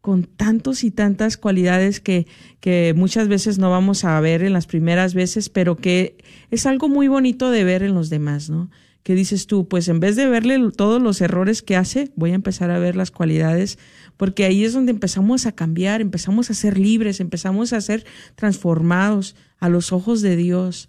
con 0.00 0.24
tantos 0.24 0.84
y 0.84 0.90
tantas 0.90 1.36
cualidades 1.36 2.00
que, 2.00 2.26
que 2.60 2.94
muchas 2.96 3.28
veces 3.28 3.58
no 3.58 3.70
vamos 3.70 4.04
a 4.04 4.18
ver 4.20 4.42
en 4.42 4.54
las 4.54 4.66
primeras 4.66 5.12
veces, 5.12 5.50
pero 5.50 5.76
que 5.76 6.16
es 6.50 6.64
algo 6.64 6.88
muy 6.88 7.08
bonito 7.08 7.50
de 7.50 7.64
ver 7.64 7.82
en 7.82 7.92
los 7.92 8.08
demás, 8.08 8.48
¿no? 8.48 8.70
Que 9.02 9.14
dices 9.14 9.46
tú, 9.46 9.68
pues 9.68 9.88
en 9.88 10.00
vez 10.00 10.16
de 10.16 10.28
verle 10.28 10.58
todos 10.76 11.00
los 11.00 11.20
errores 11.20 11.62
que 11.62 11.76
hace, 11.76 12.10
voy 12.14 12.32
a 12.32 12.34
empezar 12.34 12.70
a 12.70 12.78
ver 12.78 12.96
las 12.96 13.10
cualidades, 13.10 13.78
porque 14.16 14.44
ahí 14.44 14.64
es 14.64 14.74
donde 14.74 14.92
empezamos 14.92 15.46
a 15.46 15.52
cambiar, 15.52 16.00
empezamos 16.00 16.50
a 16.50 16.54
ser 16.54 16.78
libres, 16.78 17.20
empezamos 17.20 17.72
a 17.72 17.80
ser 17.80 18.04
transformados, 18.34 19.34
a 19.58 19.68
los 19.68 19.92
ojos 19.92 20.22
de 20.22 20.36
Dios 20.36 20.88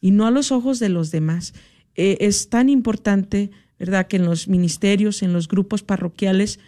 y 0.00 0.10
no 0.10 0.26
a 0.26 0.30
los 0.30 0.52
ojos 0.52 0.78
de 0.78 0.88
los 0.88 1.10
demás. 1.10 1.54
Eh, 1.96 2.18
es 2.20 2.48
tan 2.48 2.68
importante, 2.68 3.50
¿verdad?, 3.78 4.06
que 4.06 4.16
en 4.16 4.24
los 4.24 4.48
ministerios, 4.48 5.22
en 5.22 5.32
los 5.32 5.48
grupos 5.48 5.82
parroquiales, 5.82 6.60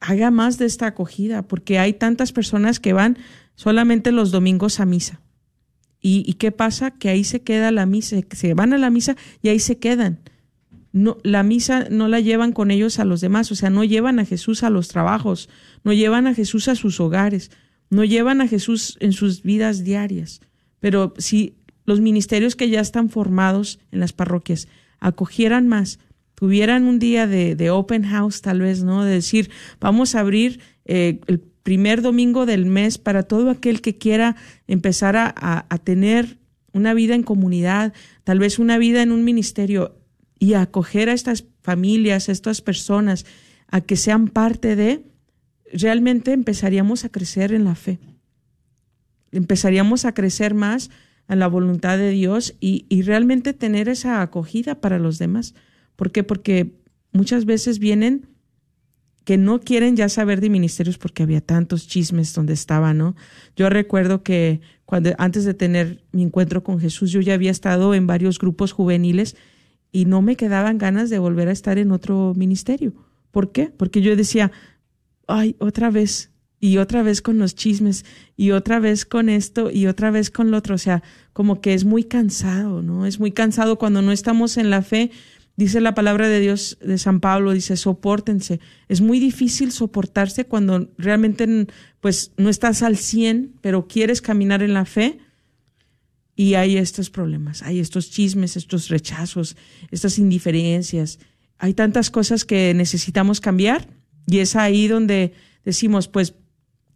haga 0.00 0.30
más 0.30 0.58
de 0.58 0.66
esta 0.66 0.86
acogida, 0.86 1.42
porque 1.42 1.78
hay 1.78 1.92
tantas 1.92 2.32
personas 2.32 2.80
que 2.80 2.92
van 2.92 3.18
solamente 3.54 4.12
los 4.12 4.30
domingos 4.30 4.80
a 4.80 4.86
misa. 4.86 5.20
¿Y, 6.02 6.24
y 6.26 6.34
qué 6.34 6.50
pasa? 6.52 6.90
Que 6.90 7.08
ahí 7.08 7.24
se 7.24 7.42
queda 7.42 7.70
la 7.70 7.86
misa, 7.86 8.16
se 8.32 8.54
van 8.54 8.72
a 8.72 8.78
la 8.78 8.90
misa 8.90 9.16
y 9.40 9.48
ahí 9.48 9.60
se 9.60 9.78
quedan. 9.78 10.18
No, 10.92 11.16
la 11.22 11.42
misa 11.42 11.86
no 11.90 12.08
la 12.08 12.20
llevan 12.20 12.52
con 12.52 12.70
ellos 12.70 12.98
a 12.98 13.06
los 13.06 13.22
demás, 13.22 13.50
o 13.50 13.54
sea, 13.54 13.70
no 13.70 13.82
llevan 13.82 14.18
a 14.18 14.26
Jesús 14.26 14.62
a 14.62 14.68
los 14.68 14.88
trabajos, 14.88 15.48
no 15.84 15.92
llevan 15.94 16.26
a 16.26 16.34
Jesús 16.34 16.68
a 16.68 16.74
sus 16.74 17.00
hogares, 17.00 17.50
no 17.88 18.04
llevan 18.04 18.42
a 18.42 18.48
Jesús 18.48 18.98
en 19.00 19.12
sus 19.12 19.42
vidas 19.42 19.84
diarias. 19.84 20.42
Pero 20.80 21.14
si 21.16 21.54
los 21.86 22.00
ministerios 22.00 22.56
que 22.56 22.68
ya 22.68 22.80
están 22.80 23.08
formados 23.08 23.78
en 23.90 24.00
las 24.00 24.12
parroquias 24.12 24.68
acogieran 25.00 25.66
más, 25.68 25.98
tuvieran 26.34 26.84
un 26.84 26.98
día 26.98 27.26
de, 27.26 27.70
open 27.70 28.04
house 28.04 28.42
tal 28.42 28.60
vez, 28.60 28.82
¿no? 28.82 29.04
De 29.04 29.12
decir, 29.12 29.50
vamos 29.80 30.14
a 30.14 30.20
abrir 30.20 30.60
eh, 30.84 31.20
el 31.26 31.40
primer 31.62 32.02
domingo 32.02 32.46
del 32.46 32.66
mes 32.66 32.98
para 32.98 33.22
todo 33.22 33.50
aquel 33.50 33.80
que 33.80 33.98
quiera 33.98 34.36
empezar 34.66 35.16
a, 35.16 35.78
tener 35.84 36.38
una 36.72 36.94
vida 36.94 37.14
en 37.14 37.22
comunidad, 37.22 37.92
tal 38.24 38.38
vez 38.38 38.58
una 38.58 38.78
vida 38.78 39.02
en 39.02 39.12
un 39.12 39.24
ministerio 39.24 39.98
y 40.38 40.54
acoger 40.54 41.08
a 41.08 41.12
estas 41.12 41.44
familias, 41.60 42.28
a 42.28 42.32
estas 42.32 42.60
personas, 42.62 43.26
a 43.68 43.80
que 43.80 43.96
sean 43.96 44.28
parte 44.28 44.76
de, 44.76 45.04
realmente 45.72 46.32
empezaríamos 46.32 47.04
a 47.04 47.10
crecer 47.10 47.52
en 47.52 47.64
la 47.64 47.74
fe 47.74 47.98
empezaríamos 49.32 50.04
a 50.04 50.12
crecer 50.12 50.54
más 50.54 50.90
en 51.28 51.38
la 51.38 51.48
voluntad 51.48 51.98
de 51.98 52.10
Dios 52.10 52.54
y, 52.60 52.84
y 52.88 53.02
realmente 53.02 53.54
tener 53.54 53.88
esa 53.88 54.22
acogida 54.22 54.80
para 54.80 54.98
los 54.98 55.18
demás. 55.18 55.54
¿Por 55.96 56.12
qué? 56.12 56.22
Porque 56.22 56.74
muchas 57.12 57.46
veces 57.46 57.78
vienen 57.78 58.28
que 59.24 59.36
no 59.36 59.60
quieren 59.60 59.96
ya 59.96 60.08
saber 60.08 60.40
de 60.40 60.50
ministerios 60.50 60.98
porque 60.98 61.22
había 61.22 61.40
tantos 61.40 61.86
chismes 61.86 62.34
donde 62.34 62.52
estaba, 62.52 62.92
¿no? 62.94 63.14
Yo 63.56 63.68
recuerdo 63.70 64.22
que 64.22 64.60
cuando 64.84 65.10
antes 65.18 65.44
de 65.44 65.54
tener 65.54 66.04
mi 66.12 66.22
encuentro 66.22 66.62
con 66.62 66.80
Jesús, 66.80 67.10
yo 67.10 67.20
ya 67.20 67.34
había 67.34 67.50
estado 67.50 67.94
en 67.94 68.06
varios 68.06 68.38
grupos 68.38 68.72
juveniles 68.72 69.36
y 69.92 70.06
no 70.06 70.22
me 70.22 70.36
quedaban 70.36 70.78
ganas 70.78 71.10
de 71.10 71.18
volver 71.18 71.48
a 71.48 71.52
estar 71.52 71.78
en 71.78 71.92
otro 71.92 72.32
ministerio. 72.36 72.92
¿Por 73.30 73.52
qué? 73.52 73.66
Porque 73.66 74.02
yo 74.02 74.16
decía, 74.16 74.50
ay, 75.26 75.56
otra 75.58 75.90
vez, 75.90 76.32
y 76.62 76.78
otra 76.78 77.02
vez 77.02 77.22
con 77.22 77.38
los 77.38 77.56
chismes 77.56 78.04
y 78.36 78.52
otra 78.52 78.78
vez 78.78 79.04
con 79.04 79.28
esto 79.28 79.68
y 79.72 79.88
otra 79.88 80.12
vez 80.12 80.30
con 80.30 80.52
lo 80.52 80.58
otro. 80.58 80.76
O 80.76 80.78
sea, 80.78 81.02
como 81.32 81.60
que 81.60 81.74
es 81.74 81.84
muy 81.84 82.04
cansado, 82.04 82.82
¿no? 82.82 83.04
Es 83.04 83.18
muy 83.18 83.32
cansado 83.32 83.78
cuando 83.78 84.00
no 84.00 84.12
estamos 84.12 84.56
en 84.56 84.70
la 84.70 84.82
fe. 84.82 85.10
Dice 85.62 85.80
la 85.80 85.94
palabra 85.94 86.28
de 86.28 86.40
Dios 86.40 86.76
de 86.80 86.98
San 86.98 87.20
Pablo, 87.20 87.52
dice, 87.52 87.76
soportense. 87.76 88.58
Es 88.88 89.00
muy 89.00 89.20
difícil 89.20 89.70
soportarse 89.70 90.44
cuando 90.44 90.90
realmente 90.98 91.68
pues 92.00 92.32
no 92.36 92.48
estás 92.48 92.82
al 92.82 92.96
100, 92.96 93.58
pero 93.60 93.86
quieres 93.86 94.20
caminar 94.20 94.64
en 94.64 94.74
la 94.74 94.84
fe 94.86 95.20
y 96.34 96.54
hay 96.54 96.78
estos 96.78 97.10
problemas, 97.10 97.62
hay 97.62 97.78
estos 97.78 98.10
chismes, 98.10 98.56
estos 98.56 98.88
rechazos, 98.88 99.56
estas 99.92 100.18
indiferencias. 100.18 101.20
Hay 101.58 101.74
tantas 101.74 102.10
cosas 102.10 102.44
que 102.44 102.74
necesitamos 102.74 103.40
cambiar 103.40 103.86
y 104.26 104.38
es 104.40 104.56
ahí 104.56 104.88
donde 104.88 105.32
decimos, 105.64 106.08
pues 106.08 106.34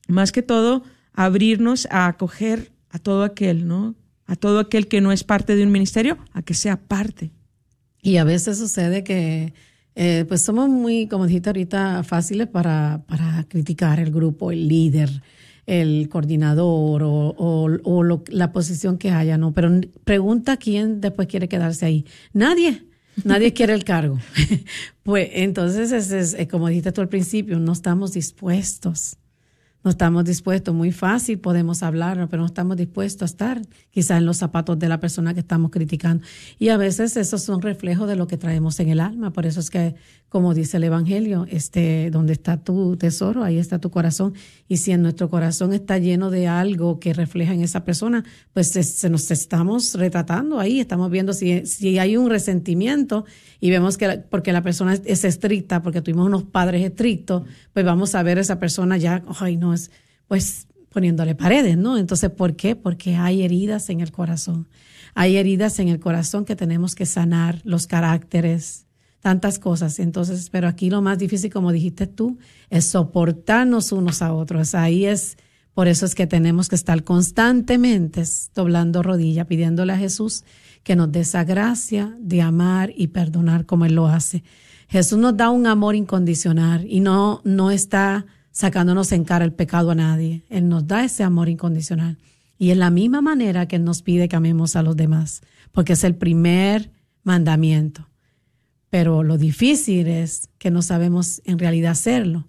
más 0.09 0.33
que 0.33 0.43
todo, 0.43 0.83
abrirnos 1.13 1.87
a 1.93 2.09
acoger 2.09 2.73
a 2.91 2.99
todo 2.99 3.23
aquel, 3.23 3.69
¿no? 3.69 3.95
A 4.25 4.35
todo 4.35 4.59
aquel 4.59 4.89
que 4.89 5.01
no 5.01 5.13
es 5.13 5.23
parte 5.23 5.55
de 5.55 5.63
un 5.63 5.71
ministerio, 5.71 6.19
a 6.33 6.43
que 6.43 6.55
sea 6.55 6.81
parte. 6.81 7.31
Y 8.07 8.19
a 8.19 8.25
veces 8.25 8.57
sucede 8.57 9.03
que, 9.03 9.53
eh, 9.97 10.25
pues 10.29 10.41
somos 10.41 10.69
muy, 10.69 11.09
como 11.09 11.27
dijiste 11.27 11.49
ahorita, 11.49 12.05
fáciles 12.05 12.47
para, 12.47 13.03
para 13.09 13.45
criticar 13.49 13.99
el 13.99 14.13
grupo, 14.13 14.53
el 14.53 14.69
líder, 14.69 15.11
el 15.67 16.09
coordinador 16.09 17.03
o, 17.03 17.35
o, 17.37 18.23
la 18.29 18.53
posición 18.53 18.97
que 18.97 19.11
haya, 19.11 19.39
¿no? 19.39 19.53
Pero 19.53 19.81
pregunta 20.05 20.57
quién 20.57 21.01
después 21.01 21.27
quiere 21.27 21.49
quedarse 21.49 21.85
ahí. 21.85 22.05
Nadie. 22.33 22.85
Nadie 23.25 23.53
quiere 23.53 23.75
el 23.75 23.83
cargo. 23.83 24.21
pues 25.03 25.29
entonces, 25.33 25.91
es, 25.91 26.13
es, 26.13 26.47
como 26.47 26.69
dijiste 26.69 26.93
tú 26.93 27.01
al 27.01 27.09
principio, 27.09 27.59
no 27.59 27.73
estamos 27.73 28.13
dispuestos 28.13 29.17
no 29.87 29.91
estamos 29.91 30.25
dispuestos, 30.25 30.75
muy 30.75 30.91
fácil 30.91 31.39
podemos 31.39 31.85
hablar, 31.85 32.27
pero 32.29 32.43
no 32.43 32.47
estamos 32.47 32.77
dispuestos 32.77 33.23
a 33.23 33.27
estar 33.27 33.63
quizás 33.91 34.19
en 34.19 34.27
los 34.27 34.37
zapatos 34.37 34.77
de 34.81 34.89
la 34.89 34.99
persona 34.99 35.33
que 35.33 35.39
estamos 35.39 35.71
criticando. 35.71 36.25
Y 36.59 36.71
a 36.71 36.77
veces 36.77 37.17
esos 37.17 37.43
son 37.43 37.63
reflejos 37.63 38.09
de 38.09 38.17
lo 38.17 38.27
que 38.27 38.37
traemos 38.37 38.81
en 38.81 38.89
el 38.89 38.99
alma. 38.99 39.33
Por 39.33 39.47
eso 39.47 39.61
es 39.61 39.71
que, 39.71 39.95
como 40.29 40.55
dice 40.55 40.79
el 40.79 40.85
Evangelio, 40.85 41.47
este, 41.49 42.11
donde 42.11 42.33
está 42.33 42.57
tu 42.57 42.97
tesoro, 42.97 43.45
ahí 43.45 43.59
está 43.59 43.79
tu 43.79 43.93
corazón. 43.93 44.35
Y 44.67 44.79
si 44.79 44.91
en 44.91 45.03
nuestro 45.03 45.31
corazón 45.31 45.73
está 45.73 45.99
lleno 45.99 46.31
de 46.31 46.49
algo 46.49 46.99
que 46.99 47.15
refleja 47.15 47.55
en 47.55 47.63
esa 47.63 47.85
persona, 47.85 48.25
pues 48.53 48.71
se, 48.71 49.09
nos 49.09 49.31
estamos 49.31 49.95
retratando 49.95 50.59
ahí, 50.59 50.81
estamos 50.81 51.13
viendo 51.13 51.33
si, 51.33 51.65
si 51.65 51.97
hay 52.01 52.17
un 52.17 52.29
resentimiento 52.29 53.25
y 53.61 53.71
vemos 53.71 53.97
que 53.97 54.19
porque 54.31 54.53
la 54.53 54.63
persona 54.63 54.95
es, 54.95 55.25
estricta, 55.25 55.83
porque 55.83 56.03
tuvimos 56.03 56.27
unos 56.27 56.45
padres 56.45 56.85
estrictos, 56.85 57.45
pues 57.73 57.85
vamos 57.85 58.15
a 58.15 58.23
ver 58.23 58.39
a 58.39 58.41
esa 58.41 58.59
persona 58.59 58.97
ya, 58.97 59.23
ay, 59.41 59.57
no, 59.57 59.73
es, 59.77 59.93
pues 60.27 60.67
poniéndole 60.91 61.35
paredes, 61.35 61.77
¿no? 61.77 61.99
Entonces, 61.99 62.31
¿por 62.31 62.57
qué? 62.57 62.75
Porque 62.75 63.17
hay 63.17 63.43
heridas 63.43 63.91
en 63.91 64.01
el 64.01 64.11
corazón. 64.11 64.67
Hay 65.15 65.37
heridas 65.37 65.79
en 65.79 65.89
el 65.89 66.01
corazón 66.01 66.45
que 66.45 66.57
tenemos 66.57 66.95
que 66.95 67.07
sanar, 67.07 67.61
los 67.65 67.87
caracteres, 67.87 68.87
tantas 69.21 69.59
cosas. 69.59 69.99
Entonces, 69.99 70.51
pero 70.51 70.69
aquí 70.69 70.89
lo 70.89 71.03
más 71.03 71.19
difícil, 71.19 71.53
como 71.53 71.73
dijiste 71.73 72.07
tú, 72.07 72.39
es 72.71 72.87
soportarnos 72.87 73.93
unos 73.93 74.23
a 74.23 74.33
otros. 74.33 74.75
Ahí 74.75 75.05
es, 75.05 75.37
por 75.75 75.89
eso 75.89 76.07
es 76.07 76.15
que 76.15 76.27
tenemos 76.27 76.69
que 76.69 76.77
estar 76.77 77.05
constantemente 77.05 78.23
doblando 78.55 79.03
rodilla, 79.03 79.45
pidiéndole 79.47 79.93
a 79.93 79.99
Jesús 79.99 80.45
que 80.83 80.97
nos 80.97 81.11
dé 81.13 81.21
esa 81.21 81.45
gracia 81.45 82.17
de 82.21 82.41
amar 82.41 82.93
y 82.97 83.09
perdonar 83.09 83.67
como 83.67 83.85
Él 83.85 83.97
lo 83.97 84.07
hace. 84.07 84.45
Jesús 84.89 85.19
nos 85.19 85.37
da 85.37 85.51
un 85.51 85.67
amor 85.67 85.97
incondicional 85.97 86.87
y 86.89 87.01
no, 87.01 87.43
no 87.45 87.71
está 87.71 88.27
sacándonos 88.57 89.13
en 89.13 89.25
cara 89.25 89.45
el 89.45 89.53
pecado 89.53 89.91
a 89.91 89.95
nadie. 89.95 90.43
Él 90.49 90.67
nos 90.71 90.87
da 90.87 91.05
ese 91.05 91.23
amor 91.23 91.51
incondicional. 91.51 92.17
Y 92.57 92.71
en 92.71 92.79
la 92.79 92.89
misma 92.89 93.21
manera 93.21 93.69
que 93.69 93.77
Él 93.77 93.85
nos 93.85 94.01
pide 94.01 94.31
que 94.31 94.37
amemos 94.37 94.77
a 94.77 94.83
los 94.83 94.97
demás, 94.97 95.43
porque 95.73 95.93
es 95.93 96.05
el 96.05 96.15
primer 96.15 96.91
mandamiento. 97.23 98.09
Pero 98.89 99.23
lo 99.23 99.37
difícil 99.37 100.07
es 100.07 100.49
que 100.57 100.71
no 100.71 100.81
sabemos 100.81 101.43
en 101.45 101.59
realidad 101.59 101.91
hacerlo, 101.91 102.49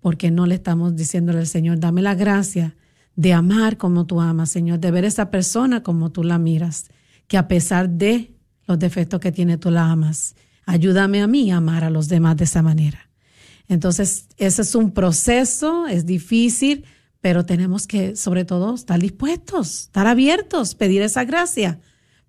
porque 0.00 0.30
no 0.30 0.46
le 0.46 0.54
estamos 0.54 0.96
diciéndole 0.96 1.40
al 1.40 1.46
Señor, 1.46 1.78
dame 1.78 2.00
la 2.00 2.14
gracia 2.14 2.74
de 3.14 3.34
amar 3.34 3.76
como 3.76 4.06
tú 4.06 4.22
amas, 4.22 4.48
Señor, 4.48 4.80
de 4.80 4.90
ver 4.90 5.04
a 5.04 5.08
esa 5.08 5.30
persona 5.30 5.82
como 5.82 6.12
tú 6.12 6.24
la 6.24 6.38
miras, 6.38 6.88
que 7.26 7.36
a 7.36 7.46
pesar 7.46 7.90
de 7.90 8.34
los 8.66 8.78
defectos 8.78 9.20
que 9.20 9.32
tiene, 9.32 9.58
tú 9.58 9.70
la 9.70 9.90
amas. 9.90 10.34
Ayúdame 10.64 11.20
a 11.20 11.26
mí 11.26 11.50
a 11.50 11.58
amar 11.58 11.84
a 11.84 11.90
los 11.90 12.08
demás 12.08 12.38
de 12.38 12.44
esa 12.44 12.62
manera. 12.62 13.11
Entonces, 13.72 14.26
ese 14.36 14.62
es 14.62 14.74
un 14.74 14.90
proceso, 14.90 15.86
es 15.86 16.04
difícil, 16.04 16.84
pero 17.22 17.46
tenemos 17.46 17.86
que, 17.86 18.16
sobre 18.16 18.44
todo, 18.44 18.74
estar 18.74 19.00
dispuestos, 19.00 19.84
estar 19.84 20.06
abiertos, 20.06 20.74
pedir 20.74 21.00
esa 21.00 21.24
gracia 21.24 21.80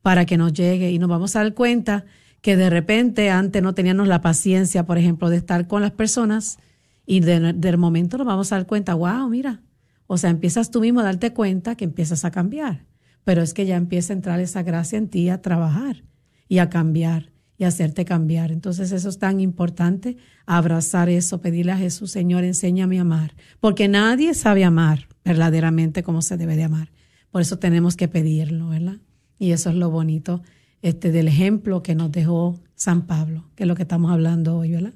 para 0.01 0.25
que 0.25 0.37
nos 0.37 0.53
llegue. 0.53 0.91
Y 0.91 0.99
nos 0.99 1.09
vamos 1.09 1.35
a 1.35 1.43
dar 1.43 1.53
cuenta 1.53 2.05
que 2.39 2.55
de 2.55 2.69
repente 2.69 3.29
antes 3.29 3.61
no 3.61 3.73
teníamos 3.73 4.07
la 4.07 4.21
paciencia, 4.21 4.85
por 4.85 4.97
ejemplo, 4.97 5.29
de 5.29 5.35
estar 5.35 5.67
con 5.67 5.81
las 5.81 5.91
personas 5.91 6.59
y 7.05 7.19
de, 7.19 7.51
del 7.51 7.77
momento 7.77 8.17
nos 8.17 8.27
vamos 8.27 8.51
a 8.51 8.55
dar 8.55 8.65
cuenta, 8.65 8.93
wow, 8.93 9.27
mira, 9.27 9.61
o 10.07 10.17
sea, 10.17 10.29
empiezas 10.29 10.71
tú 10.71 10.79
mismo 10.79 11.01
a 11.01 11.03
darte 11.03 11.33
cuenta 11.33 11.75
que 11.75 11.83
empiezas 11.83 12.23
a 12.23 12.31
cambiar, 12.31 12.85
pero 13.25 13.41
es 13.41 13.53
que 13.53 13.65
ya 13.65 13.75
empieza 13.75 14.13
a 14.13 14.15
entrar 14.15 14.39
esa 14.39 14.63
gracia 14.63 14.97
en 14.97 15.09
ti 15.09 15.27
a 15.27 15.41
trabajar 15.41 16.05
y 16.47 16.59
a 16.59 16.69
cambiar 16.69 17.32
y 17.57 17.65
hacerte 17.65 18.05
cambiar. 18.05 18.51
Entonces 18.51 18.91
eso 18.91 19.09
es 19.09 19.19
tan 19.19 19.39
importante, 19.39 20.17
abrazar 20.45 21.09
eso, 21.09 21.41
pedirle 21.41 21.71
a 21.71 21.77
Jesús, 21.77 22.11
Señor, 22.11 22.43
enséñame 22.43 22.97
a 22.97 23.01
amar, 23.01 23.35
porque 23.59 23.87
nadie 23.87 24.33
sabe 24.33 24.63
amar 24.63 25.07
verdaderamente 25.23 26.03
como 26.03 26.21
se 26.21 26.37
debe 26.37 26.55
de 26.55 26.63
amar. 26.63 26.91
Por 27.31 27.41
eso 27.41 27.57
tenemos 27.57 27.95
que 27.95 28.07
pedirlo, 28.07 28.69
¿verdad? 28.69 28.97
Y 29.39 29.51
eso 29.51 29.69
es 29.69 29.75
lo 29.75 29.89
bonito 29.89 30.41
este, 30.81 31.11
del 31.11 31.27
ejemplo 31.27 31.81
que 31.81 31.95
nos 31.95 32.11
dejó 32.11 32.59
San 32.75 33.07
Pablo, 33.07 33.49
que 33.55 33.63
es 33.63 33.67
lo 33.67 33.75
que 33.75 33.83
estamos 33.83 34.11
hablando 34.11 34.57
hoy, 34.57 34.71
¿verdad? 34.71 34.93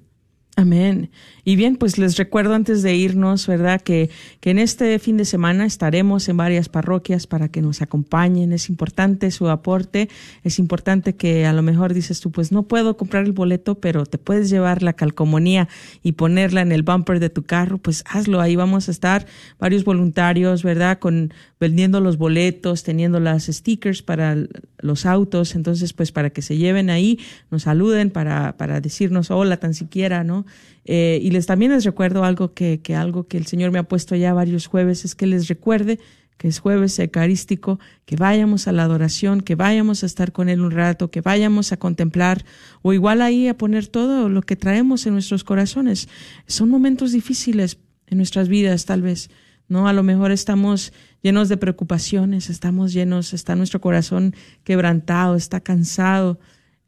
Amén. 0.60 1.12
Y 1.46 1.56
bien, 1.56 1.76
pues 1.76 2.00
les 2.00 2.18
recuerdo 2.18 2.56
antes 2.56 2.82
de 2.82 2.96
irnos, 2.96 3.46
¿verdad? 3.46 3.80
Que, 3.80 4.10
que 4.40 4.50
en 4.50 4.58
este 4.58 4.98
fin 4.98 5.16
de 5.16 5.24
semana 5.24 5.68
estaremos 5.68 6.28
en 6.30 6.38
varias 6.38 6.68
parroquias 6.68 7.28
para 7.28 7.48
que 7.48 7.62
nos 7.62 7.84
acompañen. 7.84 8.52
Es 8.52 8.68
importante 8.68 9.30
su 9.30 9.48
aporte. 9.50 10.10
Es 10.44 10.58
importante 10.58 11.16
que 11.16 11.46
a 11.46 11.54
lo 11.54 11.62
mejor 11.62 11.94
dices 11.94 12.22
tú, 12.22 12.32
pues 12.32 12.52
no 12.52 12.64
puedo 12.64 12.98
comprar 12.98 13.26
el 13.26 13.34
boleto, 13.34 13.76
pero 13.76 14.08
te 14.08 14.18
puedes 14.18 14.50
llevar 14.50 14.82
la 14.82 14.94
calcomanía 14.94 15.70
y 16.02 16.14
ponerla 16.14 16.62
en 16.62 16.72
el 16.72 16.82
bumper 16.82 17.20
de 17.20 17.30
tu 17.30 17.44
carro. 17.44 17.78
Pues 17.78 18.04
hazlo. 18.08 18.42
Ahí 18.42 18.56
vamos 18.56 18.88
a 18.88 18.92
estar 18.92 19.28
varios 19.60 19.84
voluntarios, 19.84 20.64
¿verdad? 20.64 20.98
Con 20.98 21.36
vendiendo 21.60 22.02
los 22.02 22.18
boletos, 22.18 22.84
teniendo 22.84 23.20
las 23.20 23.46
stickers 23.46 24.02
para 24.02 24.36
los 24.80 25.06
autos. 25.06 25.54
Entonces, 25.54 25.94
pues 25.94 26.12
para 26.12 26.32
que 26.32 26.42
se 26.42 26.58
lleven 26.58 26.90
ahí, 26.90 27.20
nos 27.52 27.64
saluden 27.64 28.10
para, 28.10 28.58
para 28.58 28.82
decirnos 28.82 29.30
hola 29.30 29.58
tan 29.58 29.76
siquiera, 29.76 30.24
¿no? 30.24 30.47
Eh, 30.86 31.20
y 31.22 31.32
les 31.32 31.46
también 31.46 31.72
les 31.72 31.84
recuerdo 31.84 32.24
algo 32.24 32.54
que, 32.54 32.80
que 32.82 32.96
algo 32.96 33.28
que 33.28 33.38
el 33.38 33.46
Señor 33.46 33.72
me 33.72 33.80
ha 33.80 33.84
puesto 33.84 34.16
ya 34.16 34.34
varios 34.34 34.68
jueves, 34.68 35.06
es 35.06 35.16
que 35.16 35.28
les 35.28 35.48
recuerde 35.48 36.00
que 36.38 36.48
es 36.48 36.60
jueves 36.60 36.98
eucarístico, 37.00 37.80
que 38.06 38.16
vayamos 38.16 38.68
a 38.68 38.72
la 38.72 38.84
adoración, 38.84 39.42
que 39.42 39.56
vayamos 39.56 40.04
a 40.04 40.06
estar 40.06 40.32
con 40.32 40.50
Él 40.50 40.62
un 40.62 40.72
rato, 40.72 41.10
que 41.10 41.22
vayamos 41.22 41.72
a 41.72 41.78
contemplar 41.78 42.46
o 42.82 42.94
igual 42.94 43.22
ahí 43.22 43.48
a 43.48 43.58
poner 43.58 43.88
todo 43.88 44.30
lo 44.30 44.42
que 44.44 44.56
traemos 44.56 45.06
en 45.08 45.14
nuestros 45.14 45.44
corazones. 45.44 46.08
Son 46.46 46.70
momentos 46.70 47.12
difíciles 47.12 47.80
en 48.06 48.18
nuestras 48.18 48.48
vidas, 48.48 48.86
tal 48.86 49.02
vez, 49.02 49.30
¿no? 49.68 49.88
A 49.88 49.94
lo 49.94 50.04
mejor 50.04 50.32
estamos 50.32 50.94
llenos 51.24 51.50
de 51.50 51.58
preocupaciones, 51.58 52.50
estamos 52.50 52.94
llenos, 52.94 53.34
está 53.34 53.56
nuestro 53.56 53.82
corazón 53.82 54.36
quebrantado, 54.64 55.36
está 55.36 55.60
cansado. 55.60 56.40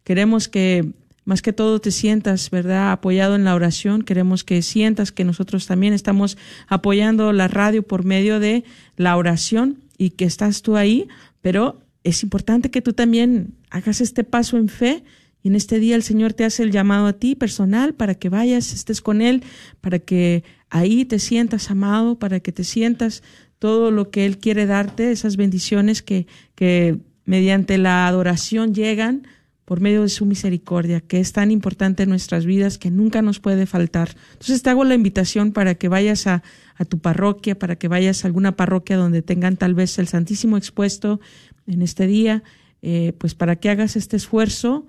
Queremos 0.04 0.48
que 0.48 0.94
más 1.30 1.44
que 1.44 1.54
todo 1.54 1.80
te 1.80 1.92
sientas, 1.92 2.50
¿verdad? 2.50 2.92
Apoyado 2.92 3.36
en 3.36 3.44
la 3.44 3.54
oración. 3.54 4.02
Queremos 4.02 4.44
que 4.44 4.64
sientas 4.64 5.12
que 5.12 5.24
nosotros 5.24 5.68
también 5.68 5.94
estamos 5.94 6.40
apoyando 6.68 7.32
la 7.34 7.48
radio 7.48 7.84
por 7.84 8.04
medio 8.04 8.40
de 8.40 8.64
la 8.98 9.16
oración 9.16 9.78
y 9.96 10.10
que 10.10 10.26
estás 10.26 10.64
tú 10.64 10.76
ahí, 10.76 11.08
pero 11.42 11.82
es 12.04 12.24
importante 12.24 12.72
que 12.72 12.82
tú 12.82 12.94
también 12.94 13.54
hagas 13.70 14.02
este 14.02 14.24
paso 14.24 14.58
en 14.58 14.70
fe 14.70 15.04
y 15.44 15.50
en 15.50 15.56
este 15.56 15.78
día 15.78 15.96
el 15.96 16.02
Señor 16.02 16.34
te 16.34 16.46
hace 16.46 16.64
el 16.64 16.72
llamado 16.72 17.06
a 17.06 17.14
ti 17.14 17.36
personal 17.36 17.94
para 17.94 18.16
que 18.16 18.30
vayas, 18.30 18.74
estés 18.74 19.00
con 19.00 19.22
Él, 19.22 19.44
para 19.82 20.00
que 20.00 20.44
ahí 20.72 21.06
te 21.06 21.20
sientas 21.20 21.70
amado, 21.70 22.18
para 22.18 22.40
que 22.40 22.52
te 22.52 22.64
sientas 22.64 23.22
todo 23.60 23.92
lo 23.92 24.10
que 24.10 24.26
Él 24.26 24.40
quiere 24.40 24.66
darte, 24.66 25.12
esas 25.12 25.38
bendiciones 25.38 26.02
que, 26.02 26.26
que 26.56 26.98
mediante 27.26 27.78
la 27.78 28.08
adoración 28.08 28.74
llegan 28.74 29.28
por 29.70 29.82
medio 29.82 30.02
de 30.02 30.10
su 30.10 30.26
misericordia, 30.26 31.00
que 31.00 31.20
es 31.20 31.32
tan 31.32 31.52
importante 31.52 32.02
en 32.02 32.10
nuestras 32.10 32.44
vidas 32.44 32.80
que 32.80 32.90
nunca 32.90 33.22
nos 33.22 33.40
puede 33.40 33.68
faltar. 33.68 34.10
Entonces 34.32 34.64
te 34.64 34.72
hago 34.72 34.84
la 34.84 34.96
invitación 34.96 35.52
para 35.52 35.76
que 35.76 35.88
vayas 35.88 36.26
a, 36.26 36.42
a 36.76 36.86
tu 36.86 36.98
parroquia, 36.98 37.54
para 37.60 37.76
que 37.76 37.88
vayas 37.88 38.24
a 38.24 38.28
alguna 38.30 38.56
parroquia 38.56 38.98
donde 38.98 39.22
tengan 39.22 39.58
tal 39.58 39.76
vez 39.76 40.00
el 40.00 40.08
Santísimo 40.08 40.58
expuesto 40.58 41.20
en 41.68 41.84
este 41.84 42.08
día, 42.08 42.42
eh, 42.82 43.14
pues 43.20 43.36
para 43.36 43.58
que 43.58 43.70
hagas 43.70 43.96
este 43.96 44.18
esfuerzo, 44.18 44.88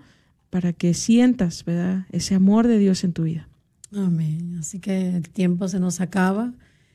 para 0.48 0.72
que 0.72 0.94
sientas, 0.94 1.62
¿verdad?, 1.66 2.06
ese 2.10 2.34
amor 2.34 2.66
de 2.66 2.78
Dios 2.78 3.04
en 3.04 3.12
tu 3.12 3.24
vida. 3.24 3.50
Amén. 3.94 4.56
Así 4.58 4.80
que 4.80 5.14
el 5.14 5.28
tiempo 5.28 5.68
se 5.68 5.78
nos 5.78 6.00
acaba. 6.00 6.54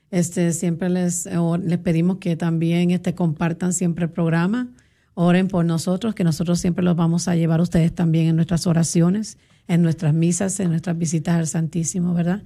Este, 0.10 0.54
siempre 0.54 0.90
les, 0.90 1.30
les 1.64 1.78
pedimos 1.78 2.18
que 2.18 2.36
también 2.36 2.90
este, 2.90 3.14
compartan 3.14 3.74
siempre 3.74 4.06
el 4.06 4.12
programa 4.12 4.72
Oren 5.16 5.48
por 5.48 5.64
nosotros, 5.64 6.14
que 6.14 6.26
nosotros 6.26 6.60
siempre 6.60 6.84
los 6.84 6.98
vamos 6.98 7.30
a 7.30 7.36
llevar 7.36 7.62
ustedes 7.62 7.96
también 7.96 8.28
en 8.28 8.36
nuestras 8.36 8.68
oraciones, 8.68 9.38
en 9.66 9.82
nuestras 9.82 10.14
misas, 10.14 10.60
en 10.60 10.70
nuestras 10.70 10.98
visitas 10.98 11.36
al 11.36 11.48
Santísimo, 11.48 12.14
¿verdad? 12.14 12.44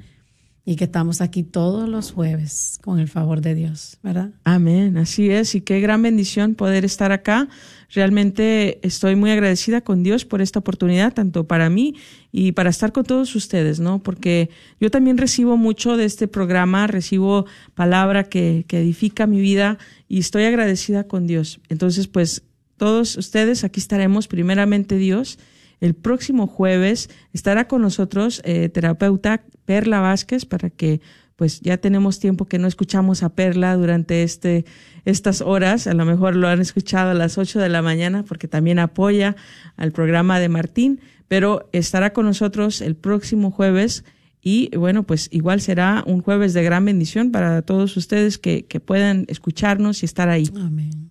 Y 0.66 0.76
que 0.76 0.84
estamos 0.84 1.20
aquí 1.22 1.42
todos 1.42 1.90
los 1.90 2.12
jueves 2.12 2.78
con 2.84 3.00
el 3.00 3.08
favor 3.08 3.42
de 3.42 3.56
Dios, 3.56 3.98
¿verdad? 4.04 4.30
Amén, 4.44 4.98
así 4.98 5.32
es. 5.32 5.56
Y 5.56 5.62
qué 5.62 5.80
gran 5.80 6.04
bendición 6.04 6.54
poder 6.54 6.86
estar 6.86 7.12
acá. 7.12 7.48
Realmente 7.92 8.80
estoy 8.86 9.16
muy 9.16 9.32
agradecida 9.32 9.82
con 9.82 10.04
Dios 10.04 10.26
por 10.26 10.40
esta 10.40 10.60
oportunidad, 10.60 11.12
tanto 11.12 11.48
para 11.48 11.72
mí 11.72 11.96
y 12.32 12.52
para 12.52 12.70
estar 12.70 12.92
con 12.92 13.04
todos 13.04 13.36
ustedes, 13.36 13.80
¿no? 13.80 13.98
Porque 13.98 14.52
yo 14.80 14.92
también 14.92 15.18
recibo 15.18 15.58
mucho 15.58 15.98
de 15.98 16.06
este 16.06 16.28
programa, 16.28 16.86
recibo 16.86 17.48
palabra 17.74 18.26
que, 18.26 18.66
que 18.68 18.80
edifica 18.80 19.26
mi 19.26 19.42
vida 19.42 19.80
y 20.08 20.20
estoy 20.20 20.44
agradecida 20.44 21.06
con 21.06 21.26
Dios. 21.26 21.62
Entonces, 21.70 22.08
pues 22.08 22.44
todos 22.80 23.16
ustedes, 23.18 23.64
aquí 23.64 23.80
estaremos, 23.80 24.28
primeramente 24.28 24.96
Dios. 24.96 25.38
El 25.80 25.94
próximo 25.94 26.48
jueves 26.48 27.10
estará 27.32 27.68
con 27.68 27.84
nosotros 27.84 28.42
eh, 28.44 28.70
terapeuta 28.70 29.44
Perla 29.66 30.00
Vázquez 30.00 30.46
para 30.46 30.72
que 30.72 31.00
pues 31.36 31.62
ya 31.62 31.78
tenemos 31.78 32.20
tiempo 32.20 32.46
que 32.46 32.58
no 32.58 32.68
escuchamos 32.68 33.24
a 33.24 33.30
Perla 33.30 33.76
durante 33.78 34.24
este, 34.24 34.66
estas 35.06 35.40
horas. 35.42 35.88
A 35.88 35.94
lo 35.94 36.04
mejor 36.04 36.36
lo 36.36 36.50
han 36.50 36.60
escuchado 36.60 37.12
a 37.12 37.14
las 37.14 37.38
8 37.38 37.60
de 37.60 37.70
la 37.70 37.82
mañana 37.82 38.24
porque 38.28 38.50
también 38.50 38.80
apoya 38.80 39.38
al 39.78 39.94
programa 39.94 40.40
de 40.40 40.50
Martín, 40.50 41.00
pero 41.30 41.70
estará 41.72 42.12
con 42.12 42.26
nosotros 42.26 42.82
el 42.82 42.96
próximo 42.96 43.52
jueves 43.52 44.04
y 44.42 44.76
bueno, 44.76 45.04
pues 45.04 45.30
igual 45.32 45.62
será 45.62 46.04
un 46.08 46.22
jueves 46.22 46.54
de 46.54 46.64
gran 46.64 46.84
bendición 46.84 47.32
para 47.32 47.62
todos 47.62 47.96
ustedes 47.96 48.38
que, 48.38 48.66
que 48.66 48.80
puedan 48.82 49.26
escucharnos 49.30 50.04
y 50.04 50.08
estar 50.08 50.28
ahí. 50.28 50.50
Amén 50.58 51.10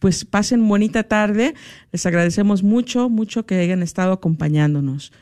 pues 0.00 0.24
pasen 0.24 0.66
bonita 0.66 1.04
tarde. 1.04 1.54
Les 1.92 2.04
agradecemos 2.04 2.64
mucho, 2.64 3.08
mucho 3.08 3.46
que 3.46 3.60
hayan 3.60 3.82
estado 3.82 4.12
acompañándonos. 4.12 5.12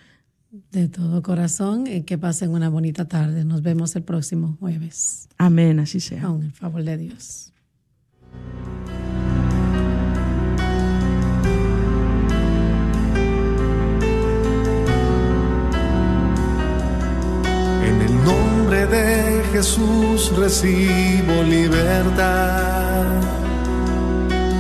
De 0.73 0.89
todo 0.89 1.23
corazón, 1.23 1.87
y 1.87 2.05
que 2.05 2.17
pasen 2.17 2.51
una 2.51 2.71
bonita 2.71 3.07
tarde. 3.07 3.45
Nos 3.45 3.61
vemos 3.61 3.95
el 3.97 4.03
próximo 4.03 4.57
jueves. 4.59 5.29
Amén, 5.37 5.79
así 5.81 6.01
sea. 6.01 6.23
Con 6.23 6.43
el 6.43 6.53
favor 6.53 6.83
de 6.83 6.97
Dios. 6.97 7.53
En 17.85 18.01
el 18.01 18.25
nombre 18.25 18.87
de 18.87 19.43
Jesús 19.53 20.33
recibo 20.37 21.43
libertad. 21.43 23.48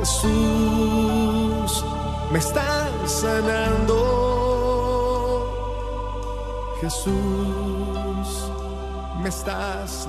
Jesús, 0.00 1.84
me 2.32 2.38
estás 2.38 2.90
sanando. 3.20 3.96
Jesús, 6.80 7.12
me 9.22 9.28
estás 9.28 10.08